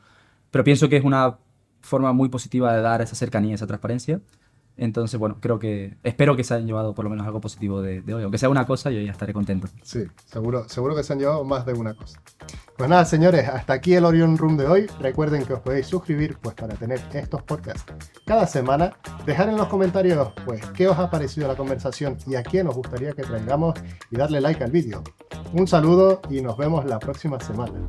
Pero 0.51 0.65
pienso 0.65 0.89
que 0.89 0.97
es 0.97 1.05
una 1.05 1.39
forma 1.83 2.15
muy 2.15 2.31
positiva 2.31 2.75
de 2.75 2.81
dar 2.81 3.03
esa 3.03 3.15
cercanía, 3.15 3.55
esa 3.55 3.67
transparencia. 3.67 4.23
Entonces, 4.79 5.19
bueno, 5.19 5.39
creo 5.41 5.59
que, 5.59 5.99
espero 6.05 6.37
que 6.37 6.45
se 6.45 6.55
hayan 6.55 6.67
llevado 6.67 6.95
por 6.95 7.05
lo 7.05 7.11
menos 7.11 7.27
algo 7.27 7.41
positivo 7.41 7.83
de, 7.83 8.03
hoy. 8.15 8.23
Aunque 8.23 8.39
sea 8.39 8.49
una 8.49 8.65
cosa, 8.65 8.91
yo 8.91 9.01
ya 9.01 9.11
estaré 9.11 9.33
contento. 9.33 9.67
Sí, 9.83 10.05
seguro, 10.25 10.69
seguro 10.69 10.95
que 10.95 11.03
se 11.03 11.13
han 11.13 11.19
llevado 11.19 11.45
más 11.45 11.67
de 11.67 11.73
una 11.73 11.95
cosa. 11.95 12.23
Pues 12.77 12.89
nada, 12.89 13.05
señores, 13.05 13.49
hasta 13.49 13.73
aquí 13.73 13.95
el 13.95 14.05
Orion 14.05 14.39
Room 14.39 14.57
de 14.57 14.69
hoy. 14.69 14.87
Recuerden 15.01 15.45
que 15.45 15.53
os 15.53 15.61
podéis 15.61 15.89
suscribir 15.89 16.39
pues 16.41 16.55
para 16.55 16.75
tener 16.77 17.01
estos 17.13 17.43
podcasts 17.43 17.93
cada 18.25 18.47
semana. 18.47 18.97
Dejar 19.27 19.49
en 19.49 19.57
los 19.57 19.67
comentarios 19.67 20.33
pues 20.45 20.65
qué 20.77 20.87
os 20.87 20.97
ha 20.97 21.11
parecido 21.11 21.49
la 21.49 21.57
conversación 21.57 22.17
y 22.27 22.37
a 22.37 22.45
quién 22.45 22.69
os 22.69 22.77
gustaría 22.77 23.13
que 23.13 23.25
traigamos 23.25 23.75
y 24.13 24.17
darle 24.17 24.41
like 24.41 24.63
al 24.63 24.71
vídeo. 24.71 25.03
Un 25.53 25.67
saludo 25.67 26.21
y 26.31 26.41
nos 26.41 26.57
vemos 26.57 26.85
la 26.85 27.01
próxima 27.01 27.41
semana. 27.41 27.89